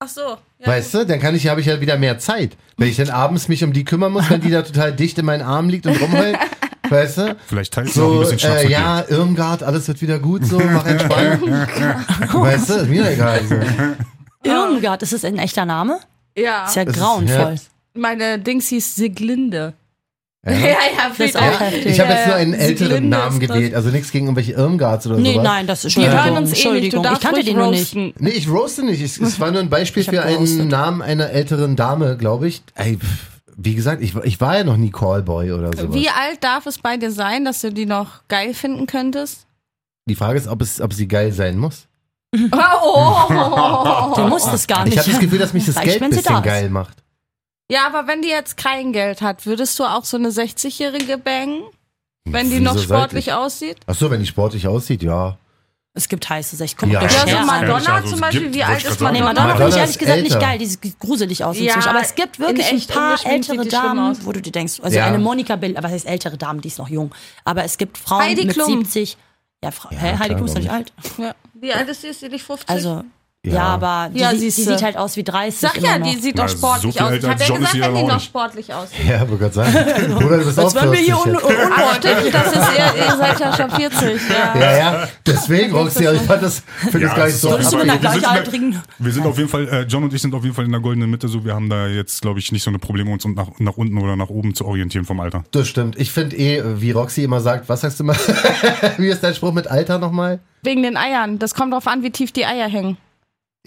Ach 0.00 0.08
so. 0.08 0.20
Ja. 0.60 0.66
Weißt 0.68 0.94
du, 0.94 1.04
dann 1.04 1.18
kann 1.20 1.34
ich, 1.34 1.48
habe 1.48 1.60
ich 1.60 1.66
ja 1.66 1.80
wieder 1.80 1.96
mehr 1.98 2.18
Zeit. 2.18 2.56
Wenn 2.76 2.88
ich 2.88 2.96
dann 2.96 3.10
abends 3.10 3.48
mich 3.48 3.64
um 3.64 3.72
die 3.72 3.84
kümmern 3.84 4.12
muss, 4.12 4.30
wenn 4.30 4.40
die 4.40 4.50
da 4.50 4.62
total 4.62 4.92
dicht 4.92 5.18
in 5.18 5.24
meinen 5.24 5.42
Armen 5.42 5.68
liegt 5.70 5.86
und 5.86 6.00
rumheult, 6.00 6.38
weißt 6.90 7.18
du? 7.18 7.36
Vielleicht 7.46 7.72
teilst 7.74 7.96
du 7.96 8.02
auch 8.02 8.06
ein 8.08 8.12
So, 8.14 8.20
bisschen 8.20 8.38
Schnaps 8.38 8.62
äh, 8.64 8.68
ja, 8.70 9.04
Irmgard, 9.08 9.62
alles 9.62 9.88
wird 9.88 10.00
wieder 10.02 10.18
gut, 10.18 10.44
so, 10.44 10.58
mach 10.58 10.86
entspannt. 10.86 11.42
weißt 12.32 12.70
du, 12.70 12.74
ist 12.74 12.88
mir 12.88 13.10
egal. 13.10 13.40
So. 13.48 13.54
Irmgard, 14.50 15.02
ist 15.02 15.12
das 15.12 15.24
ein 15.24 15.38
echter 15.38 15.64
Name? 15.64 16.00
Ja. 16.36 16.66
Ist 16.66 16.76
ja 16.76 16.84
Das 16.84 16.94
ist- 16.96 17.00
grauenvoll. 17.02 17.56
Meine 17.94 18.38
Dings 18.38 18.68
hieß 18.68 18.96
Siglinde. 18.96 19.74
Ja. 19.74 19.74
Ja, 20.50 20.56
ja, 20.56 20.76
Das 21.08 21.18
ist 21.18 21.36
auch 21.36 21.60
heftig. 21.60 21.86
Ich 21.86 22.00
habe 22.00 22.12
jetzt 22.12 22.26
nur 22.28 22.36
einen 22.36 22.54
älteren 22.54 22.88
Sieglinde 22.90 23.08
Namen 23.18 23.40
gewählt, 23.40 23.74
also 23.74 23.90
nichts 23.90 24.12
gegen 24.12 24.26
irgendwelche 24.26 24.52
Irmgards 24.52 25.06
oder 25.06 25.16
Nee, 25.16 25.32
sowas. 25.32 25.44
nein, 25.44 25.66
das 25.66 25.84
ist 25.84 25.96
Die 25.96 26.00
Entschuldigung. 26.04 26.24
hören 26.34 26.42
uns 26.44 26.48
eh 26.50 26.52
nicht. 26.52 26.64
Du 26.64 26.68
Entschuldigung, 26.96 27.12
ich 27.12 27.20
kannte 27.20 27.42
die 27.44 27.54
nur 27.54 27.70
nicht. 27.70 27.94
Nee, 27.96 28.30
ich 28.30 28.48
roaste 28.48 28.84
nicht. 28.84 29.02
Ich, 29.02 29.20
es 29.20 29.40
war 29.40 29.50
nur 29.50 29.60
ein 29.60 29.68
Beispiel 29.68 30.04
für 30.04 30.22
einen. 30.22 30.68
Namen 30.68 31.02
einer 31.02 31.30
älteren 31.30 31.74
Dame, 31.76 32.16
glaube 32.16 32.46
ich. 32.48 32.62
Ey, 32.76 32.96
pff, 32.96 33.37
wie 33.60 33.74
gesagt, 33.74 34.00
ich, 34.02 34.14
ich 34.14 34.40
war 34.40 34.56
ja 34.56 34.64
noch 34.64 34.76
nie 34.76 34.90
Callboy 34.92 35.50
oder 35.50 35.76
sowas. 35.76 35.92
Wie 35.92 36.08
alt 36.08 36.44
darf 36.44 36.66
es 36.66 36.78
bei 36.78 36.96
dir 36.96 37.10
sein, 37.10 37.44
dass 37.44 37.60
du 37.60 37.72
die 37.72 37.86
noch 37.86 38.26
geil 38.28 38.54
finden 38.54 38.86
könntest? 38.86 39.46
Die 40.08 40.14
Frage 40.14 40.38
ist, 40.38 40.46
ob, 40.46 40.62
es, 40.62 40.80
ob 40.80 40.92
sie 40.94 41.08
geil 41.08 41.32
sein 41.32 41.58
muss. 41.58 41.88
Oh. 42.34 43.16
Du 44.14 44.26
musst 44.28 44.52
es 44.52 44.66
gar 44.66 44.84
nicht. 44.84 44.94
Ich 44.94 45.00
habe 45.00 45.10
das 45.10 45.20
Gefühl, 45.20 45.38
dass 45.38 45.52
mich 45.52 45.66
das 45.66 45.80
Geld 45.80 46.00
ein 46.02 46.10
da 46.10 46.16
bisschen 46.16 46.42
geil 46.42 46.70
macht. 46.70 47.02
Ja, 47.70 47.86
aber 47.86 48.06
wenn 48.06 48.22
die 48.22 48.28
jetzt 48.28 48.56
kein 48.56 48.92
Geld 48.92 49.20
hat, 49.22 49.44
würdest 49.44 49.78
du 49.78 49.84
auch 49.84 50.04
so 50.04 50.16
eine 50.16 50.30
60-Jährige 50.30 51.18
bangen? 51.18 51.64
Wenn 52.24 52.50
die 52.50 52.60
Wieso 52.60 52.74
noch 52.74 52.78
sportlich 52.82 53.28
ich? 53.28 53.32
aussieht? 53.32 53.78
Ach 53.86 53.94
so, 53.94 54.10
wenn 54.10 54.20
die 54.20 54.26
sportlich 54.26 54.68
aussieht, 54.68 55.02
ja. 55.02 55.36
Es 55.98 56.08
gibt 56.08 56.28
heiße 56.30 56.54
Sech. 56.56 56.76
Kommt 56.76 56.92
Ja. 56.92 57.02
ja, 57.02 57.08
so 57.08 57.16
Madonna 57.26 57.40
an. 57.40 57.46
Madonna 57.46 57.94
Also, 57.96 58.08
zum 58.10 58.20
Beispiel, 58.20 58.54
wie 58.54 58.62
alt 58.62 58.84
ist 58.84 58.98
grad 58.98 59.12
Nee. 59.12 59.20
Madonna? 59.20 59.48
Madonna 59.48 59.54
finde 59.56 59.68
ich 59.68 59.74
Madonna 59.74 59.80
ehrlich 59.82 59.98
gesagt 59.98 60.22
nicht 60.22 60.34
älter. 60.34 60.46
geil. 60.46 60.58
Die 60.58 60.66
sieht 60.66 60.98
gruselig 61.00 61.44
aus 61.44 61.58
Ja. 61.58 61.74
Aber 61.86 62.00
es 62.00 62.14
gibt 62.14 62.38
wirklich 62.38 62.70
in 62.70 62.78
ein 62.80 62.86
paar 62.86 63.18
ältere 63.26 63.66
Damen, 63.66 64.16
wo 64.24 64.32
du 64.32 64.40
dir 64.40 64.52
denkst, 64.52 64.80
also 64.82 64.96
Ja. 64.96 65.06
eine 65.06 65.18
Monika 65.18 65.56
Bill, 65.56 65.76
aber 65.76 65.86
was 65.88 65.92
heißt 65.92 66.06
ältere 66.06 66.38
Damen, 66.38 66.60
die 66.60 66.68
ist 66.68 66.78
noch 66.78 66.88
jung. 66.88 67.12
Aber 67.44 67.64
es 67.64 67.76
gibt 67.78 67.98
Frauen 67.98 68.22
Heidi 68.22 68.44
mit 68.44 68.54
Klum. 68.54 68.66
70. 68.84 69.16
Ja, 69.62 69.70
Frau, 69.72 69.88
Ja, 69.92 69.98
hä, 69.98 70.18
Heidi 70.20 70.34
Klum 70.36 70.46
ist 70.46 70.54
doch 70.54 70.60
nicht 70.60 70.70
alt. 70.70 70.92
Ja. 71.18 71.34
Wie 71.54 71.72
alt 71.72 71.88
ist 71.88 72.02
die? 72.04 72.06
Ist 72.06 72.22
die 72.22 72.28
nicht 72.28 72.44
50? 72.44 72.68
Also, 72.70 73.02
ja, 73.46 73.52
Ja. 73.54 73.62
aber 73.66 74.10
die, 74.12 74.18
Ja, 74.18 74.30
sieht- 74.32 74.42
die 74.42 74.50
sieht 74.50 74.82
halt 74.82 74.96
aus 74.96 75.16
wie 75.16 75.22
30. 75.22 75.60
Sag 75.60 75.76
immer 75.78 75.86
ja, 75.86 75.98
die 76.00 76.16
sieht 76.20 76.36
doch 76.38 76.48
sportlich 76.48 76.92
so 76.92 76.98
viel 76.98 77.02
aus. 77.06 77.12
Ich 77.14 77.24
hab 77.24 77.40
ja 77.40 77.46
gesagt, 77.56 77.72
sie 77.72 77.80
wenn 77.80 77.94
die 77.94 78.02
noch 78.02 78.20
sportlich 78.20 78.74
aussieht. 78.74 78.98
Ja, 79.08 79.20
wollte 79.20 79.36
gerade 79.50 79.54
sagen. 79.54 79.72
Bruder, 80.18 80.38
du 80.38 80.44
bist 80.44 80.58
auch 80.58 80.64
Das 80.64 80.74
war 80.74 80.82
40 80.82 81.00
Millionen 81.00 81.34
jetzt. 81.34 81.44
Ah, 81.46 81.94
stimmt, 81.94 82.34
das 82.34 82.46
ist 82.48 82.68
ihr, 82.76 83.04
ihr 83.06 83.16
seid 83.16 83.40
ja 83.40 83.56
schon 83.56 83.70
40. 83.70 84.20
Ja. 84.28 84.60
Ja, 84.60 84.76
ja, 84.78 85.08
deswegen, 85.24 85.72
Roxy, 85.72 86.04
ich 86.08 86.20
fand 86.22 86.42
das, 86.42 86.62
finde 86.80 86.98
Ja, 87.00 87.06
das 87.08 87.16
gar 87.16 87.26
nicht 87.26 87.36
so. 87.36 87.48
so 87.48 87.54
Würdest 87.54 87.72
du 87.72 87.76
mit 87.76 87.90
einer 87.90 88.02
wir 88.02 88.10
sind- 88.10 88.20
Gleichaltrigen? 88.20 88.82
Wir 88.98 89.12
sind 89.12 89.26
auf 89.26 89.38
jeden 89.38 89.48
Fall, 89.48 89.68
äh, 89.68 89.82
John 89.82 90.02
und 90.04 90.12
ich 90.12 90.20
sind 90.20 90.34
auf 90.34 90.42
jeden 90.42 90.54
Fall 90.56 90.64
in 90.64 90.72
der 90.72 90.80
goldenen 90.80 91.08
Mitte, 91.08 91.28
so 91.28 91.44
wir 91.44 91.54
haben 91.54 91.70
da 91.70 91.86
jetzt, 91.86 92.20
glaube 92.20 92.40
ich, 92.40 92.50
nicht 92.50 92.64
so 92.64 92.70
eine 92.70 92.80
Probleme, 92.80 93.10
uns 93.12 93.24
nach, 93.24 93.48
nach 93.58 93.76
unten 93.76 93.98
oder 93.98 94.16
nach 94.16 94.30
oben 94.30 94.54
zu 94.54 94.66
orientieren 94.66 95.04
vom 95.04 95.20
Alter. 95.20 95.44
Das 95.52 95.68
stimmt. 95.68 95.96
Ich 95.96 96.10
finde 96.10 96.36
eh, 96.36 96.62
wie 96.80 96.90
Roxy 96.90 97.22
immer 97.22 97.40
sagt, 97.40 97.68
was 97.68 97.82
sagst 97.82 98.00
du 98.00 98.04
mal? 98.04 98.16
wie 98.98 99.06
ist 99.08 99.22
dein 99.22 99.34
Spruch 99.36 99.52
mit 99.52 99.68
Alter 99.68 99.98
nochmal? 100.00 100.40
Wegen 100.62 100.82
den 100.82 100.96
Eiern. 100.96 101.38
Das 101.38 101.54
kommt 101.54 101.72
drauf 101.72 101.86
an, 101.86 102.02
wie 102.02 102.10
tief 102.10 102.32
die 102.32 102.44
Eier 102.44 102.68
hängen. 102.68 102.96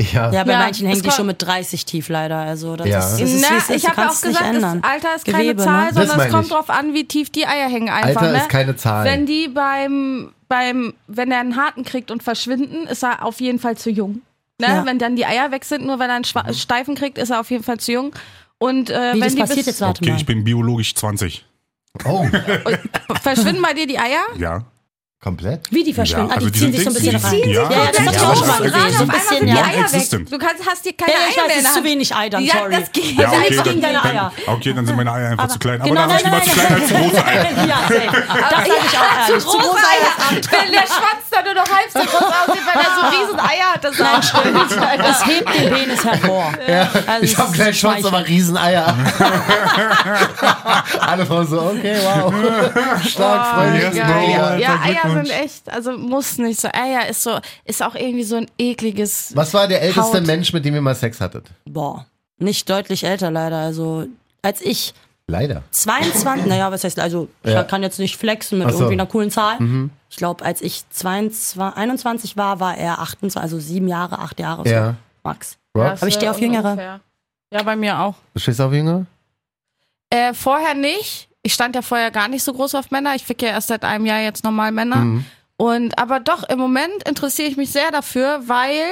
Ja. 0.02 0.32
Ja, 0.32 0.44
bei 0.44 0.52
Ja, 0.54 0.60
manchen 0.60 0.88
hängen 0.88 0.98
es 1.00 1.04
die 1.04 1.12
schon 1.12 1.26
mit 1.28 1.42
30 1.42 1.86
tief 1.86 2.10
leider. 2.10 2.38
Also 2.38 2.76
das 2.76 2.88
Ja. 2.88 3.00
ist, 3.00 3.12
das 3.20 3.22
ist, 3.32 3.46
Na, 3.50 3.58
ist. 3.58 3.70
ich 3.70 3.88
habe 3.90 4.10
auch 4.10 4.22
gesagt, 4.22 4.56
das 4.56 4.64
Alter 4.84 5.16
ist 5.16 5.26
keine 5.26 5.38
Gewebe, 5.44 5.64
Zahl, 5.64 5.86
ne? 5.86 5.94
Sondern 5.94 6.20
es 6.20 6.32
kommt 6.32 6.46
ich. 6.46 6.52
drauf 6.52 6.70
an, 6.70 6.94
wie 6.94 7.06
tief 7.06 7.30
die 7.30 7.46
Eier 7.46 7.70
hängen 7.70 7.90
einfach. 7.90 8.22
Alter 8.22 8.32
ne? 8.34 8.38
ist 8.40 8.50
keine 8.50 8.76
Zahl. 8.76 9.06
Wenn 9.06 9.26
die 9.26 9.48
beim, 9.48 10.32
beim, 10.48 10.94
wenn 11.08 11.32
er 11.32 11.40
einen 11.40 11.56
harten 11.56 11.84
kriegt 11.84 12.12
und 12.12 12.24
verschwinden, 12.24 12.88
ist 12.88 13.04
er 13.04 13.24
auf 13.26 13.40
jeden 13.42 13.60
Fall 13.60 13.78
zu 13.78 13.90
jung. 13.90 14.22
Ne? 14.60 14.68
Ja. 14.68 14.86
Wenn 14.86 15.00
dann 15.00 15.16
die 15.16 15.26
Eier 15.26 15.52
weg 15.52 15.66
sind, 15.66 15.86
nur 15.86 16.00
wenn 16.00 16.10
er 16.10 16.16
einen 16.18 16.26
Schwa- 16.26 16.54
Steifen 16.54 16.96
kriegt, 16.96 17.18
ist 17.18 17.30
er 17.32 17.40
auf 17.40 17.50
jeden 17.52 17.64
Fall 17.64 17.80
zu 17.80 17.92
jung. 17.92 18.12
Und 18.60 18.90
äh, 18.90 18.94
Wie 18.94 19.14
wenn 19.14 19.20
das 19.22 19.34
die 19.36 19.40
passiert 19.42 19.58
bis, 19.58 19.66
jetzt, 19.66 19.82
warte 19.82 20.02
Okay, 20.04 20.12
mal. 20.12 20.18
ich 20.18 20.26
bin 20.26 20.44
biologisch 20.44 20.94
20. 20.96 21.44
oh, 22.06 22.28
verschwinden 23.22 23.62
bei 23.62 23.74
dir 23.74 23.88
die 23.88 23.98
Eier? 24.00 24.22
Ja. 24.38 24.64
Komplett? 25.22 25.72
Wie 25.72 25.84
die 25.84 25.94
verschwinden? 25.94 26.30
Ja, 26.30 26.36
ah, 26.36 26.40
die 26.40 26.46
also 26.46 26.50
die 26.50 26.60
ziehen 26.60 26.74
sind 26.74 26.76
sich 26.76 26.84
so 26.84 26.90
ein 26.90 26.94
bisschen 26.96 27.10
die 27.12 27.24
rein. 27.24 27.32
ziehen- 27.44 27.50
ja, 27.50 27.62
ja, 27.64 27.70
ja, 27.72 27.86
das 27.86 27.92
die 27.92 28.02
hab 28.02 28.12
ich 28.14 28.18
ziehen 28.20 28.28
auch 28.28 28.36
sich 28.36 28.48
mal 28.48 28.58
gesehen. 28.58 28.72
So 28.72 28.80
auf 28.82 28.82
ein 28.82 29.02
einmal 29.02 29.18
bisschen, 29.20 29.38
sind 29.38 29.46
die 29.46 29.54
ja. 29.54 29.66
Eier 29.66 29.94
weg. 29.94 30.30
Du 30.32 30.38
kannst, 30.40 30.66
hast 30.68 30.86
dir 30.86 30.94
keine 30.94 31.12
Ja, 31.12 31.18
ja, 31.20 31.26
Eier 31.26 31.36
mehr 31.36 31.46
weiß, 31.46 31.56
es 31.58 31.62
der 31.62 31.70
ist 31.72 31.78
zu 31.78 31.84
wenig 31.84 32.16
Ei 32.16 32.30
dann, 32.30 32.44
Ja, 32.44 32.54
sorry. 32.58 32.72
das 32.76 32.92
geht. 32.92 33.18
Ja, 33.18 33.30
Also 33.30 33.38
okay, 33.42 33.56
dann, 33.56 33.64
gegen 33.66 33.82
deine 33.82 34.04
Eier. 34.04 34.32
Dann, 34.46 34.56
okay, 34.56 34.74
dann 34.74 34.86
sind 34.88 34.96
meine 34.96 35.12
Eier 35.14 35.30
einfach 35.30 35.44
Aber- 35.44 35.54
zu 35.54 35.60
klein. 35.60 35.80
Aber 35.82 35.90
Genau, 35.90 36.02
dann 36.02 36.10
habe 36.12 36.20
ich 36.20 36.26
nein, 36.26 36.42
lieber 36.42 36.46
zu 36.46 36.60
klein 36.60 36.74
als 36.74 36.88
zu 36.88 36.94
große 36.96 37.26
Eier. 37.26 37.44
ja, 37.68 37.78
safe. 37.88 38.26
Das 38.28 38.50
sag 38.50 38.68
ich 38.68 38.98
auch 38.98 39.30
ehrlich. 39.30 39.44
Zu 39.46 39.58
große 39.58 39.88
Eier. 39.94 40.42
Wenn 40.52 40.72
der 40.72 40.88
Schwanz 40.88 41.21
dann 41.32 41.46
nur 41.46 41.54
noch 41.54 41.68
halb 41.70 41.90
so 41.92 42.00
groß 42.00 42.14
aussieht, 42.14 42.64
weil 42.66 42.82
er 42.82 42.92
so 42.96 43.02
riesen 43.18 43.40
Eier 43.40 43.74
hat, 43.74 43.84
das 43.84 43.98
nein, 43.98 44.24
stimmt. 44.24 44.72
Das 45.00 45.26
hebt 45.26 45.60
den 45.60 45.74
Penis 45.74 46.06
hervor. 46.06 46.52
Also 47.08 47.24
ich 47.24 47.38
habe 47.38 47.50
ist 47.50 47.56
kleinen 47.56 47.74
Schwanz, 47.74 48.06
aber 48.06 48.28
Rieseneier. 48.28 48.96
Alle 51.00 51.26
Frauen 51.26 51.48
so, 51.48 51.62
okay, 51.62 51.98
wow. 52.04 52.34
Stark, 53.06 53.56
freue 53.56 53.72
mich. 53.72 53.84
Yes, 53.84 53.96
Ja, 53.96 54.56
ja, 54.58 54.80
Eier 54.82 55.24
sind 55.24 55.30
echt, 55.30 55.70
also 55.70 55.98
muss 55.98 56.38
nicht 56.38 56.60
so. 56.60 56.68
Eier 56.68 57.08
ist 57.10 57.24
so, 57.24 57.40
ist 57.66 57.84
auch 57.84 57.96
irgendwie 57.96 58.24
so 58.24 58.38
ein 58.38 58.48
ekliges. 58.58 59.36
Was 59.36 59.54
war 59.54 59.68
der 59.68 59.82
älteste 59.82 60.18
Haut. 60.18 60.26
Mensch, 60.28 60.54
mit 60.54 60.66
dem 60.66 60.76
ihr 60.76 60.82
mal 60.82 60.96
Sex 60.96 61.20
hattet? 61.22 61.48
Boah, 61.66 62.06
nicht 62.38 62.70
deutlich 62.70 63.04
älter 63.04 63.32
leider. 63.32 63.58
Also 63.58 64.06
als 64.42 64.62
ich 64.62 64.94
Leider. 65.28 65.64
22, 65.72 66.46
naja, 66.48 66.72
was 66.72 66.84
heißt, 66.84 67.00
also 67.00 67.30
ich 67.44 67.52
Ja. 67.54 67.64
kann 67.64 67.84
jetzt 67.84 68.00
nicht 68.00 68.18
flexen 68.18 68.60
mit 68.60 68.70
so. 68.72 68.76
irgendwie 68.80 68.94
einer 68.94 69.06
coolen 69.06 69.32
Zahl. 69.32 69.58
Ich 70.10 70.18
glaube, 70.18 70.44
als 70.44 70.62
ich 70.62 70.84
22, 70.90 71.78
21 71.78 72.38
war, 72.38 72.60
war 72.60 72.76
er 72.78 73.00
28, 73.00 73.42
also 73.42 73.60
sieben 73.60 73.88
Jahre, 73.88 74.20
acht 74.20 74.40
Jahre. 74.40 74.64
So. 74.68 74.74
Ja. 74.74 74.96
Max. 75.24 75.58
Rox, 75.78 76.02
Aber 76.02 76.08
ich 76.08 76.16
stehe 76.16 76.32
auf 76.32 76.40
Jüngere. 76.40 76.72
ungefähr. 76.72 77.00
Ja, 77.54 77.64
bei 77.64 77.76
mir 77.76 78.00
auch. 78.00 78.16
du 78.34 78.40
stehst 78.42 78.60
auf 78.60 78.74
Jüngere? 78.74 79.06
Äh, 80.10 80.34
vorher 80.34 80.74
nicht. 80.74 81.30
Ich 81.44 81.54
stand 81.54 81.76
ja 81.76 81.82
vorher 81.82 82.12
gar 82.12 82.28
nicht 82.28 82.44
so 82.44 82.54
groß 82.54 82.76
auf 82.76 82.92
Männer. 82.92 83.16
Ich 83.16 83.24
fick 83.24 83.42
ja 83.42 83.50
erst 83.50 83.70
seit 83.70 83.84
einem 83.86 84.06
Jahr 84.06 84.20
jetzt 84.20 84.44
normal 84.44 84.72
Männer. 84.72 84.98
Mhm. 84.98 85.26
Und 85.58 85.98
aber 85.98 86.20
doch, 86.20 86.44
im 86.50 86.60
Moment 86.60 87.08
interessiere 87.08 87.48
ich 87.48 87.56
mich 87.58 87.72
sehr 87.72 87.92
dafür, 87.92 88.42
weil 88.48 88.84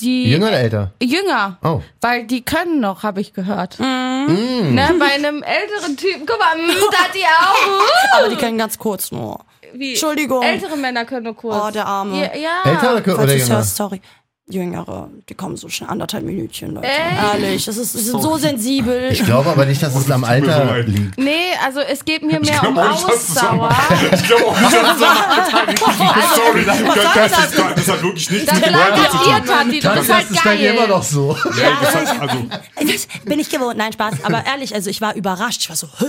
die 0.00 0.30
Jünger 0.30 0.48
oder 0.48 0.58
älter? 0.58 0.92
Jünger, 1.02 1.58
Oh. 1.62 1.82
weil 2.00 2.24
die 2.26 2.42
können 2.42 2.80
noch, 2.80 3.02
habe 3.02 3.20
ich 3.20 3.32
gehört. 3.32 3.78
Mm. 3.78 4.74
Ne, 4.74 4.94
bei 4.98 5.14
einem 5.14 5.42
älteren 5.42 5.96
Typen, 5.96 6.26
guck 6.26 6.38
mal, 6.38 6.56
mm, 6.56 6.74
da 6.90 6.98
hat 6.98 7.14
die 7.14 7.24
auch. 7.24 8.18
Aber 8.18 8.28
die 8.28 8.36
können 8.36 8.58
ganz 8.58 8.78
kurz 8.78 9.12
nur. 9.12 9.44
Wie, 9.72 9.90
Entschuldigung. 9.90 10.42
Ältere 10.42 10.76
Männer 10.76 11.04
können 11.04 11.24
nur 11.24 11.36
kurz. 11.36 11.56
Oh, 11.56 11.70
der 11.70 11.86
Arme. 11.86 12.16
Ja. 12.18 12.36
ja. 12.36 12.70
Älter 12.70 12.96
oder, 12.96 13.22
oder 13.24 13.34
jünger? 13.36 13.56
hörst, 13.56 13.76
sorry. 13.76 14.00
Jüngere, 14.46 15.08
die 15.30 15.34
kommen 15.34 15.56
so 15.56 15.70
schnell, 15.70 15.88
anderthalb 15.88 16.22
Minütchen, 16.22 16.74
Leute. 16.74 16.86
Echt? 16.86 17.34
Ehrlich, 17.34 17.64
das 17.64 17.78
ist, 17.78 17.94
die 17.94 18.02
sind 18.02 18.20
so 18.20 18.36
sensibel. 18.36 19.08
Ich 19.10 19.24
glaube 19.24 19.48
aber 19.48 19.64
nicht, 19.64 19.82
dass 19.82 19.94
es 19.96 20.10
am 20.10 20.20
mir 20.20 20.26
so 20.26 20.32
Alter 20.32 20.82
liegt. 20.82 21.16
Nee, 21.16 21.30
also 21.64 21.80
es 21.80 22.04
geht 22.04 22.22
mir 22.22 22.38
mehr 22.40 22.68
um 22.68 22.76
Ausdauer. 22.76 23.74
Ich 24.12 24.22
glaube 24.26 24.44
auch 24.44 24.60
nicht, 24.60 24.72
dass 24.74 24.96
es 24.96 25.02
am 25.02 25.74
Sorry, 26.36 26.64
das, 26.66 26.78
das, 27.14 27.38
ist, 27.52 27.58
das 27.58 27.88
hat 27.88 28.02
wirklich 28.02 28.30
nichts 28.30 28.46
Das 28.46 28.54
mit 28.56 28.66
dem 28.66 28.72
lag 28.74 28.92
Alter 28.92 29.10
zu 29.10 29.16
tun. 29.16 29.44
Tati, 29.46 29.80
du 29.80 29.88
Das 29.88 29.98
bist 29.98 30.12
halt 30.12 30.30
ist 30.30 30.44
bei 30.44 30.56
dir 30.56 30.64
geil. 30.68 30.76
immer 30.76 30.86
noch 30.88 31.02
so. 31.02 31.36
Ja, 31.58 31.78
das 31.80 31.94
heißt, 31.94 32.20
also, 32.20 32.36
Das 32.92 33.06
bin 33.24 33.38
ich 33.40 33.48
gewohnt. 33.48 33.78
Nein, 33.78 33.94
Spaß. 33.94 34.24
Aber 34.24 34.44
ehrlich, 34.46 34.74
also 34.74 34.90
ich 34.90 35.00
war 35.00 35.14
überrascht. 35.14 35.62
Ich 35.62 35.68
war 35.70 35.76
so, 35.76 35.86
hä? 35.98 36.06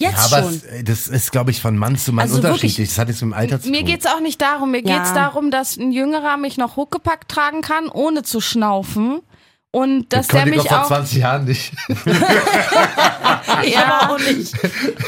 Ja, 0.00 0.08
Jetzt 0.10 0.32
aber 0.32 0.44
schon. 0.44 0.54
es- 0.54 0.84
das 0.84 1.08
ist, 1.08 1.30
glaube 1.30 1.50
ich, 1.50 1.60
von 1.60 1.76
Mann 1.76 1.96
zu 1.96 2.12
Mann 2.12 2.22
Also 2.22 2.36
unterschiedlich. 2.36 2.72
wirklich- 2.78 2.88
Das 2.88 2.98
hat 2.98 3.08
nichts 3.08 3.20
mit 3.22 3.32
dem 3.32 3.34
Alter 3.34 3.60
zu 3.60 3.68
Mir 3.70 3.80
tun. 3.80 3.86
geht's 3.86 4.06
auch 4.06 4.20
nicht 4.20 4.40
darum. 4.40 4.70
Mir 4.70 4.82
Ja. 4.82 4.96
geht's 4.98 5.12
darum, 5.12 5.50
dass 5.50 5.76
ein 5.76 5.92
Jüngerer 5.92 6.38
mich 6.38 6.56
noch 6.56 6.76
hochgepackt 6.76 7.30
tragen 7.30 7.60
kann, 7.60 7.88
ohne 7.88 8.22
zu 8.22 8.40
schnaufen. 8.40 9.20
Und 9.72 10.12
dass 10.12 10.26
das 10.26 10.36
der 10.44 10.46
ich 10.52 10.56
mich 10.58 10.68
vor 10.68 10.82
auch. 10.82 10.86
20 10.88 11.18
Jahren 11.18 11.44
nicht. 11.44 11.72
Ja, 13.64 14.08
auch 14.10 14.18
nicht. 14.18 14.54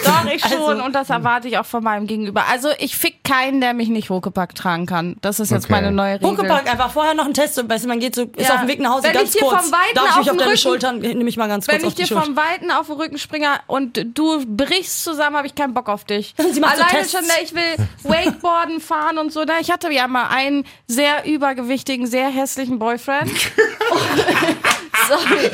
doch, 0.05 0.25
ich 0.33 0.42
schon. 0.42 0.53
Also- 0.70 0.85
und 0.85 0.92
das 0.94 1.11
erwarte 1.11 1.48
ich 1.48 1.59
auch 1.59 1.66
von 1.66 1.83
meinem 1.83 2.07
Gegenüber. 2.07 2.44
Also 2.51 2.68
ich 2.79 2.96
fick 2.96 3.25
keinen, 3.25 3.61
der 3.61 3.72
mich 3.75 3.88
nicht 3.88 4.11
hochgepackt 4.11 4.57
tragen 4.59 4.87
kann. 4.87 5.16
Das 5.20 5.40
ist 5.40 5.51
jetzt 5.51 5.64
Okay. 5.64 5.72
meine 5.72 5.90
neue 5.90 6.14
Regel. 6.16 6.31
Hochgepackt, 6.31 6.68
einfach 6.70 6.90
vorher 6.92 7.14
noch 7.14 7.25
einen 7.25 7.35
Test. 7.35 7.55
So, 7.55 7.68
weißt 7.68 7.85
du, 7.85 7.88
man 7.88 7.98
geht 8.01 8.14
so, 8.14 8.22
ist 8.37 8.48
Ja. 8.48 8.55
auf 8.55 8.61
dem 8.61 8.68
Weg 8.68 8.81
nach 8.81 8.90
Hause 8.92 9.05
Wenn 9.05 9.12
ganz 9.14 9.35
ich 9.35 9.40
dir 9.40 9.46
kurz. 9.48 9.62
vom 9.64 9.72
Weiten 9.72 9.94
Darf 9.94 10.05
ich 10.07 10.11
auf 10.12 10.18
mich 10.18 10.31
auf 10.31 10.33
den 10.33 10.38
deine 10.38 10.51
Rücken- 10.51 10.59
Schultern, 10.61 10.98
nehme 11.01 11.29
ich 11.29 11.37
mal 11.37 11.48
ganz 11.48 11.66
kurz 11.66 11.79
Wenn 11.79 11.85
auf 11.87 11.92
ich 11.92 11.96
die 12.07 12.14
dir 12.14 12.20
vom 12.20 12.37
Weiten 12.37 12.70
auf 12.70 12.87
den 12.87 12.96
Rücken 12.96 13.18
springe 13.18 13.48
und 13.66 14.01
du 14.14 14.44
brichst 14.46 15.03
zusammen, 15.05 15.37
habe 15.37 15.46
ich 15.46 15.55
keinen 15.55 15.75
Bock 15.75 15.88
auf 15.88 16.05
dich. 16.05 16.35
Sie 16.53 16.61
macht 16.61 16.77
so 16.77 16.83
Alleine 16.83 16.98
Tests. 16.98 17.12
schon, 17.12 17.27
ne, 17.27 17.33
ich 17.42 17.55
will 17.55 17.87
Wakeboarden 18.05 18.81
fahren 18.81 19.18
und 19.18 19.33
so. 19.33 19.44
ne. 19.44 19.53
Ich 19.61 19.70
hatte 19.70 19.90
ja 19.92 20.07
mal 20.09 20.29
einen 20.29 20.64
sehr 20.87 21.25
übergewichtigen, 21.27 22.07
sehr 22.07 22.29
hässlichen 22.29 22.79
Boyfriend. 22.79 23.31
Sorry. 25.09 25.51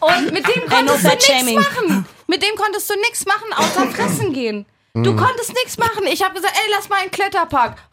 Und 0.00 0.32
mit 0.32 0.46
dem 0.46 0.68
konntest 0.68 1.04
du 1.04 1.08
nichts 1.08 1.52
machen. 1.52 2.06
Mit 2.26 2.42
dem 2.42 2.54
konntest 2.56 2.90
du 2.90 2.94
nichts 3.00 3.24
machen, 3.26 3.52
außer 3.56 3.86
fressen 3.90 4.32
gehen. 4.32 4.66
Du 4.98 5.12
Mm. 5.12 5.16
konntest 5.18 5.50
nichts 5.52 5.76
machen. 5.76 6.06
Ich 6.06 6.22
habe 6.24 6.32
gesagt, 6.34 6.54
ey, 6.56 6.70
lass 6.74 6.88
mal 6.88 6.96
einen 7.00 7.10
Kletterpark. 7.10 7.76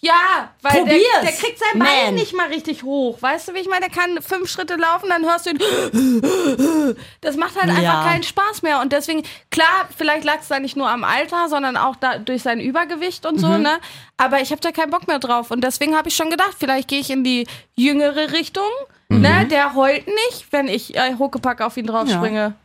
ja, 0.00 0.48
weil 0.62 0.72
der, 0.72 0.80
Probier's. 0.80 1.20
der 1.22 1.32
kriegt 1.32 1.58
sein 1.58 1.78
Bein 1.78 2.04
Man. 2.06 2.14
nicht 2.14 2.32
mal 2.34 2.46
richtig 2.48 2.82
hoch. 2.82 3.20
Weißt 3.20 3.48
du, 3.48 3.52
wie 3.54 3.58
ich 3.58 3.68
meine? 3.68 3.88
Der 3.88 3.90
kann 3.90 4.22
fünf 4.22 4.48
Schritte 4.48 4.76
laufen, 4.76 5.10
dann 5.10 5.22
hörst 5.26 5.44
du 5.44 5.50
ihn. 5.50 5.58
Das 7.20 7.36
macht 7.36 7.56
halt 7.56 7.68
einfach 7.68 7.82
Ja. 7.82 8.04
keinen 8.04 8.22
Spaß 8.22 8.62
mehr. 8.62 8.80
Und 8.80 8.92
deswegen, 8.92 9.22
klar, 9.50 9.88
vielleicht 9.96 10.24
lag 10.24 10.38
es 10.40 10.48
da 10.48 10.58
nicht 10.58 10.76
nur 10.76 10.88
am 10.88 11.04
Alter, 11.04 11.48
sondern 11.50 11.76
auch 11.76 11.96
da, 11.96 12.16
durch 12.18 12.42
sein 12.42 12.58
Übergewicht 12.58 13.26
und 13.26 13.38
so, 13.38 13.48
Mhm. 13.48 13.62
ne? 13.62 13.78
Aber 14.16 14.40
ich 14.40 14.50
habe 14.50 14.60
da 14.62 14.72
keinen 14.72 14.90
Bock 14.90 15.06
mehr 15.06 15.18
drauf. 15.18 15.50
Und 15.50 15.62
deswegen 15.62 15.94
habe 15.96 16.08
ich 16.08 16.16
schon 16.16 16.30
gedacht, 16.30 16.56
vielleicht 16.58 16.88
gehe 16.88 17.00
ich 17.00 17.10
in 17.10 17.22
die 17.24 17.46
jüngere 17.76 18.32
Richtung. 18.32 18.70
Mhm. 19.08 19.20
Ne, 19.20 19.46
der 19.46 19.74
heult 19.74 20.06
nicht, 20.06 20.46
wenn 20.50 20.68
ich 20.68 20.96
äh, 20.96 21.14
Huckepack 21.18 21.60
auf 21.60 21.76
ihn 21.76 21.86
drauf 21.86 22.08
Ja. 22.08 22.20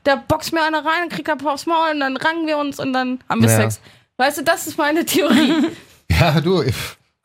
Der 0.06 0.18
boxt 0.18 0.54
mir 0.54 0.64
eine 0.64 0.78
rein, 0.78 1.10
kriegt 1.10 1.28
er 1.28 1.38
aufs 1.46 1.66
Maul 1.66 1.92
und 1.94 2.00
dann 2.00 2.18
rangen 2.18 2.48
wir 2.48 2.58
uns 2.58 2.80
und 2.80 2.94
dann 2.94 3.20
haben 3.28 3.42
wir 3.42 3.50
Ja. 3.50 3.58
Sex. 3.58 3.82
Weißt 4.18 4.40
du, 4.40 4.44
das 4.44 4.68
ist 4.68 4.78
meine 4.78 5.06
Theorie. 5.06 5.68
Ja, 6.12 6.42
du. 6.42 6.64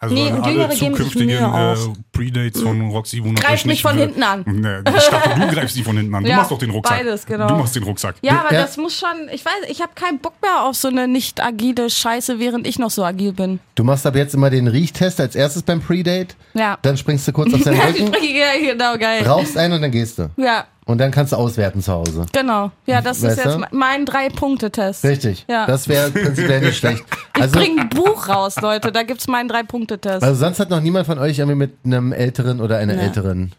Also 0.05 0.15
Nee, 0.15 0.31
und 0.33 0.41
alle 0.43 0.53
Jüngere 0.53 0.69
geben 0.75 0.97
sich 0.97 1.15
Mühe 1.17 1.39
äh. 1.39 1.77
Predates 2.13 2.63
von 2.63 2.81
Roxy, 2.91 3.23
wundert 3.25 3.45
Greif 3.45 3.65
mich 3.65 3.65
nicht, 3.67 3.83
von 3.83 3.97
hinten 3.99 4.23
an. 4.23 4.45
Nee, 4.47 4.79
ich 4.97 5.09
dachte, 5.09 5.41
du 5.41 5.49
greifst 5.55 5.77
die 5.77 5.83
von 5.83 5.97
hinten 5.97 6.15
an. 6.15 6.23
Du 6.25 6.31
Ja, 6.31 6.37
machst 6.37 6.51
doch 6.51 6.59
den 6.59 6.71
Rucksack. 6.71 6.99
beides, 6.99 7.27
genau. 7.27 7.49
Du 7.49 7.55
machst 7.57 7.75
den 7.75 7.83
Rucksack. 7.83 8.15
Ja, 8.23 8.41
aber 8.47 8.53
Ja. 8.55 8.63
das 8.63 8.77
muss 8.77 8.97
schon, 8.99 9.29
ich 9.33 9.45
weiß, 9.45 9.53
ich 9.69 9.81
habe 9.83 9.93
keinen 9.95 10.19
Bock 10.21 10.35
mehr 10.43 10.63
auf 10.65 10.77
so 10.77 10.89
eine 10.89 11.09
nicht 11.09 11.43
agile 11.43 11.91
Scheiße, 11.91 12.39
während 12.39 12.67
ich 12.67 12.79
noch 12.79 12.91
so 12.91 13.05
agil 13.05 13.33
bin. 13.33 13.59
Du 13.75 13.83
machst 13.85 14.07
ab 14.07 14.15
jetzt 14.15 14.35
immer 14.35 14.51
den 14.51 14.69
Riechtest 14.69 15.21
als 15.21 15.35
erstes 15.35 15.63
beim 15.63 15.81
Predate. 15.81 16.35
Ja. 16.55 16.79
Dann 16.83 16.97
springst 16.97 17.27
du 17.27 17.33
kurz 17.33 17.53
auf 17.53 17.63
seinen 17.63 17.81
Rücken, 17.81 18.13
ja, 18.13 18.73
genau, 18.73 18.97
geil. 18.97 19.27
rauchst 19.27 19.57
ein 19.59 19.73
und 19.73 19.83
dann 19.83 19.91
gehst 19.91 20.19
du. 20.19 20.31
Ja, 20.37 20.67
Und 20.87 20.99
dann 20.99 21.11
kannst 21.11 21.33
du 21.33 21.37
auswerten 21.37 21.81
zu 21.81 21.93
Hause. 21.93 22.27
genau. 22.33 22.71
Ja, 22.85 23.01
das 23.01 23.23
Weißt 23.23 23.39
ist 23.39 23.45
jetzt 23.45 23.57
du? 23.57 23.65
mein 23.71 24.05
Drei-Punkte-Test. 24.05 25.05
Richtig. 25.05 25.47
Ja. 25.49 25.67
Das 25.67 25.89
wäre 25.89 26.11
prinzipiell 26.11 26.61
nicht 26.61 26.77
schlecht. 26.77 27.03
Also, 27.33 27.59
Bring 27.59 27.79
ein 27.81 27.89
Buch 27.89 28.29
raus, 28.29 28.61
Leute, 28.61 28.93
da 28.93 29.03
gibt's 29.03 29.27
meinen 29.27 29.49
Drei-Punkte-Test. 29.49 30.23
also 30.23 30.35
sonst 30.39 30.61
hat 30.61 30.69
noch 30.71 30.81
niemand 30.81 31.07
von 31.07 31.19
euch 31.19 31.39
irgendwie 31.39 31.57
mit 31.57 31.73
einem 31.85 32.13
Älteren 32.13 32.61
oder 32.61 32.77
einer 32.79 32.95
Nee. 32.95 33.03
Älteren. 33.05 33.53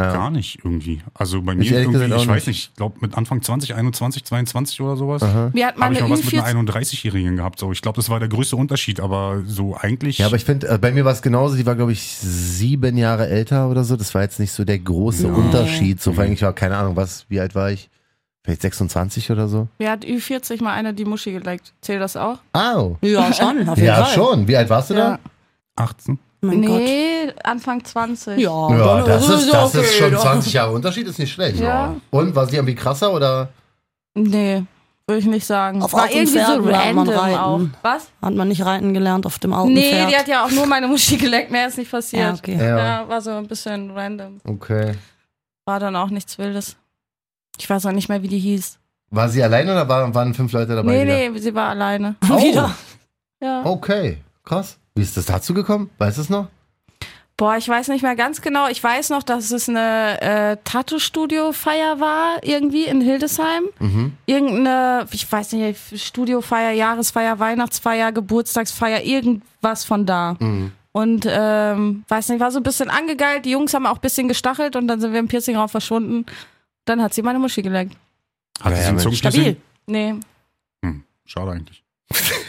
Ja. 0.00 0.12
Gar 0.12 0.30
nicht 0.30 0.58
irgendwie. 0.64 1.02
Also 1.14 1.42
bei 1.42 1.52
Ich 1.52 1.58
mir 1.58 1.64
ehrlich 1.78 1.94
irgendwie, 1.94 2.14
ich 2.14 2.28
weiß 2.28 2.28
nicht. 2.28 2.46
nicht, 2.48 2.68
ich 2.70 2.74
glaube 2.76 2.96
mit 3.00 3.16
Anfang 3.16 3.42
20, 3.42 3.74
21, 3.74 4.24
22 4.24 4.80
oder 4.80 4.96
sowas. 4.96 5.22
Wir 5.52 5.66
hatten 5.66 5.78
mal 5.78 5.86
Habe 5.86 5.94
ich 5.94 6.00
mal 6.00 6.10
was 6.10 6.24
mit 6.24 6.34
einer 6.42 6.60
Ü40. 6.60 6.72
31-Jährigen 6.74 7.36
gehabt. 7.36 7.58
So, 7.58 7.72
ich 7.72 7.82
glaube, 7.82 7.96
das 7.96 8.08
war 8.10 8.18
der 8.20 8.28
größte 8.28 8.56
Unterschied, 8.56 9.00
aber 9.00 9.42
so 9.46 9.76
eigentlich. 9.76 10.18
Ja, 10.18 10.26
aber 10.26 10.36
ich 10.36 10.44
finde, 10.44 10.68
äh, 10.68 10.78
bei 10.78 10.92
mir 10.92 11.04
war 11.04 11.12
es 11.12 11.22
genauso. 11.22 11.56
Die 11.56 11.66
war, 11.66 11.74
glaube 11.76 11.92
ich, 11.92 12.02
sieben 12.02 12.96
Jahre 12.96 13.28
älter 13.28 13.68
oder 13.68 13.84
so. 13.84 13.96
Das 13.96 14.14
war 14.14 14.22
jetzt 14.22 14.40
nicht 14.40 14.52
so 14.52 14.64
der 14.64 14.78
große 14.78 15.28
Unterschied. 15.28 16.00
So, 16.00 16.12
vor 16.12 16.24
allem, 16.24 16.32
ich 16.32 16.42
war, 16.42 16.52
keine 16.52 16.76
Ahnung, 16.76 16.96
was, 16.96 17.26
wie 17.28 17.40
alt 17.40 17.54
war 17.54 17.70
ich? 17.70 17.90
Vielleicht 18.42 18.62
26 18.62 19.30
oder 19.30 19.48
so? 19.48 19.68
Mir 19.78 19.90
hat 19.90 20.04
Ü40 20.04 20.62
mal 20.62 20.72
einer 20.72 20.94
die 20.94 21.04
Muschi 21.04 21.30
geleckt. 21.32 21.74
Zählt 21.82 22.00
das 22.00 22.16
auch? 22.16 22.38
Au. 22.54 22.96
Ja, 23.02 23.32
schon, 23.34 23.68
auf 23.68 23.76
jeden 23.76 23.86
Ja, 23.88 24.04
Fall. 24.04 24.14
schon. 24.14 24.48
Wie 24.48 24.56
alt 24.56 24.70
warst 24.70 24.88
du 24.90 24.94
Ja. 24.94 25.18
18. 25.76 26.18
Mein 26.42 26.62
Gott. 26.62 26.78
nee, 26.78 27.32
Anfang 27.44 27.84
20. 27.84 28.38
Ja? 28.38 28.70
Ja, 28.70 29.02
das 29.02 29.28
ist, 29.28 29.52
das 29.52 29.74
okay, 29.74 29.84
ist 29.84 29.94
schon 29.96 30.12
doch. 30.12 30.22
20 30.22 30.52
Jahre 30.54 30.72
Unterschied, 30.72 31.06
ist 31.06 31.18
nicht 31.18 31.32
schlecht. 31.32 31.60
Ja. 31.60 31.94
Und 32.10 32.34
war 32.34 32.46
sie 32.46 32.56
irgendwie 32.56 32.74
krasser 32.74 33.12
oder? 33.12 33.50
Nee, 34.14 34.64
würde 35.06 35.20
ich 35.20 35.26
nicht 35.26 35.44
sagen. 35.46 35.82
Auf 35.82 35.92
War 35.92 36.10
irgendwie 36.10 36.38
so 36.38 36.62
random 36.62 37.08
reiten. 37.08 37.38
auch. 37.38 37.60
Was? 37.82 38.08
Hat 38.22 38.34
man 38.34 38.48
nicht 38.48 38.64
reiten 38.64 38.94
gelernt 38.94 39.26
auf 39.26 39.38
dem 39.38 39.52
alten 39.52 39.72
Nee, 39.74 40.06
die 40.08 40.16
hat 40.16 40.28
ja 40.28 40.44
auch 40.44 40.50
nur 40.50 40.66
meine 40.66 40.88
Muschi 40.88 41.16
geleckt, 41.18 41.50
mehr 41.50 41.68
ist 41.68 41.76
nicht 41.78 41.90
passiert. 41.90 42.22
ja, 42.22 42.34
okay. 42.34 42.56
Ja. 42.56 42.78
Ja, 42.78 43.08
war 43.08 43.20
so 43.20 43.30
ein 43.30 43.46
bisschen 43.46 43.90
random. 43.90 44.40
Okay. 44.44 44.94
War 45.66 45.78
dann 45.78 45.94
auch 45.94 46.08
nichts 46.10 46.38
Wildes. 46.38 46.76
Ich 47.58 47.68
weiß 47.68 47.84
auch 47.86 47.92
nicht 47.92 48.08
mehr, 48.08 48.22
wie 48.22 48.28
die 48.28 48.38
hieß. 48.38 48.78
War 49.10 49.28
sie 49.28 49.42
alleine 49.42 49.72
oder 49.72 49.88
waren, 49.88 50.14
waren 50.14 50.32
fünf 50.32 50.52
Leute 50.52 50.74
dabei? 50.74 50.92
nee, 50.92 51.02
wieder? 51.02 51.30
nee, 51.32 51.38
sie 51.38 51.54
war 51.54 51.68
alleine. 51.68 52.14
Oh, 52.30 52.40
Wieder. 52.42 52.74
Ja. 53.42 53.64
Okay, 53.64 54.18
krass. 54.44 54.78
Wie 54.94 55.02
ist 55.02 55.16
das 55.16 55.26
dazu 55.26 55.54
gekommen? 55.54 55.90
Weißt 55.98 56.18
du 56.18 56.22
es 56.22 56.30
noch? 56.30 56.48
Boah, 57.36 57.56
ich 57.56 57.66
weiß 57.66 57.88
nicht 57.88 58.02
mehr 58.02 58.16
ganz 58.16 58.42
genau. 58.42 58.68
Ich 58.68 58.84
weiß 58.84 59.08
noch, 59.08 59.22
dass 59.22 59.50
es 59.50 59.66
eine 59.66 60.20
äh, 60.20 60.56
Tattoo-Studio-Feier 60.64 61.98
war, 61.98 62.36
irgendwie 62.42 62.84
in 62.84 63.00
Hildesheim. 63.00 63.62
Mhm. 63.78 64.12
Irgendeine, 64.26 65.06
ich 65.10 65.30
weiß 65.30 65.52
nicht, 65.52 65.80
Studiofeier, 65.98 66.72
Jahresfeier, 66.72 67.38
Weihnachtsfeier, 67.38 68.12
Geburtstagsfeier, 68.12 69.02
irgendwas 69.04 69.84
von 69.84 70.04
da. 70.04 70.36
Mhm. 70.38 70.72
Und 70.92 71.24
ähm, 71.26 72.04
weiß 72.08 72.28
nicht, 72.28 72.40
war 72.40 72.50
so 72.50 72.58
ein 72.58 72.62
bisschen 72.62 72.90
angegeilt. 72.90 73.46
Die 73.46 73.52
Jungs 73.52 73.72
haben 73.72 73.86
auch 73.86 73.94
ein 73.94 74.00
bisschen 74.02 74.28
gestachelt 74.28 74.76
und 74.76 74.86
dann 74.88 75.00
sind 75.00 75.12
wir 75.12 75.20
im 75.20 75.28
Piercingraum 75.28 75.68
verschwunden. 75.70 76.26
Dann 76.84 77.00
hat 77.00 77.14
sie 77.14 77.22
meine 77.22 77.38
Muschi 77.38 77.62
geleckt. 77.62 77.96
Hat 78.60 78.72
Ja, 78.72 78.76
sie 78.82 78.88
ein. 78.88 78.98
Zungenpiercing? 78.98 79.40
Stabil. 79.40 79.56
Nee. 79.86 80.14
Hm, 80.84 81.04
schade 81.24 81.52
eigentlich. 81.52 81.82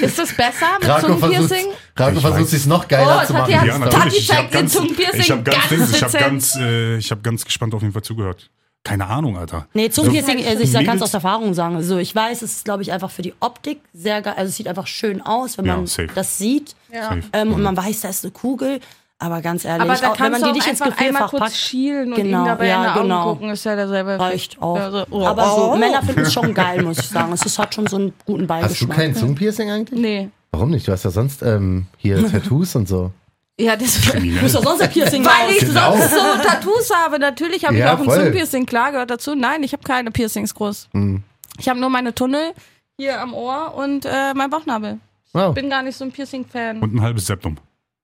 Ist 0.00 0.18
das 0.18 0.32
besser 0.32 0.66
mit 0.80 0.88
Rako 0.88 1.06
Zungenpiercing? 1.18 1.66
Rako 1.96 2.20
versucht 2.20 2.52
es 2.52 2.66
noch 2.66 2.86
geiler 2.88 3.20
Oh, 3.22 3.26
zu 3.26 3.32
machen. 3.32 3.52
Das 3.80 3.90
Tati 3.90 4.26
zeigt 4.26 4.52
den 4.54 4.60
ganz, 4.60 4.72
Zungenpiercing 4.72 5.20
ich 5.20 5.30
hab 5.30 5.44
ganz, 5.44 5.68
ganz 5.70 5.90
ich 5.96 6.02
hab 6.02 6.12
ganz, 6.12 6.56
äh, 6.56 6.96
ich 6.98 7.10
hab 7.10 7.22
ganz 7.22 7.44
gespannt 7.44 7.74
auf 7.74 7.82
jeden 7.82 7.92
Fall 7.92 8.02
zugehört. 8.02 8.50
Keine 8.84 9.06
Ahnung, 9.06 9.36
Alter. 9.36 9.66
Nee, 9.74 9.90
Zungenpiercing, 9.90 10.38
So- 10.44 10.48
also 10.48 10.62
ich 10.62 10.86
kann 10.86 10.96
es 10.96 11.02
aus 11.02 11.12
Erfahrung 11.14 11.54
sagen. 11.54 11.74
Also 11.74 11.98
ich 11.98 12.14
weiß, 12.14 12.42
es 12.42 12.56
ist, 12.56 12.64
glaube 12.64 12.82
ich, 12.82 12.92
einfach 12.92 13.10
für 13.10 13.22
die 13.22 13.34
Optik 13.40 13.80
sehr 13.92 14.22
geil. 14.22 14.34
Also 14.36 14.50
es 14.50 14.56
sieht 14.56 14.68
einfach 14.68 14.86
schön 14.86 15.20
aus, 15.22 15.58
wenn 15.58 15.64
Ja, 15.64 15.76
man 15.76 15.86
safe. 15.88 16.08
das 16.14 16.38
sieht. 16.38 16.76
Ja. 16.92 17.16
Ähm, 17.32 17.52
und 17.52 17.62
man 17.62 17.76
weiß, 17.76 18.02
da 18.02 18.08
ist 18.10 18.24
eine 18.24 18.30
Kugel. 18.32 18.78
Aber 19.18 19.40
ganz 19.40 19.64
ehrlich, 19.64 19.82
Aber 19.90 19.98
da 19.98 20.10
auch, 20.12 20.20
wenn 20.20 20.32
man 20.32 20.42
die 20.42 20.52
nicht 20.52 20.66
ins 20.68 20.82
einfach 20.82 20.98
einmal 20.98 21.22
Gefrierfach 21.22 21.30
kurz 21.30 21.42
packt, 21.44 21.56
schielen 21.56 22.08
und 22.12 22.16
Genau, 22.16 22.44
dabei 22.44 22.66
ja, 22.66 22.76
in 22.76 22.82
die 22.82 22.88
Augen 22.90 23.02
genau. 23.08 23.24
gucken, 23.32 23.50
ist 23.50 23.64
ja 23.64 23.74
derselbe 23.74 24.18
reicht 24.20 24.60
auch. 24.60 24.76
Ja, 24.76 24.90
so, 24.90 25.06
oh. 25.10 25.24
Aber 25.24 25.44
so, 25.50 25.72
Oh. 25.72 25.76
Männer 25.76 26.02
finden 26.02 26.20
es 26.20 26.32
schon 26.34 26.52
geil, 26.54 26.82
muss 26.82 26.98
ich 26.98 27.08
sagen. 27.08 27.32
Es 27.32 27.46
ist, 27.46 27.58
hat 27.58 27.74
schon 27.74 27.86
so 27.86 27.96
einen 27.96 28.12
guten 28.26 28.42
Hast 28.42 28.60
du 28.60 28.86
Beigeschmack. 28.86 28.96
kein 28.96 29.14
Zungenpiercing 29.14 29.70
eigentlich? 29.70 29.98
Nee. 29.98 30.28
Warum 30.52 30.70
nicht? 30.70 30.86
Du 30.86 30.92
hast 30.92 31.04
ja 31.04 31.10
sonst 31.10 31.42
ähm, 31.42 31.86
hier 31.96 32.26
Tattoos 32.30 32.76
und 32.76 32.88
so. 32.88 33.10
Ja, 33.58 33.74
das 33.74 33.98
Du 34.02 34.20
bist 34.20 34.54
doch 34.54 34.62
sonst 34.62 34.82
ein 34.82 34.90
Piercing 34.90 35.24
Weil 35.24 35.50
ich 35.50 35.60
Genau. 35.60 35.96
sonst 35.96 36.10
so 36.10 36.20
Tattoos 36.46 36.90
habe. 36.94 37.18
Natürlich 37.18 37.64
habe 37.64 37.72
ich 37.74 37.80
Ja, 37.80 37.94
auch 37.94 37.98
ein. 38.00 38.10
Zungenpiercing. 38.10 38.66
Klar, 38.66 38.92
gehört 38.92 39.10
dazu. 39.10 39.34
Nein, 39.34 39.62
ich 39.62 39.72
habe 39.72 39.82
keine 39.82 40.10
Piercings 40.10 40.54
groß. 40.54 40.88
Hm. 40.92 41.22
Ich 41.58 41.70
habe 41.70 41.80
nur 41.80 41.88
meine 41.88 42.14
Tunnel 42.14 42.52
hier 42.98 43.18
am 43.18 43.32
Ohr 43.32 43.72
und 43.76 44.04
äh, 44.04 44.34
mein 44.34 44.50
Bauchnabel. 44.50 44.98
Wow. 45.32 45.54
Bin 45.54 45.70
gar 45.70 45.82
nicht 45.82 45.96
so 45.96 46.04
ein 46.04 46.12
Piercing-Fan. 46.12 46.80
Und 46.80 46.94
ein 46.94 47.00
halbes 47.00 47.24
Septum. 47.26 47.56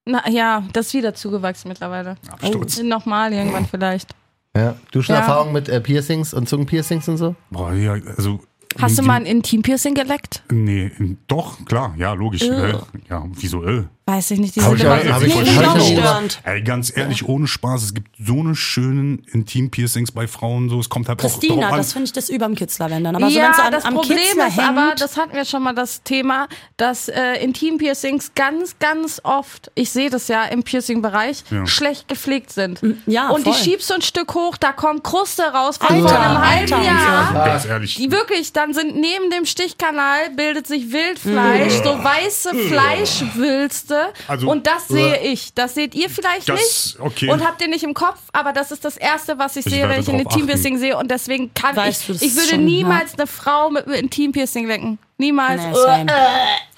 Na 0.04 0.28
ja, 0.28 0.64
das 0.72 0.88
ist 0.88 0.94
wieder 0.94 1.14
zugewachsen 1.14 1.68
mittlerweile. 1.68 2.16
Absturz. 2.30 2.82
Nochmal 2.82 3.32
irgendwann 3.32 3.66
vielleicht. 3.66 4.14
Ja. 4.56 4.74
Du 4.90 5.00
schon 5.02 5.14
Ja. 5.14 5.20
Erfahrung 5.20 5.52
mit 5.52 5.68
äh, 5.68 5.80
Piercings 5.80 6.34
und 6.34 6.48
Zungenpiercings 6.48 7.08
und 7.08 7.16
so? 7.16 7.34
Boah, 7.50 7.72
ja, 7.72 7.92
also. 8.16 8.40
Hast 8.78 8.98
du 8.98 9.02
mal 9.02 9.14
ein 9.14 9.26
Intimpiercing 9.26 9.94
geleckt? 9.94 10.42
Nee, 10.50 10.90
doch, 11.28 11.62
klar, 11.66 11.94
ja, 11.98 12.14
logisch. 12.14 12.42
Äh, 12.42 12.72
ja, 13.08 13.24
wieso, 13.34 13.62
äh? 13.64 13.84
Weiß 14.12 14.30
ich 14.32 14.38
nicht. 14.40 14.56
Die 14.56 14.60
Hab 14.60 14.68
sind 14.76 14.80
ich 14.80 14.86
auch- 14.86 15.02
so 15.02 15.12
hab 15.12 15.22
ich- 15.22 15.34
hab 15.58 15.76
ich 15.78 16.04
auch. 16.04 16.22
Ey, 16.44 16.60
ganz 16.62 16.94
ehrlich, 16.94 17.26
ohne 17.26 17.46
Spaß, 17.46 17.82
es 17.82 17.94
gibt 17.94 18.08
so 18.22 18.40
eine 18.40 18.54
schönen 18.54 19.20
Intim-Piercings 19.32 20.12
bei 20.12 20.26
Frauen, 20.28 20.68
so, 20.68 20.78
es 20.80 20.88
kommt 20.90 21.08
halt 21.08 21.18
auch 21.18 21.22
Christina, 21.22 21.68
an. 21.70 21.76
das 21.78 21.92
finde 21.94 22.04
ich 22.06 22.12
das 22.12 22.28
überm 22.28 22.54
Kitzler, 22.54 22.90
wenn 22.90 23.04
dann. 23.04 23.16
Aber 23.16 23.30
so, 23.30 23.38
ja, 23.38 23.54
so 23.54 23.62
an, 23.62 23.72
das 23.72 23.84
am 23.86 23.94
Problem 23.94 24.18
Kitzler 24.18 24.48
ist 24.48 24.56
hängt, 24.58 24.68
aber, 24.68 24.94
das 24.98 25.16
hatten 25.16 25.34
wir 25.34 25.44
schon 25.46 25.62
mal 25.62 25.74
das 25.74 26.02
Thema, 26.02 26.46
dass 26.76 27.08
äh, 27.08 27.42
Intim-Piercings 27.42 28.32
ganz, 28.34 28.78
ganz 28.78 29.20
oft, 29.24 29.70
ich 29.74 29.90
sehe 29.90 30.10
das 30.10 30.28
ja 30.28 30.44
im 30.44 30.62
Piercing-Bereich, 30.62 31.44
Ja. 31.50 31.66
schlecht 31.66 32.06
gepflegt 32.08 32.52
sind. 32.52 32.80
ja, 33.06 33.30
und 33.30 33.44
voll. 33.44 33.52
die 33.54 33.58
schiebst 33.58 33.88
du 33.88 33.94
ein 33.94 34.02
Stück 34.02 34.34
hoch, 34.34 34.56
da 34.58 34.72
kommt 34.72 35.04
Kruste 35.04 35.42
raus 35.44 35.78
von 35.78 35.88
Alter, 35.96 36.08
vor 36.08 36.20
einem 36.20 36.38
halben 36.38 36.72
Alter 36.74 36.84
Jahr. 36.84 37.28
so. 37.28 37.34
ganz 37.34 37.64
ehrlich. 37.64 37.94
Die 37.96 38.10
wirklich, 38.12 38.52
dann 38.52 38.74
sind 38.74 38.94
neben 38.94 39.30
dem 39.30 39.46
Stichkanal 39.46 40.30
bildet 40.36 40.66
sich 40.66 40.92
Wildfleisch, 40.92 41.78
Mm. 41.80 41.84
so 41.84 42.04
weiße 42.04 42.50
Fleischwülste. 42.68 44.01
Also- 44.28 44.48
und 44.50 44.66
das 44.66 44.88
sehe 44.88 45.18
ich. 45.20 45.54
Das 45.54 45.74
seht 45.74 45.94
ihr 45.94 46.08
vielleicht 46.10 46.48
Das- 46.48 46.60
nicht. 46.60 47.00
okay. 47.00 47.30
Und 47.30 47.46
habt 47.46 47.60
ihr 47.62 47.68
nicht 47.68 47.84
im 47.84 47.94
Kopf, 47.94 48.18
aber 48.32 48.52
das 48.52 48.70
ist 48.72 48.84
das 48.84 48.96
Erste, 48.96 49.38
was 49.38 49.56
ich, 49.56 49.66
Ich 49.66 49.72
sehe, 49.72 49.88
wenn 49.88 50.00
ich 50.00 50.08
ein 50.08 50.22
drauf 50.22 50.32
Intimpiercing 50.34 50.78
sehe. 50.78 50.96
Und 50.96 51.10
deswegen 51.10 51.52
kann 51.54 51.76
Weißt 51.76 52.08
ich, 52.10 52.18
du, 52.18 52.24
ich 52.24 52.34
würde 52.36 52.58
niemals 52.58 53.14
eine 53.14 53.26
Frau 53.26 53.70
mit 53.70 53.86
einem 53.86 53.94
Intimpiercing 53.94 54.66
lecken. 54.66 54.98
Niemals. 55.18 55.62
Nee, 55.62 55.74
same. 55.74 56.06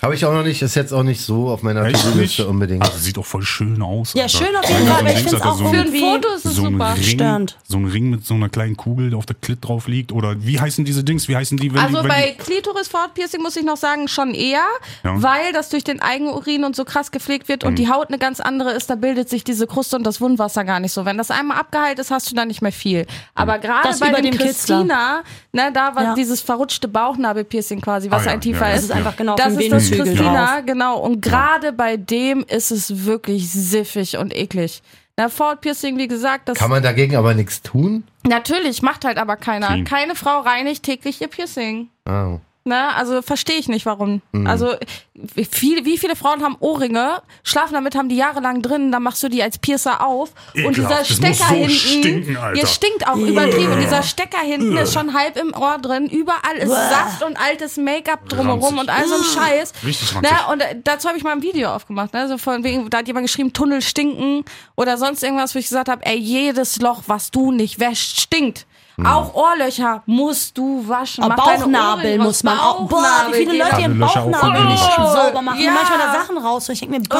Habe 0.02 0.14
ich 0.16 0.26
auch 0.26 0.34
noch 0.34 0.42
nicht, 0.42 0.60
ist 0.60 0.74
jetzt 0.74 0.92
auch 0.92 1.02
nicht 1.02 1.22
so 1.22 1.48
auf 1.48 1.62
meiner 1.62 1.82
Echt 1.86 2.02
To-Do-Liste 2.02 2.42
nicht? 2.42 2.50
unbedingt. 2.50 2.82
Also 2.84 2.98
sieht 2.98 3.16
auch 3.16 3.24
voll 3.24 3.42
schön 3.42 3.80
aus. 3.80 4.12
Ja, 4.12 4.24
Alter. 4.24 4.38
schön 4.38 4.54
auf 4.56 4.68
jeden 4.68 4.86
Fall, 4.86 5.00
aber 5.00 5.08
ich 5.10 5.16
find's 5.16 5.32
Alter, 5.34 5.50
auch 5.50 5.56
so 5.56 5.64
Für 5.70 5.78
ein 5.80 5.88
Foto 5.94 6.28
ist 6.36 6.44
es 6.44 6.54
so 6.56 6.66
ein 6.66 6.72
super. 6.72 6.94
Ring, 6.94 7.02
Störend. 7.02 7.56
so 7.66 7.78
ein 7.78 7.86
Ring 7.86 8.10
mit 8.10 8.26
so 8.26 8.34
einer 8.34 8.50
kleinen 8.50 8.76
Kugel, 8.76 9.08
der 9.10 9.18
auf 9.18 9.24
der 9.24 9.36
Klit 9.36 9.60
drauf 9.66 9.88
liegt. 9.88 10.12
Oder 10.12 10.34
wie 10.44 10.60
heißen 10.60 10.84
diese 10.84 11.04
Dings? 11.04 11.26
Wie 11.28 11.36
heißen 11.36 11.56
die, 11.56 11.72
wenn 11.72 11.80
Also 11.80 11.96
die, 11.96 12.02
wenn 12.02 12.08
bei 12.10 12.32
Klitoris-Fortpiercing 12.36 13.40
muss 13.40 13.56
ich 13.56 13.64
noch 13.64 13.78
sagen, 13.78 14.06
schon 14.08 14.34
eher, 14.34 14.60
Ja. 15.04 15.22
weil 15.22 15.54
das 15.54 15.70
durch 15.70 15.84
den 15.84 16.02
Eigenurin 16.02 16.64
und 16.64 16.76
so 16.76 16.84
krass 16.84 17.10
gepflegt 17.10 17.48
wird 17.48 17.64
und 17.64 17.76
die 17.78 17.90
Haut 17.90 18.08
eine 18.08 18.18
ganz 18.18 18.40
andere 18.40 18.72
ist, 18.72 18.90
da 18.90 18.96
bildet 18.96 19.30
sich 19.30 19.42
diese 19.42 19.66
Kruste 19.66 19.96
und 19.96 20.04
das 20.04 20.20
Wundwasser 20.20 20.64
gar 20.64 20.80
nicht 20.80 20.92
so. 20.92 21.06
Wenn 21.06 21.16
das 21.16 21.30
einmal 21.30 21.56
abgeheilt 21.58 21.98
ist, 21.98 22.10
hast 22.10 22.30
du 22.30 22.34
da 22.34 22.44
nicht 22.44 22.60
mehr 22.60 22.72
viel. 22.72 23.06
Aber 23.34 23.58
gerade 23.58 23.88
Das 23.88 24.00
bei 24.00 24.10
über 24.10 24.20
dem 24.20 24.32
dem. 24.32 24.38
Christina, 24.38 25.22
ne, 25.52 25.70
da 25.72 25.94
war 25.96 26.02
Ja. 26.02 26.14
dieses 26.14 26.42
verrutschte 26.42 26.88
Bauchnabelpiercing 26.88 27.80
quasi, 27.80 28.10
was 28.10 28.23
Ah, 28.26 28.30
ja, 28.30 28.34
ein 28.34 28.40
tiefer 28.40 28.68
ja, 28.68 28.74
ist. 28.74 28.76
Das 28.76 28.84
ist 28.84 28.90
einfach 28.92 29.16
genau 29.16 29.36
Das 29.36 29.54
ist 29.54 29.72
das 29.72 29.90
Christina, 29.90 30.56
drauf. 30.56 30.66
genau. 30.66 30.98
Und 30.98 31.20
gerade 31.22 31.72
bei 31.72 31.96
dem 31.96 32.44
ist 32.48 32.70
es 32.70 33.04
wirklich 33.04 33.50
siffig 33.50 34.16
und 34.18 34.34
eklig. 34.34 34.82
Na, 35.16 35.28
Fortpiercing, 35.28 35.96
wie 35.96 36.08
gesagt, 36.08 36.48
das 36.48 36.58
Kann 36.58 36.70
man 36.70 36.82
dagegen 36.82 37.14
aber 37.16 37.34
nichts 37.34 37.62
tun? 37.62 38.04
natürlich 38.26 38.82
macht 38.82 39.04
halt 39.04 39.16
aber 39.18 39.36
keiner. 39.36 39.84
Keine 39.84 40.14
Frau 40.16 40.40
reinigt 40.40 40.82
täglich 40.82 41.20
ihr 41.20 41.28
Piercing. 41.28 41.88
Ah. 42.04 42.38
Ne, 42.66 42.94
also 42.94 43.20
verstehe 43.20 43.58
ich 43.58 43.68
nicht, 43.68 43.84
warum. 43.84 44.22
Mhm. 44.32 44.46
Also 44.46 44.74
wie 45.12 45.44
viele, 45.44 45.84
wie 45.84 45.98
viele 45.98 46.16
Frauen 46.16 46.42
haben 46.42 46.56
Ohrringe, 46.60 47.20
schlafen 47.42 47.74
damit, 47.74 47.94
haben 47.94 48.08
die 48.08 48.16
jahrelang 48.16 48.62
drin, 48.62 48.90
dann 48.90 49.02
machst 49.02 49.22
du 49.22 49.28
die 49.28 49.42
als 49.42 49.58
Piercer 49.58 50.02
auf 50.02 50.30
und 50.54 50.78
Ekelhaft, 50.78 50.78
dieser 50.78 50.88
das 50.88 51.10
muss 51.10 51.18
Stecker 51.18 51.48
so 51.50 51.54
hinten, 51.54 51.70
stinken, 51.70 52.38
ihr 52.54 52.66
stinkt 52.66 53.06
auch 53.06 53.18
übertrieben 53.18 53.72
und 53.72 53.80
dieser 53.80 54.02
Stecker 54.02 54.38
hinten 54.38 54.78
ist 54.78 54.94
schon 54.94 55.12
halb 55.12 55.36
im 55.36 55.52
Ohr 55.52 55.76
drin, 55.76 56.08
überall 56.08 56.56
ist 56.56 56.70
Saft 56.70 57.22
und 57.22 57.38
altes 57.38 57.76
Make-up 57.76 58.30
drumherum 58.30 58.78
Ranzig. 58.78 58.80
und 58.80 58.88
all 58.88 59.08
so 59.08 59.14
ein 59.14 59.24
Scheiß. 59.24 59.72
Richtig 59.84 60.12
ne, 60.22 60.30
ranzig. 60.30 60.48
und 60.50 60.60
äh, 60.62 60.76
dazu 60.82 61.08
habe 61.08 61.18
ich 61.18 61.24
mal 61.24 61.32
ein 61.32 61.42
Video 61.42 61.68
aufgemacht, 61.68 62.14
ne, 62.14 62.28
so 62.28 62.38
von 62.38 62.64
wegen, 62.64 62.88
da 62.88 62.98
hat 62.98 63.06
jemand 63.06 63.26
geschrieben, 63.26 63.52
Tunnel 63.52 63.82
stinken 63.82 64.42
oder 64.74 64.96
sonst 64.96 65.22
irgendwas, 65.22 65.54
wo 65.54 65.58
ich 65.58 65.68
gesagt 65.68 65.90
habe, 65.90 66.04
ey, 66.06 66.16
jedes 66.16 66.80
Loch, 66.80 67.02
was 67.08 67.30
du 67.30 67.52
nicht 67.52 67.78
wäscht, 67.78 68.22
stinkt. 68.22 68.64
Hm. 68.96 69.06
Auch 69.06 69.34
Ohrlöcher 69.34 70.02
musst 70.06 70.56
du 70.56 70.86
waschen. 70.88 71.24
Mach 71.26 71.34
deine 71.44 71.58
Bauchnabel 71.64 72.18
muss 72.18 72.42
man 72.44 72.58
auch. 72.58 72.78
Boah, 72.88 73.02
Bauchnabel, 73.02 73.40
wie 73.40 73.46
viele. 73.50 73.64
Leute 73.64 73.80
ihren 73.80 74.02
auch 74.02 74.14
Bauchnabel 74.14 74.64
nicht 74.66 74.84
sauber 74.96 75.42
machen. 75.42 75.60
Ja. 75.60 75.72
Manchmal 75.72 75.98
da 75.98 76.12
Sachen 76.20 76.38
raus. 76.38 76.68
Und 76.68 76.74
ich 76.74 76.80
denke 76.80 76.98
mir, 76.98 77.02
bah, 77.08 77.16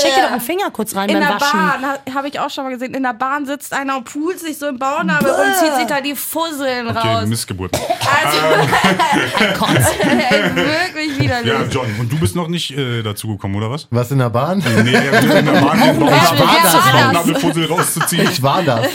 steck 0.00 0.14
dir 0.16 0.22
doch 0.22 0.32
einen 0.32 0.40
Finger 0.40 0.70
kurz 0.72 0.96
rein 0.96 1.08
In 1.08 1.20
beim 1.20 1.28
der 1.28 1.40
Waschen. 1.40 1.58
Bahn 1.60 1.82
ha- 1.86 2.14
habe 2.14 2.28
ich 2.28 2.40
auch 2.40 2.50
schon 2.50 2.64
mal 2.64 2.70
gesehen. 2.70 2.94
In 2.94 3.02
der 3.04 3.12
Bahn 3.14 3.46
sitzt 3.46 3.72
einer 3.72 3.96
und 3.98 4.04
pult 4.04 4.40
sich 4.40 4.58
so 4.58 4.66
im 4.66 4.78
Bauchnabel 4.78 5.30
und 5.30 5.54
zieht 5.56 5.74
sich 5.76 5.86
da 5.86 6.00
die 6.00 6.16
Fusseln 6.16 6.88
Okay, 6.88 7.08
raus. 7.08 7.26
Missgeburt. 7.26 7.70
Also, 7.74 8.38
ey, 10.02 10.56
wirklich 10.56 11.18
widerlich. 11.20 11.52
Ja, 11.52 11.62
John, 11.70 11.86
und 12.00 12.10
du 12.12 12.18
bist 12.18 12.34
noch 12.34 12.48
nicht 12.48 12.70
äh, 12.76 13.02
dazu 13.02 13.28
gekommen, 13.28 13.54
oder 13.56 13.70
was? 13.70 13.86
Was 13.90 14.10
in 14.10 14.18
der 14.18 14.30
Bahn? 14.30 14.58
Nee, 14.58 14.90
in 14.94 15.44
der 15.46 15.52
Bahn 15.60 15.80
den 15.80 15.98
Bauchnabelfussel 16.00 17.66
rauszuziehen. 17.66 18.28
Ich 18.30 18.42
war 18.42 18.62
das. 18.62 18.86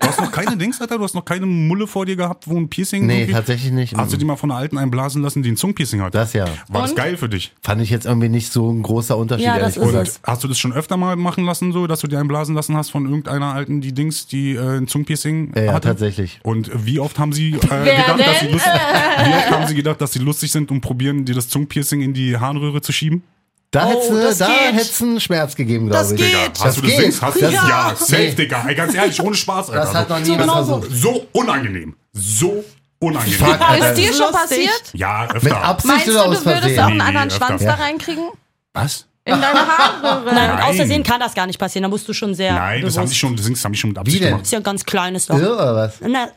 Du 0.00 0.08
hast 0.08 0.20
noch 0.20 0.32
keine 0.32 0.56
Dings, 0.56 0.80
Alter? 0.80 0.98
Du 0.98 1.04
hast 1.04 1.14
noch 1.14 1.24
keine 1.24 1.46
Mulle 1.68 1.86
vor 1.86 2.06
dir 2.06 2.16
gehabt, 2.16 2.48
wo 2.48 2.56
ein 2.58 2.68
Piercing 2.68 3.06
Nee, 3.06 3.18
irgendwie- 3.20 3.32
tatsächlich 3.34 3.70
nicht. 3.70 3.96
Hast 3.96 4.12
du 4.12 4.16
die 4.16 4.24
mal 4.24 4.36
von 4.36 4.50
einer 4.50 4.58
alten 4.58 4.78
einblasen 4.78 5.22
lassen, 5.22 5.42
die 5.42 5.50
ein 5.52 5.56
Zungenpiercing 5.56 6.00
hat? 6.00 6.14
Das 6.14 6.32
ja. 6.32 6.46
War 6.68 6.82
das 6.82 6.90
Und? 6.90 6.96
geil 6.96 7.16
für 7.16 7.28
dich? 7.28 7.52
Fand 7.62 7.80
ich 7.82 7.90
jetzt 7.90 8.06
irgendwie 8.06 8.28
nicht 8.28 8.52
so 8.52 8.70
ein 8.72 8.82
großer 8.82 9.16
Unterschied, 9.16 9.46
Ja, 9.46 9.58
das 9.58 9.76
ehrlich 9.76 9.76
ist 9.76 9.82
gesagt. 10.02 10.08
es. 10.08 10.20
Hast 10.24 10.42
du 10.44 10.48
das 10.48 10.58
schon 10.58 10.72
öfter 10.72 10.96
mal 10.96 11.14
machen 11.16 11.44
lassen, 11.44 11.72
so, 11.72 11.86
dass 11.86 12.00
du 12.00 12.08
dir 12.08 12.18
einblasen 12.18 12.54
lassen 12.54 12.76
hast 12.76 12.90
von 12.90 13.04
irgendeiner 13.04 13.52
alten, 13.52 13.80
die 13.80 13.92
Dings, 13.92 14.26
die 14.26 14.54
äh, 14.54 14.78
ein 14.78 14.88
Zungenpiercing 14.88 15.52
Ja, 15.54 15.62
ja, 15.62 15.72
hatte? 15.74 15.88
tatsächlich. 15.88 16.40
Und 16.42 16.70
wie 16.74 16.98
oft 16.98 17.18
haben 17.18 17.32
sie 17.32 17.50
äh, 17.50 17.58
gedacht, 17.58 18.18
dass 18.20 18.40
sie 18.40 18.48
lustig, 18.48 18.72
wie 18.72 19.34
oft 19.34 19.50
haben 19.50 19.66
sie 19.66 19.74
gedacht, 19.74 20.00
dass 20.00 20.12
sie 20.12 20.18
lustig 20.20 20.50
sind 20.50 20.70
und 20.70 20.80
probieren, 20.80 21.24
dir 21.24 21.34
das 21.34 21.48
Zungenpiercing 21.48 22.00
in 22.00 22.14
die 22.14 22.36
Harnröhre 22.38 22.80
zu 22.80 22.92
schieben? 22.92 23.22
Da 23.70 23.86
Oh, 23.92 24.14
das 24.14 24.38
da 24.38 24.46
geht. 24.46 24.74
hätt's 24.76 25.02
einen 25.02 25.20
Schmerz 25.20 25.54
gegeben, 25.54 25.88
glaube 25.88 26.02
Das 26.02 26.12
ich. 26.12 26.18
geht. 26.18 26.28
Digga, 26.28 26.48
Das 26.54 26.64
hast 26.64 26.76
du 26.78 26.80
das 26.82 26.90
geht. 26.90 27.00
Dings? 27.02 27.20
Hast 27.22 27.36
du 27.36 27.40
Das- 27.40 27.52
das? 27.52 27.62
Ja, 27.62 27.68
Ja. 27.90 27.94
safe, 27.96 28.16
Nee. 28.22 28.30
Digga. 28.32 28.64
Ey, 28.66 28.74
ganz 28.74 28.94
ehrlich, 28.94 29.20
ohne 29.22 29.34
Spaß, 29.36 29.70
Alter. 29.70 29.84
Das 29.84 29.94
hat 29.94 30.08
noch 30.08 30.18
niemand 30.20 30.40
genau 30.40 30.62
so. 30.64 30.80
versucht. 30.80 30.96
so 31.02 31.26
unangenehm. 31.32 31.94
So 32.14 32.64
unangenehm. 32.98 33.38
Fuck, 33.38 33.60
Alter. 33.70 33.90
Ist 33.92 33.98
dir 33.98 34.12
schon 34.14 34.32
passiert? 34.32 34.82
Ja, 34.94 35.24
öfter. 35.26 35.40
Mit 35.42 35.52
Absicht 35.52 35.92
Meinst 35.94 36.06
du, 36.08 36.12
oder 36.12 36.34
du 36.38 36.44
würdest 36.46 36.78
auch 36.78 36.86
einen 36.86 37.00
anderen 37.02 37.28
nee, 37.28 37.34
Schwanz 37.34 37.62
da 37.62 37.74
reinkriegen? 37.74 38.28
Was? 38.72 39.04
In 39.26 39.38
deine 39.38 39.58
Harnröhre? 39.68 40.34
Nein, 40.34 40.48
Nein. 40.56 40.62
außersehen 40.62 41.02
kann 41.02 41.20
das 41.20 41.34
gar 41.34 41.46
nicht 41.46 41.58
passieren. 41.58 41.82
Da 41.82 41.88
musst 41.90 42.08
du 42.08 42.14
schon 42.14 42.34
sehr. 42.34 42.54
Nein, 42.54 42.76
das 42.80 42.94
bewusst. 42.94 42.98
haben 42.98 43.06
sie 43.08 43.14
schon, 43.16 43.36
das 43.36 43.64
haben 43.64 43.72
die 43.72 43.78
schon 43.78 43.90
mit 43.90 43.98
Absicht 43.98 44.16
Wie 44.16 44.20
denn? 44.20 44.28
gemacht. 44.30 44.44
ist 44.46 44.52
ja 44.52 44.58
ein 44.60 44.62
ganz 44.64 44.84
kleines 44.86 45.28
Loch. 45.28 45.36
Irre, 45.38 45.52
oder 45.52 45.74
was? 45.76 45.94
Na, 46.00 46.28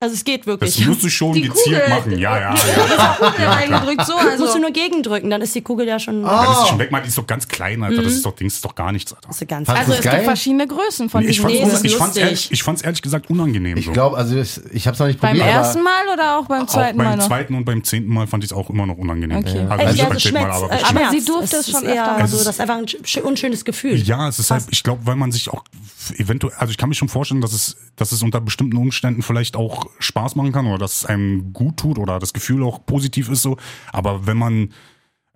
also 0.00 0.14
es 0.14 0.22
geht 0.24 0.42
Das 0.42 0.46
wirklich. 0.46 0.86
musst 0.86 1.02
du 1.02 1.08
schon 1.08 1.32
Die 1.32 1.42
gezielt 1.42 1.82
Kugel. 1.82 1.88
machen. 1.88 2.18
Ja, 2.18 2.38
ja, 2.38 2.54
ja. 2.54 2.54
die 2.54 3.24
Kugel 3.24 3.46
reingedrückt, 3.46 4.06
so 4.06 4.12
musst 4.14 4.38
du 4.38 4.44
also. 4.44 4.58
nur 4.58 4.70
gegendrücken, 4.70 5.28
dann 5.28 5.42
ist 5.42 5.54
die 5.56 5.60
Kugel 5.62 5.88
ja 5.88 5.98
schon. 5.98 6.22
Dann 6.22 6.44
ist 6.44 6.50
Oh. 6.58 6.62
sie 6.62 6.68
schon 6.68 6.78
weg, 6.78 6.90
man, 6.92 7.02
die 7.02 7.08
ist 7.08 7.18
doch 7.18 7.26
ganz 7.26 7.48
klein, 7.48 7.82
Alter. 7.82 8.02
Das 8.02 8.12
ist 8.12 8.24
doch 8.24 8.34
Dings, 8.36 8.54
ist 8.54 8.64
doch 8.64 8.74
gar 8.76 8.92
nichts, 8.92 9.12
Alter. 9.12 9.26
Das 9.28 9.40
ist 9.42 9.48
ganz 9.48 9.68
Also 9.68 9.90
das 9.90 9.98
es 9.98 10.04
geil? 10.04 10.14
gibt 10.14 10.24
verschiedene 10.26 10.66
Größen 10.68 11.10
von 11.10 11.22
Ich 11.22 11.28
diesen 11.42 11.42
fand's, 11.42 11.58
Nee, 11.58 11.72
ist 11.72 11.84
ich, 11.84 11.96
fand's 11.96 12.16
ehrlich, 12.16 12.52
ich 12.52 12.62
fand's 12.62 12.82
ehrlich 12.82 13.02
gesagt 13.02 13.28
unangenehm. 13.28 13.76
Ich 13.76 13.86
so. 13.86 13.92
glaube, 13.92 14.16
also 14.16 14.36
ich, 14.36 14.60
ich 14.72 14.86
habe 14.86 14.94
es 14.94 15.00
noch 15.00 15.06
nicht 15.08 15.20
Beim 15.20 15.36
probiert. 15.36 15.48
ersten 15.54 15.78
aber 15.80 15.90
Mal 15.90 16.14
oder 16.14 16.38
auch 16.38 16.46
beim 16.46 16.62
auch 16.62 16.66
zweiten 16.66 16.96
Mal 16.98 17.16
beim 17.16 17.20
zweiten 17.20 17.54
und 17.56 17.64
beim 17.64 17.82
zehnten 17.82 18.12
Mal 18.12 18.26
fand 18.28 18.44
ich 18.44 18.50
es 18.52 18.56
auch 18.56 18.70
immer 18.70 18.86
noch 18.86 18.96
unangenehm. 18.98 19.38
Okay. 19.38 19.66
Also 19.68 19.82
Echt, 19.82 19.92
nicht 19.92 19.98
ja, 19.98 20.04
beim 20.08 20.18
so 20.18 20.28
zehnten 20.28 20.42
Mal, 20.42 20.50
aber 20.52 20.70
äh. 20.72 20.82
Aber 20.84 21.10
sie 21.10 21.24
durfte 21.24 21.56
Es 21.56 21.70
schon 21.70 21.82
ist 21.82 21.88
eher 21.94 22.12
öfter. 22.16 22.28
so, 22.28 22.36
das 22.38 22.46
ist 22.46 22.60
einfach 22.60 22.76
ein 22.76 22.86
sch- 22.86 23.20
unschönes 23.20 23.64
Gefühl. 23.64 23.96
Ja, 23.96 24.28
es 24.28 24.38
ist 24.38 24.50
halt, 24.52 24.64
ich 24.70 24.82
glaube, 24.84 25.06
weil 25.06 25.16
man 25.16 25.32
sich 25.32 25.48
auch 25.50 25.64
eventuell, 26.16 26.54
also 26.56 26.70
ich 26.70 26.78
kann 26.78 26.88
mich 26.88 26.98
schon 26.98 27.08
vorstellen, 27.08 27.40
dass 27.40 27.52
es, 27.52 27.76
dass 27.96 28.12
es 28.12 28.22
unter 28.22 28.40
bestimmten 28.40 28.76
Umständen 28.76 29.22
vielleicht 29.22 29.56
auch 29.56 29.87
Spaß 29.98 30.36
machen 30.36 30.52
kann 30.52 30.66
oder 30.66 30.78
dass 30.78 30.96
es 30.98 31.06
einem 31.06 31.52
gut 31.52 31.76
tut 31.78 31.98
oder 31.98 32.18
das 32.18 32.32
Gefühl 32.32 32.62
auch 32.64 32.84
positiv 32.86 33.28
ist 33.28 33.42
so. 33.42 33.56
Aber 33.92 34.26
wenn 34.26 34.36
man 34.36 34.72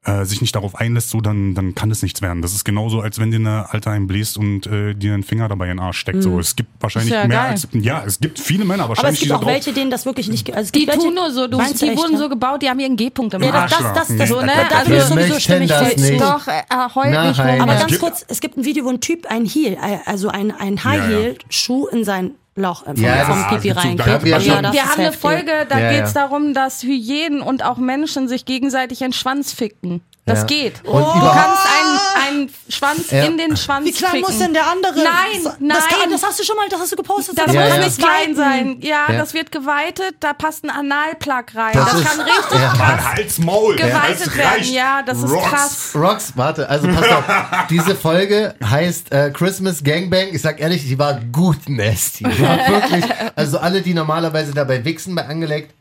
äh, 0.04 0.24
sich 0.24 0.40
nicht 0.40 0.52
darauf 0.56 0.74
einlässt, 0.74 1.10
so 1.10 1.20
dann, 1.20 1.54
dann 1.54 1.76
kann 1.76 1.88
es 1.92 2.02
nichts 2.02 2.22
werden. 2.22 2.42
Das 2.42 2.54
ist 2.54 2.64
genauso, 2.64 3.00
als 3.00 3.20
wenn 3.20 3.30
dir 3.30 3.36
eine 3.36 3.72
Alte 3.72 3.88
einen 3.88 4.08
bläst 4.08 4.36
und 4.36 4.66
äh, 4.66 4.94
dir 4.94 5.14
einen 5.14 5.22
Finger 5.22 5.46
dabei 5.46 5.66
in 5.66 5.76
den 5.76 5.78
Arsch 5.78 5.98
steckt. 5.98 6.24
So, 6.24 6.40
es 6.40 6.56
gibt 6.56 6.70
wahrscheinlich 6.80 7.12
ja 7.12 7.24
mehr 7.28 7.36
geil. 7.38 7.50
als 7.50 7.68
ja, 7.72 8.02
es 8.04 8.18
gibt 8.18 8.40
viele 8.40 8.64
Männer 8.64 8.82
Aber 8.82 8.94
es 8.94 8.98
wahrscheinlich, 8.98 9.20
gibt 9.20 9.30
die 9.30 9.34
auch 9.36 9.38
drauf. 9.42 9.52
welche, 9.52 9.72
denen 9.72 9.92
das 9.92 10.04
wirklich 10.04 10.28
nicht. 10.28 10.50
Also 10.50 10.62
es 10.62 10.72
Die 10.72 10.80
gibt 10.80 10.90
welche, 10.92 11.06
tun 11.06 11.14
nur 11.14 11.30
so, 11.30 11.46
du, 11.46 11.56
Meinst 11.56 11.80
die 11.80 11.86
echt, 11.86 11.98
wurden 11.98 12.14
ne? 12.14 12.18
so 12.18 12.28
gebaut, 12.28 12.62
die 12.62 12.68
haben 12.68 12.80
ihren 12.80 12.96
G-Punkt 12.96 13.32
im 13.34 13.42
Ja, 13.44 13.52
das, 13.52 13.72
Arsch. 13.74 13.82
das, 13.94 14.08
das, 14.08 14.16
das, 14.16 14.28
So, 14.28 14.40
ne? 14.40 14.46
da, 14.48 14.52
Also- 14.54 14.90
dafür 14.90 14.96
ist 14.96 15.08
sowieso 15.08 15.36
ich 15.36 15.68
das 15.68 15.96
nicht. 15.96 16.20
Doch, 16.20 16.48
äh, 16.48 16.62
Nein. 17.10 17.28
nicht. 17.28 17.38
Aber 17.40 17.74
ganz 17.76 17.98
kurz, 18.00 18.24
es 18.26 18.40
gibt 18.40 18.56
ein 18.56 18.64
Video, 18.64 18.84
wo 18.84 18.88
ein 18.88 19.00
Typ 19.00 19.26
ein 19.30 19.44
Heel, 19.44 19.74
äh, 19.74 19.98
also 20.04 20.30
ein, 20.30 20.50
ein 20.50 20.82
High 20.82 20.98
Ja, 20.98 21.10
ja. 21.10 21.16
Heel 21.16 21.38
Schuh 21.48 21.86
in 21.86 22.02
sein 22.02 22.32
Loch 22.54 22.84
vom, 22.84 22.94
Ja, 22.96 23.24
vom 23.24 23.48
Pipi 23.48 23.68
so 23.72 23.80
reinkriegt. 23.80 24.04
geile- 24.24 24.44
Ja, 24.44 24.72
Wir 24.72 24.84
haben 24.84 25.00
eine. 25.00 25.12
Folge, 25.12 25.66
da 25.68 25.78
Ja, 25.78 25.90
geht's 25.92 26.12
ja. 26.14 26.22
darum, 26.26 26.52
dass 26.52 26.82
Hyänen 26.82 27.40
und 27.40 27.64
auch 27.64 27.78
Menschen 27.78 28.28
sich 28.28 28.44
gegenseitig 28.44 29.00
in 29.00 29.08
den 29.08 29.12
Schwanz 29.14 29.52
ficken. 29.52 30.02
Das 30.24 30.40
Ja. 30.40 30.44
geht. 30.46 30.84
Und 30.84 31.02
du 31.02 31.20
kannst 31.20 31.66
einen, 31.66 31.98
einen 32.38 32.50
Schwanz 32.68 33.10
Ja. 33.10 33.24
in 33.24 33.36
den 33.38 33.56
Schwanz 33.56 33.84
Wie 33.86 33.90
klein 33.90 34.12
ficken. 34.12 34.26
muss 34.28 34.38
denn 34.38 34.54
der 34.54 34.68
andere? 34.70 34.94
Nein, 34.94 35.42
das, 35.42 35.54
nein. 35.58 35.68
Das, 35.70 35.88
kann, 35.88 36.10
das 36.12 36.22
hast 36.22 36.38
du 36.38 36.44
schon 36.44 36.54
mal, 36.54 36.68
das 36.68 36.78
hast 36.78 36.92
du 36.92 36.96
gepostet. 36.96 37.36
Das 37.36 37.52
Ja, 37.52 37.60
muss 37.62 37.70
ja. 37.70 37.84
nicht 37.84 37.98
klein 37.98 38.36
sein. 38.36 38.76
Ja, 38.82 39.06
Ja. 39.10 39.18
das 39.18 39.34
wird 39.34 39.50
geweitet, 39.50 40.14
da 40.20 40.32
passt 40.32 40.62
ein 40.62 40.70
Analplug 40.70 41.56
rein. 41.56 41.72
Das 41.74 41.86
Das, 41.90 41.94
ist- 42.00 42.06
kann 42.08 42.20
richtig 42.20 42.60
Ja. 42.60 42.72
krass 42.72 43.04
Halt's 43.16 43.38
Maul, 43.38 43.74
geweitet 43.74 44.26
das 44.26 44.36
werden. 44.36 44.72
Ja, 44.72 45.02
das 45.02 45.18
ist 45.24 45.30
Rocks. 45.32 45.50
krass. 45.50 45.90
Rocks, 45.96 46.32
warte, 46.36 46.68
also 46.68 46.86
pass 46.86 47.08
auf. 47.08 47.24
Diese 47.70 47.96
Folge 47.96 48.54
heißt 48.64 49.10
äh, 49.10 49.30
Christmas 49.32 49.82
Gangbang. 49.82 50.28
Ich 50.32 50.42
sag 50.42 50.60
ehrlich, 50.60 50.82
die 50.86 50.98
war 51.00 51.14
gut 51.32 51.68
nasty. 51.68 52.22
Die 52.22 52.40
war 52.42 52.58
wirklich, 52.58 53.04
also 53.34 53.58
alle, 53.58 53.82
die 53.82 53.92
normalerweise 53.92 54.54
dabei 54.54 54.84
wichsen 54.84 55.16
bei 55.16 55.26
angelegt, 55.26 55.74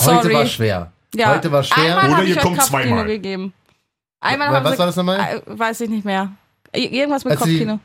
heute 0.00 0.22
Sorry. 0.22 0.34
war 0.34 0.46
schwer. 0.46 0.92
Ja. 1.14 1.34
Heute 1.34 1.52
war 1.52 1.62
schwer. 1.62 1.98
Einmal 1.98 2.20
Oder 2.20 2.28
ihr 2.28 2.36
kommt 2.36 2.62
zweimal. 2.62 3.04
gegeben. 3.04 3.52
Einmal 4.22 4.48
Was 4.48 4.56
haben 4.56 4.72
sie, 4.72 4.78
war 4.78 4.86
das 4.86 4.96
nochmal? 4.96 5.18
Äh, 5.20 5.40
weiß 5.46 5.80
ich 5.82 5.90
nicht 5.90 6.04
mehr. 6.04 6.30
Irgendwas 6.72 7.24
mit 7.24 7.32
Als 7.32 7.42
sie- 7.42 7.58
Kopfkino. 7.58 7.78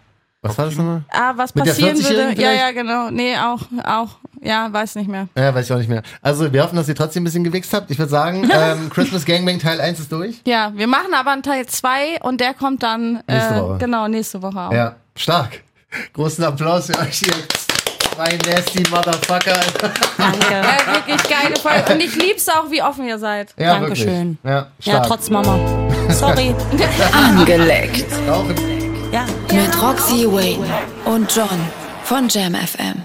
Was 0.44 0.58
war 0.58 0.66
das 0.66 0.76
nochmal? 0.76 1.02
Ah, 1.10 1.34
was 1.36 1.54
Mit 1.56 1.66
passieren 1.66 1.98
40-Jährigen 1.98 2.16
würde. 2.30 2.42
Ja, 2.42 2.50
vielleicht? 2.52 2.62
ja, 2.62 2.72
genau. 2.72 3.10
Nee, 3.10 3.36
auch, 3.38 3.62
auch. 3.84 4.10
Ja, 4.40 4.72
weiß 4.72 4.96
nicht 4.96 5.10
mehr. 5.10 5.28
Ja, 5.36 5.54
weiß 5.54 5.66
ich 5.66 5.74
auch 5.74 5.78
nicht 5.80 5.90
mehr. 5.90 6.04
Also, 6.22 6.54
wir 6.54 6.64
hoffen, 6.64 6.76
dass 6.76 6.88
ihr 6.88 6.96
trotzdem 6.96 7.24
ein 7.24 7.26
bisschen 7.26 7.44
gewichst 7.44 7.74
habt. 7.74 7.90
Ich 7.90 7.98
würde 7.98 8.12
sagen, 8.12 8.48
ähm, 8.54 8.90
Christmas 8.92 9.26
Gangbang 9.26 9.58
Teil 9.60 9.82
1 9.82 10.00
ist 10.00 10.12
durch. 10.12 10.42
Ja, 10.46 10.72
wir 10.76 10.86
machen 10.88 11.14
aber 11.16 11.32
einen 11.32 11.42
Teil 11.44 11.66
2 11.66 12.22
und 12.22 12.40
der 12.40 12.54
kommt 12.54 12.84
dann 12.84 13.24
Nächste 13.28 13.56
äh, 13.56 13.62
Woche. 13.62 13.78
genau 13.80 14.08
nächste 14.08 14.42
Woche 14.44 14.60
auch. 14.60 14.72
Ja, 14.72 14.96
stark. 15.16 15.64
Großen 16.14 16.44
Applaus 16.44 16.86
für 16.86 17.00
euch 17.00 17.18
hier. 17.20 17.34
Zwei 18.18 18.36
nasty 18.52 18.84
Motherfucker. 18.90 19.60
Danke. 20.18 20.52
Ja, 20.52 20.64
wirklich 20.96 21.22
geile 21.30 21.56
Folge. 21.56 21.94
Und 21.94 22.00
ich 22.00 22.16
lieb's 22.16 22.50
auch, 22.50 22.72
wie 22.72 22.82
offen 22.82 23.08
ihr 23.08 23.20
seid. 23.20 23.54
Ja, 23.60 23.78
Dankeschön. 23.78 24.40
Ja, 24.44 24.72
Ja, 24.82 25.02
trotz 25.02 25.30
Mama. 25.30 25.60
Sorry. 26.10 26.56
Angeleckt. 27.14 28.12
Auch 28.28 28.44
Ja. 29.12 29.24
Mit 29.56 29.80
Roxy 29.84 30.26
Wayne 30.26 30.66
und 31.06 31.32
John 31.36 31.48
von 32.06 32.28
Jam 32.28 32.56
FM. 32.56 33.04